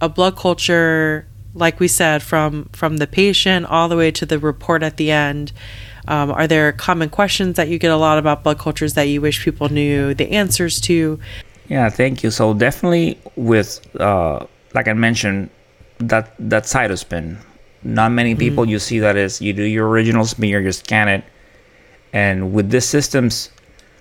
a 0.02 0.08
blood 0.10 0.36
culture, 0.36 1.26
like 1.54 1.80
we 1.80 1.88
said, 1.88 2.22
from 2.22 2.68
from 2.74 2.98
the 2.98 3.06
patient 3.06 3.64
all 3.64 3.88
the 3.88 3.96
way 3.96 4.10
to 4.10 4.26
the 4.26 4.38
report 4.38 4.82
at 4.82 4.98
the 4.98 5.10
end 5.10 5.50
um, 6.08 6.30
are 6.30 6.46
there 6.46 6.72
common 6.72 7.10
questions 7.10 7.56
that 7.56 7.68
you 7.68 7.78
get 7.78 7.90
a 7.90 7.96
lot 7.96 8.18
about 8.18 8.42
blood 8.42 8.58
cultures 8.58 8.94
that 8.94 9.04
you 9.04 9.20
wish 9.20 9.44
people 9.44 9.68
knew 9.68 10.14
the 10.14 10.30
answers 10.32 10.80
to? 10.82 11.18
Yeah, 11.68 11.88
thank 11.88 12.22
you. 12.22 12.30
So 12.30 12.54
definitely 12.54 13.18
with, 13.36 13.80
uh, 14.00 14.46
like 14.74 14.88
I 14.88 14.92
mentioned, 14.92 15.50
that 15.98 16.34
that 16.38 16.64
cytospin. 16.64 17.36
Not 17.82 18.12
many 18.12 18.32
mm-hmm. 18.32 18.38
people 18.38 18.64
mm-hmm. 18.64 18.72
you 18.72 18.78
see 18.78 18.98
that 18.98 19.16
is 19.16 19.40
you 19.40 19.52
do 19.52 19.62
your 19.62 19.88
original 19.88 20.24
smear, 20.24 20.60
you 20.60 20.72
scan 20.72 21.08
it, 21.08 21.24
and 22.12 22.52
with 22.52 22.70
these 22.70 22.84
systems, 22.84 23.50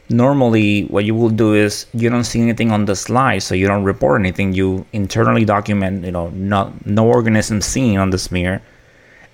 normally 0.10 0.86
what 0.86 1.06
you 1.06 1.14
will 1.14 1.30
do 1.30 1.54
is 1.54 1.86
you 1.94 2.10
don't 2.10 2.24
see 2.24 2.42
anything 2.42 2.72
on 2.72 2.86
the 2.86 2.96
slide, 2.96 3.40
so 3.40 3.56
you 3.56 3.68
don't 3.68 3.84
report 3.84 4.20
anything. 4.20 4.54
You 4.54 4.86
internally 4.92 5.46
document, 5.46 6.04
you 6.04 6.12
know, 6.12 6.30
not 6.30 6.86
no 6.86 7.08
organism 7.08 7.62
seen 7.62 8.00
on 8.00 8.10
the 8.10 8.18
smear, 8.18 8.62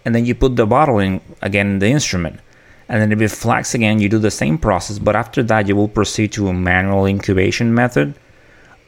and 0.04 0.14
then 0.14 0.26
you 0.26 0.36
put 0.36 0.56
the 0.56 0.66
bottle 0.66 1.00
in 1.00 1.22
again 1.42 1.68
in 1.68 1.80
the 1.80 1.88
instrument. 1.88 2.40
And 2.88 3.02
then 3.02 3.12
if 3.12 3.22
it 3.22 3.36
flags 3.36 3.74
again, 3.74 4.00
you 4.00 4.10
do 4.10 4.20
the 4.20 4.32
same 4.32 4.58
process, 4.58 5.00
but 5.00 5.16
after 5.16 5.42
that, 5.44 5.68
you 5.68 5.76
will 5.76 5.88
proceed 5.88 6.32
to 6.34 6.48
a 6.50 6.54
manual 6.54 7.06
incubation 7.08 7.74
method, 7.74 8.14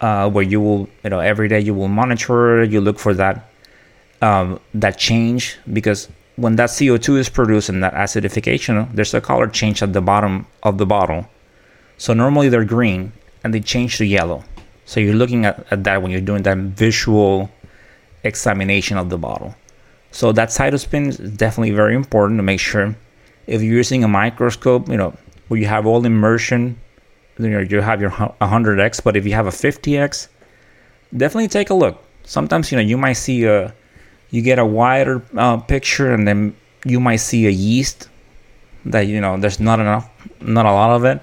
uh, 0.01 0.29
where 0.29 0.43
you 0.43 0.61
will, 0.61 0.87
you 1.03 1.09
know, 1.09 1.19
every 1.19 1.47
day 1.47 1.59
you 1.59 1.73
will 1.73 1.87
monitor, 1.87 2.63
you 2.63 2.79
look 2.79 2.99
for 2.99 3.13
that 3.15 3.49
um, 4.21 4.59
that 4.73 4.97
change 4.97 5.57
because 5.71 6.09
when 6.35 6.55
that 6.55 6.69
CO2 6.69 7.17
is 7.17 7.29
produced 7.29 7.69
and 7.69 7.83
that 7.83 7.93
acidification, 7.93 8.91
there's 8.93 9.13
a 9.13 9.21
color 9.21 9.47
change 9.47 9.81
at 9.81 9.93
the 9.93 10.01
bottom 10.01 10.45
of 10.63 10.77
the 10.77 10.85
bottle. 10.85 11.27
So 11.97 12.13
normally 12.13 12.49
they're 12.49 12.65
green 12.65 13.11
and 13.43 13.53
they 13.53 13.59
change 13.59 13.97
to 13.97 14.05
yellow. 14.05 14.43
So 14.85 14.99
you're 14.99 15.15
looking 15.15 15.45
at, 15.45 15.65
at 15.71 15.83
that 15.83 16.01
when 16.01 16.11
you're 16.11 16.21
doing 16.21 16.43
that 16.43 16.57
visual 16.57 17.49
examination 18.23 18.97
of 18.97 19.09
the 19.09 19.17
bottle. 19.17 19.55
So 20.11 20.31
that 20.31 20.49
cytospin 20.49 21.07
is 21.07 21.17
definitely 21.17 21.71
very 21.71 21.95
important 21.95 22.39
to 22.39 22.43
make 22.43 22.59
sure 22.59 22.95
if 23.47 23.61
you're 23.61 23.75
using 23.75 24.03
a 24.03 24.07
microscope, 24.07 24.89
you 24.89 24.97
know, 24.97 25.15
where 25.47 25.59
you 25.59 25.65
have 25.65 25.87
oil 25.87 26.05
immersion, 26.05 26.79
you 27.39 27.49
know, 27.49 27.59
you 27.59 27.81
have 27.81 28.01
your 28.01 28.11
100x, 28.11 29.03
but 29.03 29.15
if 29.15 29.25
you 29.25 29.33
have 29.33 29.47
a 29.47 29.51
50x, 29.51 30.27
definitely 31.15 31.47
take 31.47 31.69
a 31.69 31.73
look. 31.73 32.03
Sometimes, 32.23 32.71
you 32.71 32.77
know, 32.77 32.83
you 32.83 32.97
might 32.97 33.13
see 33.13 33.45
a, 33.45 33.73
you 34.29 34.41
get 34.41 34.59
a 34.59 34.65
wider 34.65 35.23
uh, 35.37 35.57
picture 35.57 36.13
and 36.13 36.27
then 36.27 36.55
you 36.85 36.99
might 36.99 37.17
see 37.17 37.47
a 37.47 37.49
yeast 37.49 38.09
that, 38.85 39.01
you 39.01 39.21
know, 39.21 39.37
there's 39.37 39.59
not 39.59 39.79
enough, 39.79 40.09
not 40.41 40.65
a 40.65 40.71
lot 40.71 40.91
of 40.91 41.05
it. 41.05 41.21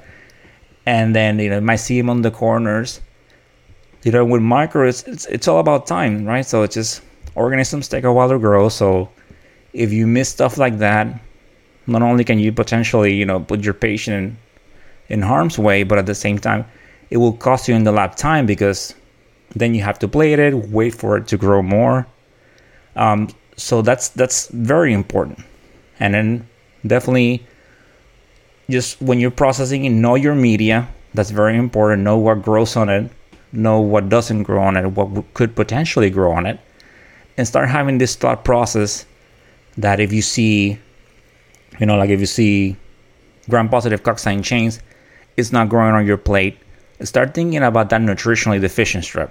And 0.87 1.15
then, 1.15 1.39
you 1.39 1.51
know, 1.51 1.57
you 1.57 1.63
might 1.63 1.77
see 1.77 1.99
them 1.99 2.11
on 2.11 2.23
the 2.23 2.31
corners. 2.31 3.01
You 4.03 4.13
know, 4.13 4.25
with 4.25 4.43
micro, 4.43 4.89
it's, 4.89 5.03
it's, 5.05 5.27
it's 5.27 5.49
all 5.49 5.61
about 5.61 5.87
time, 5.87 6.25
right? 6.25 6.45
So 6.45 6.63
it's 6.63 6.75
just 6.75 7.03
organisms 7.35 7.89
take 7.89 8.05
a 8.05 8.13
while 8.13 8.29
to 8.29 8.39
grow. 8.39 8.69
So 8.69 9.11
if 9.73 9.93
you 9.93 10.07
miss 10.07 10.29
stuff 10.29 10.59
like 10.59 10.79
that, 10.79 11.21
not 11.87 12.03
only 12.03 12.25
can 12.25 12.39
you 12.39 12.53
potentially 12.53 13.15
you 13.15 13.27
know 13.27 13.41
put 13.41 13.65
your 13.65 13.75
patient 13.75 14.17
in, 15.09 15.17
in 15.17 15.23
harm's 15.23 15.59
way 15.59 15.83
but 15.83 15.99
at 15.99 16.07
the 16.07 16.15
same 16.15 16.39
time 16.39 16.65
it 17.11 17.19
will 17.19 17.33
cost 17.33 17.69
you 17.69 17.75
in 17.75 17.85
the 17.85 17.93
lab 17.93 18.17
time 18.17 18.47
because 18.47 18.95
then 19.55 19.75
you 19.75 19.83
have 19.83 19.99
to 20.01 20.09
plate 20.09 20.39
it 20.39 20.55
wait 20.71 20.95
for 20.95 21.17
it 21.17 21.27
to 21.29 21.37
grow 21.37 21.63
more. 21.63 22.07
Um, 22.97 23.29
so 23.57 23.83
that's 23.83 24.09
that's 24.11 24.49
very 24.49 24.93
important. 24.93 25.39
And 26.01 26.15
then 26.15 26.49
definitely 26.87 27.47
just 28.69 29.01
when 29.01 29.21
you're 29.21 29.31
processing 29.31 29.85
it 29.85 29.91
know 29.91 30.15
your 30.15 30.35
media. 30.35 30.89
That's 31.15 31.31
very 31.31 31.57
important. 31.57 32.03
Know 32.03 32.19
what 32.19 32.43
grows 32.43 32.75
on 32.77 32.89
it. 32.89 33.11
Know 33.53 33.81
what 33.81 34.09
doesn't 34.09 34.43
grow 34.43 34.63
on 34.63 34.77
it 34.77 34.87
what 34.89 35.33
could 35.35 35.55
potentially 35.55 36.11
grow 36.11 36.33
on 36.33 36.47
it. 36.47 36.59
And 37.37 37.47
start 37.47 37.69
having 37.69 37.99
this 37.99 38.17
thought 38.17 38.45
process 38.45 39.07
that 39.77 40.01
if 40.01 40.13
you 40.13 40.23
see 40.23 40.79
you 41.79 41.87
know, 41.87 41.97
like 41.97 42.11
if 42.11 42.21
you 42.21 42.27
see 42.27 42.77
gram-positive 43.49 44.03
cocci 44.03 44.43
chains, 44.43 44.81
it's 45.37 45.53
not 45.53 45.69
growing 45.69 45.95
on 45.95 46.07
your 46.07 46.17
plate. 46.17 46.59
Start 47.03 47.35
thinking 47.35 47.63
about 47.63 47.91
that 47.91 48.01
nutritionally 48.01 48.61
deficient 48.61 49.05
strep. 49.05 49.31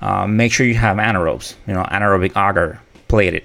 Uh, 0.00 0.26
make 0.26 0.52
sure 0.52 0.66
you 0.66 0.74
have 0.74 0.96
anaerobes, 0.96 1.54
you 1.66 1.74
know, 1.74 1.82
anaerobic 1.84 2.30
agar 2.30 2.80
plated. 3.08 3.44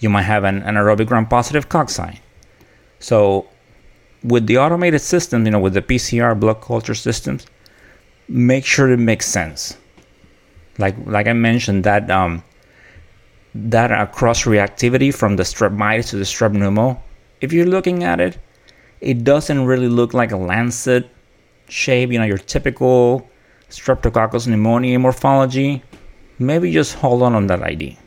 You 0.00 0.08
might 0.08 0.22
have 0.22 0.44
an 0.44 0.62
anaerobic 0.62 1.06
gram-positive 1.06 1.68
cocci. 1.68 2.18
So, 3.00 3.46
with 4.22 4.46
the 4.46 4.58
automated 4.58 5.00
system, 5.00 5.44
you 5.44 5.50
know, 5.50 5.60
with 5.60 5.74
the 5.74 5.82
PCR 5.82 6.38
blood 6.38 6.60
culture 6.60 6.94
systems, 6.94 7.46
make 8.28 8.64
sure 8.64 8.90
it 8.90 8.98
makes 8.98 9.26
sense. 9.26 9.76
Like 10.78 10.94
like 11.06 11.26
I 11.26 11.32
mentioned, 11.32 11.84
that 11.84 12.10
um, 12.10 12.44
that 13.54 13.90
uh, 13.90 14.06
cross 14.06 14.44
reactivity 14.44 15.12
from 15.14 15.36
the 15.36 15.42
strep 15.42 15.74
mitis 15.74 16.10
to 16.10 16.16
the 16.16 16.24
strep 16.24 16.52
pneumo 16.52 17.00
if 17.40 17.52
you're 17.52 17.66
looking 17.66 18.04
at 18.04 18.20
it, 18.20 18.38
it 19.00 19.24
doesn't 19.24 19.64
really 19.64 19.88
look 19.88 20.14
like 20.14 20.32
a 20.32 20.36
lancet 20.36 21.08
shape, 21.68 22.10
you 22.10 22.18
know, 22.18 22.24
your 22.24 22.38
typical 22.38 23.28
Streptococcus 23.70 24.46
pneumoniae 24.46 25.00
morphology. 25.00 25.82
Maybe 26.38 26.72
just 26.72 26.94
hold 26.94 27.22
on 27.22 27.34
on 27.34 27.46
that 27.48 27.62
ID. 27.62 27.98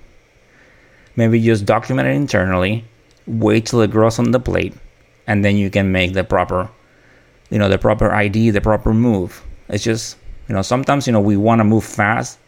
Maybe 1.15 1.41
just 1.41 1.65
document 1.65 2.07
it 2.07 2.15
internally, 2.15 2.86
wait 3.27 3.65
till 3.67 3.82
it 3.82 3.91
grows 3.91 4.17
on 4.19 4.32
the 4.32 4.39
plate, 4.39 4.73
and 5.27 5.43
then 5.43 5.57
you 5.57 5.69
can 5.69 5.91
make 5.91 6.13
the 6.13 6.23
proper, 6.23 6.69
you 7.49 7.59
know, 7.59 7.69
the 7.69 7.77
proper 7.77 8.11
ID, 8.11 8.51
the 8.51 8.61
proper 8.61 8.93
move. 8.93 9.43
It's 9.67 9.84
just, 9.84 10.17
you 10.47 10.55
know, 10.55 10.61
sometimes, 10.61 11.07
you 11.07 11.13
know, 11.13 11.19
we 11.19 11.38
want 11.38 11.59
to 11.59 11.65
move 11.65 11.84
fast 11.84 12.39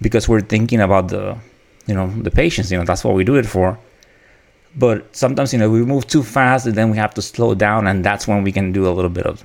because 0.00 0.28
we're 0.28 0.42
thinking 0.42 0.80
about 0.80 1.08
the, 1.08 1.36
you 1.86 1.94
know, 1.94 2.08
the 2.22 2.30
patients, 2.30 2.70
you 2.70 2.78
know, 2.78 2.84
that's 2.84 3.04
what 3.04 3.14
we 3.14 3.24
do 3.24 3.36
it 3.36 3.46
for 3.46 3.78
but 4.76 5.14
sometimes, 5.14 5.52
you 5.52 5.58
know, 5.58 5.70
we 5.70 5.84
move 5.84 6.06
too 6.06 6.22
fast 6.22 6.66
and 6.66 6.74
then 6.74 6.90
we 6.90 6.96
have 6.96 7.14
to 7.14 7.22
slow 7.22 7.54
down, 7.54 7.86
and 7.86 8.04
that's 8.04 8.28
when 8.28 8.42
we 8.42 8.52
can 8.52 8.72
do 8.72 8.88
a 8.88 8.92
little 8.92 9.10
bit 9.10 9.26
of, 9.26 9.44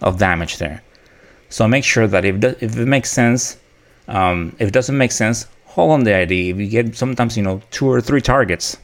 of 0.00 0.18
damage 0.18 0.58
there. 0.58 0.82
So 1.50 1.68
make 1.68 1.84
sure 1.84 2.06
that 2.06 2.24
if, 2.24 2.42
if 2.62 2.76
it 2.76 2.86
makes 2.86 3.10
sense, 3.10 3.58
um, 4.08 4.54
if 4.58 4.68
it 4.68 4.74
doesn't 4.74 4.96
make 4.96 5.12
sense, 5.12 5.46
hold 5.64 5.92
on 5.92 6.04
the 6.04 6.14
ID. 6.14 6.50
If 6.50 6.56
you 6.58 6.66
get 6.68 6.96
sometimes, 6.96 7.36
you 7.36 7.42
know, 7.42 7.60
two 7.70 7.88
or 7.88 8.00
three 8.00 8.20
targets, 8.20 8.76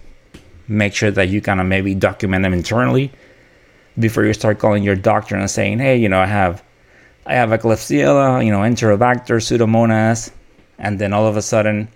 make 0.68 0.94
sure 0.94 1.10
that 1.10 1.28
you 1.28 1.40
kind 1.40 1.60
of 1.60 1.66
maybe 1.66 1.94
document 1.94 2.42
them 2.42 2.52
internally 2.52 3.10
before 3.98 4.24
you 4.24 4.32
start 4.32 4.58
calling 4.58 4.82
your 4.82 4.96
doctor 4.96 5.36
and 5.36 5.50
saying, 5.50 5.78
hey, 5.78 5.96
you 5.96 6.08
know, 6.08 6.20
I 6.20 6.26
have 6.26 6.62
I 7.26 7.34
have 7.34 7.52
a 7.52 7.58
Klebsiella, 7.58 8.44
you 8.44 8.50
know, 8.50 8.60
Enterobacter, 8.60 9.40
Pseudomonas, 9.40 10.30
and 10.78 10.98
then 10.98 11.12
all 11.12 11.26
of 11.26 11.36
a 11.36 11.42
sudden 11.42 11.88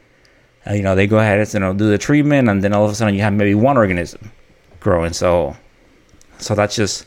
uh, 0.66 0.72
you 0.72 0.82
know, 0.82 0.94
they 0.94 1.06
go 1.06 1.18
ahead 1.18 1.38
and 1.38 1.54
you 1.54 1.60
know 1.60 1.72
do 1.72 1.88
the 1.88 1.98
treatment, 1.98 2.48
and 2.48 2.62
then 2.62 2.72
all 2.72 2.84
of 2.84 2.90
a 2.90 2.94
sudden 2.94 3.14
you 3.14 3.22
have 3.22 3.32
maybe 3.32 3.54
one 3.54 3.76
organism 3.76 4.30
growing. 4.80 5.12
So, 5.12 5.56
so 6.38 6.54
that's 6.54 6.76
just 6.76 7.06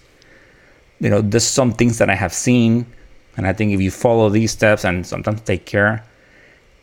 you 0.99 1.09
know, 1.09 1.21
there's 1.21 1.45
some 1.45 1.73
things 1.73 1.97
that 1.99 2.09
I 2.09 2.15
have 2.15 2.33
seen, 2.33 2.85
and 3.35 3.47
I 3.47 3.53
think 3.53 3.71
if 3.71 3.81
you 3.81 3.91
follow 3.91 4.29
these 4.29 4.51
steps 4.51 4.83
and 4.83 5.05
sometimes 5.05 5.41
take 5.41 5.65
care, 5.65 6.03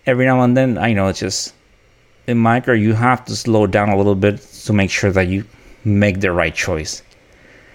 every 0.06 0.26
now 0.26 0.40
and 0.42 0.56
then, 0.56 0.78
I 0.78 0.92
know 0.92 1.08
it's 1.08 1.20
just 1.20 1.54
in 2.26 2.38
micro 2.38 2.74
you 2.74 2.94
have 2.94 3.24
to 3.26 3.36
slow 3.36 3.66
down 3.66 3.90
a 3.90 3.96
little 3.96 4.14
bit 4.14 4.40
to 4.40 4.72
make 4.72 4.90
sure 4.90 5.10
that 5.12 5.28
you 5.28 5.44
make 5.84 6.20
the 6.20 6.32
right 6.32 6.54
choice. 6.54 7.02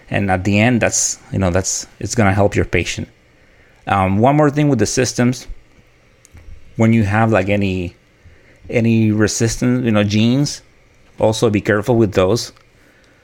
And 0.09 0.31
at 0.31 0.43
the 0.43 0.59
end, 0.59 0.81
that's 0.81 1.19
you 1.31 1.39
know 1.39 1.51
that's 1.51 1.87
it's 1.99 2.15
gonna 2.15 2.33
help 2.33 2.55
your 2.55 2.65
patient. 2.65 3.07
Um, 3.87 4.19
one 4.19 4.35
more 4.35 4.49
thing 4.49 4.69
with 4.69 4.79
the 4.79 4.85
systems, 4.85 5.47
when 6.77 6.93
you 6.93 7.03
have 7.03 7.31
like 7.31 7.49
any 7.49 7.95
any 8.69 9.11
resistant 9.11 9.85
you 9.85 9.91
know 9.91 10.03
genes, 10.03 10.61
also 11.19 11.49
be 11.49 11.61
careful 11.61 11.95
with 11.95 12.13
those. 12.13 12.51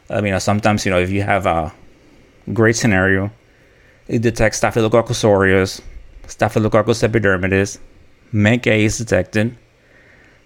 I 0.10 0.22
mean, 0.22 0.40
sometimes 0.40 0.86
you 0.86 0.92
know 0.92 1.00
if 1.00 1.10
you 1.10 1.24
have 1.24 1.46
a 1.46 1.74
great 2.54 2.76
scenario, 2.76 3.32
it 4.08 4.22
detects 4.22 4.58
Staphylococcus 4.58 5.24
aureus, 5.24 5.82
Staphylococcus 6.28 7.02
epidermidis, 7.02 7.80
mecA 8.34 8.78
is 8.80 8.98
detected. 8.98 9.56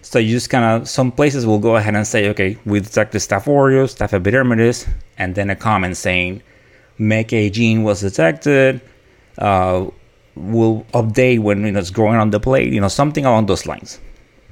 So 0.02 0.18
you 0.18 0.32
just 0.32 0.50
kind 0.50 0.64
of 0.64 0.88
some 0.88 1.12
places 1.12 1.45
will 1.45 1.60
go 1.60 1.76
ahead 1.76 1.95
and 1.95 2.08
say, 2.08 2.30
okay, 2.30 2.58
we 2.66 2.80
detected 2.80 3.20
Staph 3.20 3.47
aureus, 3.47 3.95
Staph 3.95 4.18
epidermidis, 4.18 4.88
and 5.18 5.36
then 5.36 5.50
a 5.50 5.56
comment 5.56 5.97
saying 5.97 6.41
mecA 7.00 7.52
gene 7.52 7.84
was 7.84 8.02
detected. 8.02 8.82
Uh, 9.38 9.89
will 10.39 10.86
update 10.93 11.39
when 11.39 11.66
you 11.66 11.72
know, 11.72 11.80
it's 11.80 11.89
growing 11.89 12.16
on 12.16 12.30
the 12.30 12.39
plate, 12.39 12.72
you 12.72 12.80
know, 12.80 12.88
something 12.88 13.26
along 13.26 13.45
those 13.45 13.66
lines. 13.66 14.00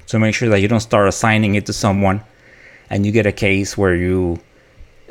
So 0.08 0.18
make 0.18 0.34
sure 0.34 0.50
that 0.50 0.60
you 0.60 0.68
don't 0.68 0.80
start 0.80 1.08
assigning 1.08 1.56
it 1.56 1.66
to 1.68 1.74
someone, 1.74 2.24
and 2.90 3.06
you 3.06 3.12
get 3.12 3.26
a 3.26 3.32
case 3.32 3.78
where 3.78 3.94
you, 3.94 4.40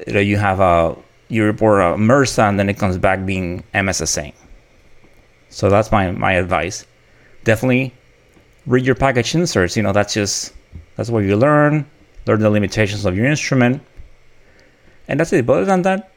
you 0.06 0.36
have 0.38 0.58
a 0.58 0.96
you 1.28 1.44
report 1.44 1.80
a 1.80 1.96
MRSA, 1.96 2.48
and 2.48 2.58
then 2.58 2.68
it 2.68 2.78
comes 2.78 2.98
back 2.98 3.24
being 3.24 3.62
MSSA. 3.74 4.32
So 5.50 5.68
that's 5.68 5.92
my 5.92 6.10
my 6.12 6.32
advice. 6.32 6.86
Definitely 7.44 7.94
read 8.66 8.84
your 8.84 8.94
package 8.94 9.34
inserts. 9.34 9.76
You 9.76 9.82
know, 9.82 9.92
that's 9.92 10.14
just 10.14 10.52
that's 10.96 11.10
what 11.10 11.20
you 11.20 11.36
learn. 11.36 11.86
Learn 12.26 12.40
the 12.40 12.50
limitations 12.50 13.04
of 13.04 13.16
your 13.16 13.26
instrument, 13.26 13.82
and 15.08 15.20
that's 15.20 15.32
it. 15.32 15.46
But 15.46 15.58
other 15.58 15.66
than 15.66 15.82
that, 15.82 16.10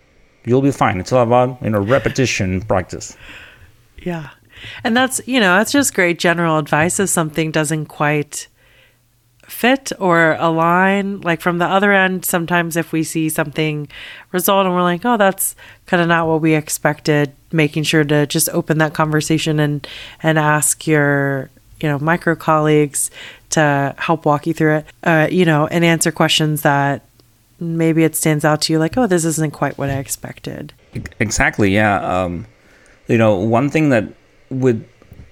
you'll 0.46 0.62
be 0.62 0.72
fine. 0.72 1.00
It's 1.00 1.12
all 1.12 1.24
about 1.24 1.62
you 1.62 1.70
know 1.70 1.82
repetition, 1.82 2.62
practice. 2.62 3.16
Yeah, 3.98 4.30
and 4.86 4.96
that's 4.96 5.20
you 5.28 5.42
know 5.42 5.58
that's 5.58 5.74
just 5.74 5.94
great 5.94 6.18
general 6.18 6.58
advice. 6.58 7.00
If 7.00 7.10
something 7.10 7.52
doesn't 7.52 7.88
quite 7.88 8.48
fit 9.50 9.92
or 10.00 10.36
align, 10.40 11.22
like 11.22 11.42
from 11.42 11.58
the 11.58 11.66
other 11.66 11.92
end, 11.92 12.24
sometimes 12.26 12.78
if 12.78 12.92
we 12.92 13.04
see 13.04 13.30
something 13.30 13.88
result 14.32 14.66
and 14.66 14.76
we're 14.76 14.84
like, 14.84 15.04
oh, 15.06 15.18
that's 15.18 15.56
kind 15.86 16.02
of 16.02 16.08
not 16.08 16.28
what 16.28 16.42
we 16.42 16.54
expected, 16.54 17.34
making 17.52 17.84
sure 17.84 18.04
to 18.04 18.28
just 18.28 18.50
open 18.50 18.78
that 18.78 18.94
conversation 18.94 19.60
and 19.60 19.88
and 20.22 20.38
ask 20.38 20.86
your 20.88 21.50
you 21.82 21.88
know 21.88 22.00
micro 22.00 22.36
colleagues 22.36 23.10
to 23.50 23.96
help 23.98 24.26
walk 24.26 24.46
you 24.46 24.54
through 24.54 24.78
it 24.78 24.86
uh, 25.04 25.28
you 25.32 25.46
know 25.46 25.66
and 25.68 25.86
answer 25.86 26.12
questions 26.12 26.62
that 26.62 27.02
maybe 27.60 28.04
it 28.04 28.16
stands 28.16 28.46
out 28.46 28.62
to 28.62 28.74
you 28.74 28.80
like 28.80 28.98
oh 28.98 29.08
this 29.08 29.26
isn't 29.26 29.54
quite 29.54 29.78
what 29.78 29.90
i 29.90 29.98
expected. 29.98 30.74
Exactly 31.20 31.74
yeah 31.74 32.02
um, 32.02 32.46
you 33.08 33.18
know 33.18 33.36
one 33.36 33.70
thing 33.70 33.90
that 33.90 34.06
with 34.50 34.86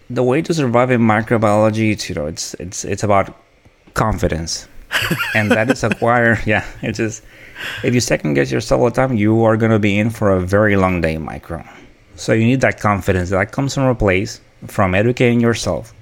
the 0.09 0.23
way 0.23 0.41
to 0.41 0.53
survive 0.53 0.89
in 0.89 1.01
microbiology 1.01 1.91
it's 1.91 2.07
you 2.09 2.15
know 2.15 2.25
it's 2.25 2.53
it's 2.55 2.85
it's 2.85 3.03
about 3.03 3.35
confidence 3.97 4.67
and 5.35 5.51
that 5.51 5.69
is 5.69 5.83
acquired 5.83 6.39
yeah 6.45 6.65
it's 6.81 6.97
just 6.97 7.23
if 7.83 7.93
you 7.93 7.99
second 7.99 8.35
guess 8.35 8.51
yourself 8.51 8.79
all 8.79 8.89
the 8.89 8.95
time 8.95 9.17
you 9.17 9.43
are 9.43 9.57
going 9.57 9.71
to 9.71 9.79
be 9.79 9.97
in 9.99 10.09
for 10.09 10.31
a 10.31 10.39
very 10.39 10.75
long 10.77 11.01
day 11.01 11.17
micro 11.17 11.63
so 12.15 12.33
you 12.33 12.45
need 12.45 12.61
that 12.61 12.79
confidence 12.79 13.29
that 13.29 13.51
comes 13.51 13.73
from 13.73 13.83
a 13.83 13.95
place 13.95 14.41
from 14.65 14.95
educating 14.95 15.39
yourself 15.39 15.93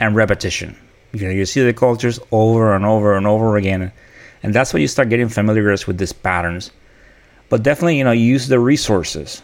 and 0.00 0.16
repetition. 0.16 0.76
You 1.12 1.26
know, 1.26 1.30
you 1.30 1.46
see 1.46 1.62
the 1.62 1.72
cultures 1.72 2.18
over 2.30 2.74
and 2.74 2.84
over 2.84 3.16
and 3.16 3.26
over 3.26 3.56
again, 3.56 3.92
and 4.42 4.54
that's 4.54 4.72
when 4.72 4.82
you 4.82 4.88
start 4.88 5.08
getting 5.08 5.28
familiar 5.28 5.70
with 5.86 5.98
these 5.98 6.12
patterns. 6.12 6.70
But 7.48 7.62
definitely, 7.62 7.98
you 7.98 8.04
know, 8.04 8.12
use 8.12 8.48
the 8.48 8.58
resources. 8.58 9.42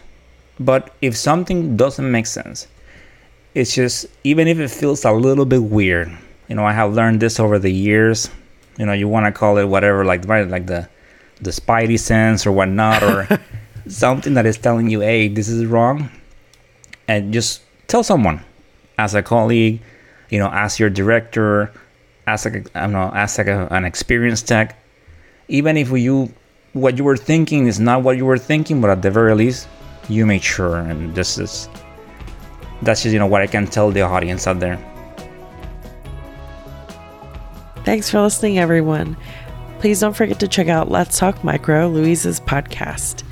But 0.59 0.95
if 1.01 1.17
something 1.17 1.77
doesn't 1.77 2.11
make 2.11 2.27
sense, 2.27 2.67
it's 3.55 3.75
just 3.75 4.07
even 4.25 4.49
if 4.49 4.59
it 4.59 4.69
feels 4.69 5.05
a 5.05 5.13
little 5.13 5.45
bit 5.47 5.63
weird. 5.63 6.11
You 6.49 6.55
know, 6.55 6.65
I 6.65 6.73
have 6.73 6.95
learned 6.95 7.21
this 7.21 7.39
over 7.39 7.59
the 7.59 7.71
years. 7.71 8.31
You 8.79 8.87
know, 8.87 8.93
you 8.93 9.07
want 9.09 9.27
to 9.27 9.33
call 9.33 9.59
it 9.59 9.65
whatever, 9.65 10.05
like 10.05 10.27
right, 10.27 10.49
like 10.49 10.67
the 10.67 10.89
the 11.41 11.51
spidey 11.51 11.99
sense 11.99 12.47
or 12.47 12.53
whatnot, 12.53 13.03
or 13.03 13.41
something 13.89 14.35
that 14.35 14.47
is 14.47 14.57
telling 14.57 14.89
you, 14.89 15.01
"Hey, 15.01 15.29
this 15.29 15.49
is 15.49 15.67
wrong," 15.67 16.11
and 17.07 17.33
just 17.33 17.63
tell 17.87 18.03
someone, 18.03 18.41
as 18.99 19.15
a 19.15 19.23
colleague, 19.23 19.81
you 20.31 20.39
know, 20.39 20.51
as 20.53 20.81
your 20.81 20.91
director, 20.91 21.71
as 22.27 22.45
like 22.45 22.71
I 22.75 22.83
don't 22.83 22.93
know, 22.93 23.13
ask 23.15 23.39
like 23.39 23.49
a, 23.49 23.69
an 23.71 23.85
experienced 23.85 24.49
tech. 24.49 24.77
Even 25.49 25.77
if 25.77 25.91
you 25.91 26.33
what 26.73 26.97
you 26.97 27.05
were 27.05 27.17
thinking 27.17 27.67
is 27.67 27.81
not 27.81 28.03
what 28.03 28.17
you 28.17 28.25
were 28.25 28.39
thinking, 28.39 28.81
but 28.81 28.91
at 28.91 29.03
the 29.03 29.11
very 29.11 29.35
least, 29.35 29.69
you 30.09 30.25
made 30.25 30.43
sure. 30.43 30.79
And 30.79 31.15
this 31.15 31.39
is 31.39 31.69
that's 32.83 33.03
just 33.03 33.13
you 33.13 33.19
know 33.19 33.27
what 33.27 33.43
I 33.43 33.47
can 33.47 33.67
tell 33.67 33.91
the 33.91 34.03
audience 34.03 34.47
out 34.47 34.61
there. 34.61 34.79
Thanks 37.89 38.11
for 38.11 38.21
listening, 38.21 38.59
everyone. 38.59 39.17
Please 39.79 39.99
don't 39.99 40.15
forget 40.15 40.41
to 40.41 40.47
check 40.47 40.69
out 40.69 40.91
Let's 40.91 41.19
Talk 41.19 41.43
Micro, 41.43 41.89
Luis's 41.89 42.39
podcast. 42.39 43.23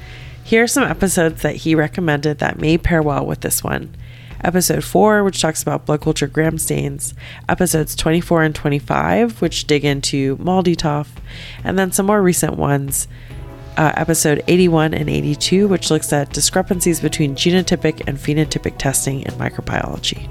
Here 0.44 0.62
are 0.62 0.66
some 0.66 0.84
episodes 0.84 1.42
that 1.42 1.56
he 1.56 1.74
recommended 1.74 2.38
that 2.38 2.58
may 2.58 2.78
pair 2.78 3.02
well 3.02 3.26
with 3.26 3.42
this 3.42 3.62
one 3.62 3.94
episode 4.42 4.82
4, 4.82 5.22
which 5.24 5.42
talks 5.42 5.60
about 5.60 5.84
blood 5.84 6.00
culture 6.00 6.26
gram 6.26 6.56
stains, 6.56 7.12
episodes 7.50 7.94
24 7.94 8.44
and 8.44 8.54
25, 8.54 9.42
which 9.42 9.66
dig 9.66 9.84
into 9.84 10.38
MALDI-TOF, 10.38 11.08
and 11.62 11.78
then 11.78 11.92
some 11.92 12.06
more 12.06 12.22
recent 12.22 12.56
ones. 12.56 13.08
Uh, 13.76 13.92
episode 13.94 14.42
81 14.48 14.94
and 14.94 15.10
82, 15.10 15.68
which 15.68 15.90
looks 15.90 16.14
at 16.14 16.32
discrepancies 16.32 16.98
between 16.98 17.34
genotypic 17.34 18.02
and 18.08 18.16
phenotypic 18.16 18.78
testing 18.78 19.20
in 19.20 19.32
microbiology. 19.32 20.30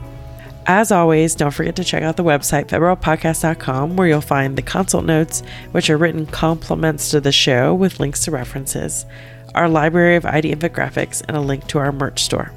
As 0.68 0.92
always, 0.92 1.36
don't 1.36 1.54
forget 1.54 1.76
to 1.76 1.84
check 1.84 2.02
out 2.02 2.18
the 2.18 2.24
website, 2.24 2.68
febrilepodcast.com, 2.68 3.96
where 3.96 4.08
you'll 4.08 4.22
find 4.22 4.58
the 4.58 4.64
consult 4.64 5.06
notes, 5.06 5.44
which 5.72 5.92
are 5.92 5.98
written 5.98 6.26
complements 6.26 7.12
to 7.12 7.22
the 7.22 7.32
show 7.32 7.76
with 7.76 8.00
links 8.00 8.26
to 8.26 8.32
references, 8.32 9.06
our 9.54 9.70
library 9.70 10.16
of 10.16 10.26
ID 10.26 10.56
infographics, 10.56 11.22
and 11.28 11.38
a 11.38 11.42
link 11.42 11.68
to 11.68 11.78
our 11.78 11.92
merch 11.92 12.24
store. 12.24 12.52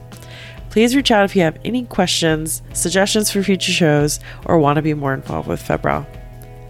Please 0.71 0.97
reach 0.97 1.11
out 1.11 1.25
if 1.25 1.37
you 1.37 1.43
have 1.43 1.59
any 1.67 1.85
questions, 1.85 2.63
suggestions 2.73 3.31
for 3.31 3.43
future 3.43 3.73
shows, 3.73 4.21
or 4.47 4.59
want 4.59 4.77
to 4.77 4.83
be 4.83 4.95
more 4.95 5.13
involved 5.13 5.49
with 5.49 5.61
Febrile. 5.61 6.07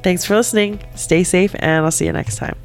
Thanks 0.03 0.24
for 0.24 0.34
listening. 0.34 0.80
Stay 0.97 1.22
safe, 1.22 1.55
and 1.59 1.84
I'll 1.84 1.91
see 1.93 2.07
you 2.07 2.12
next 2.12 2.36
time. 2.36 2.57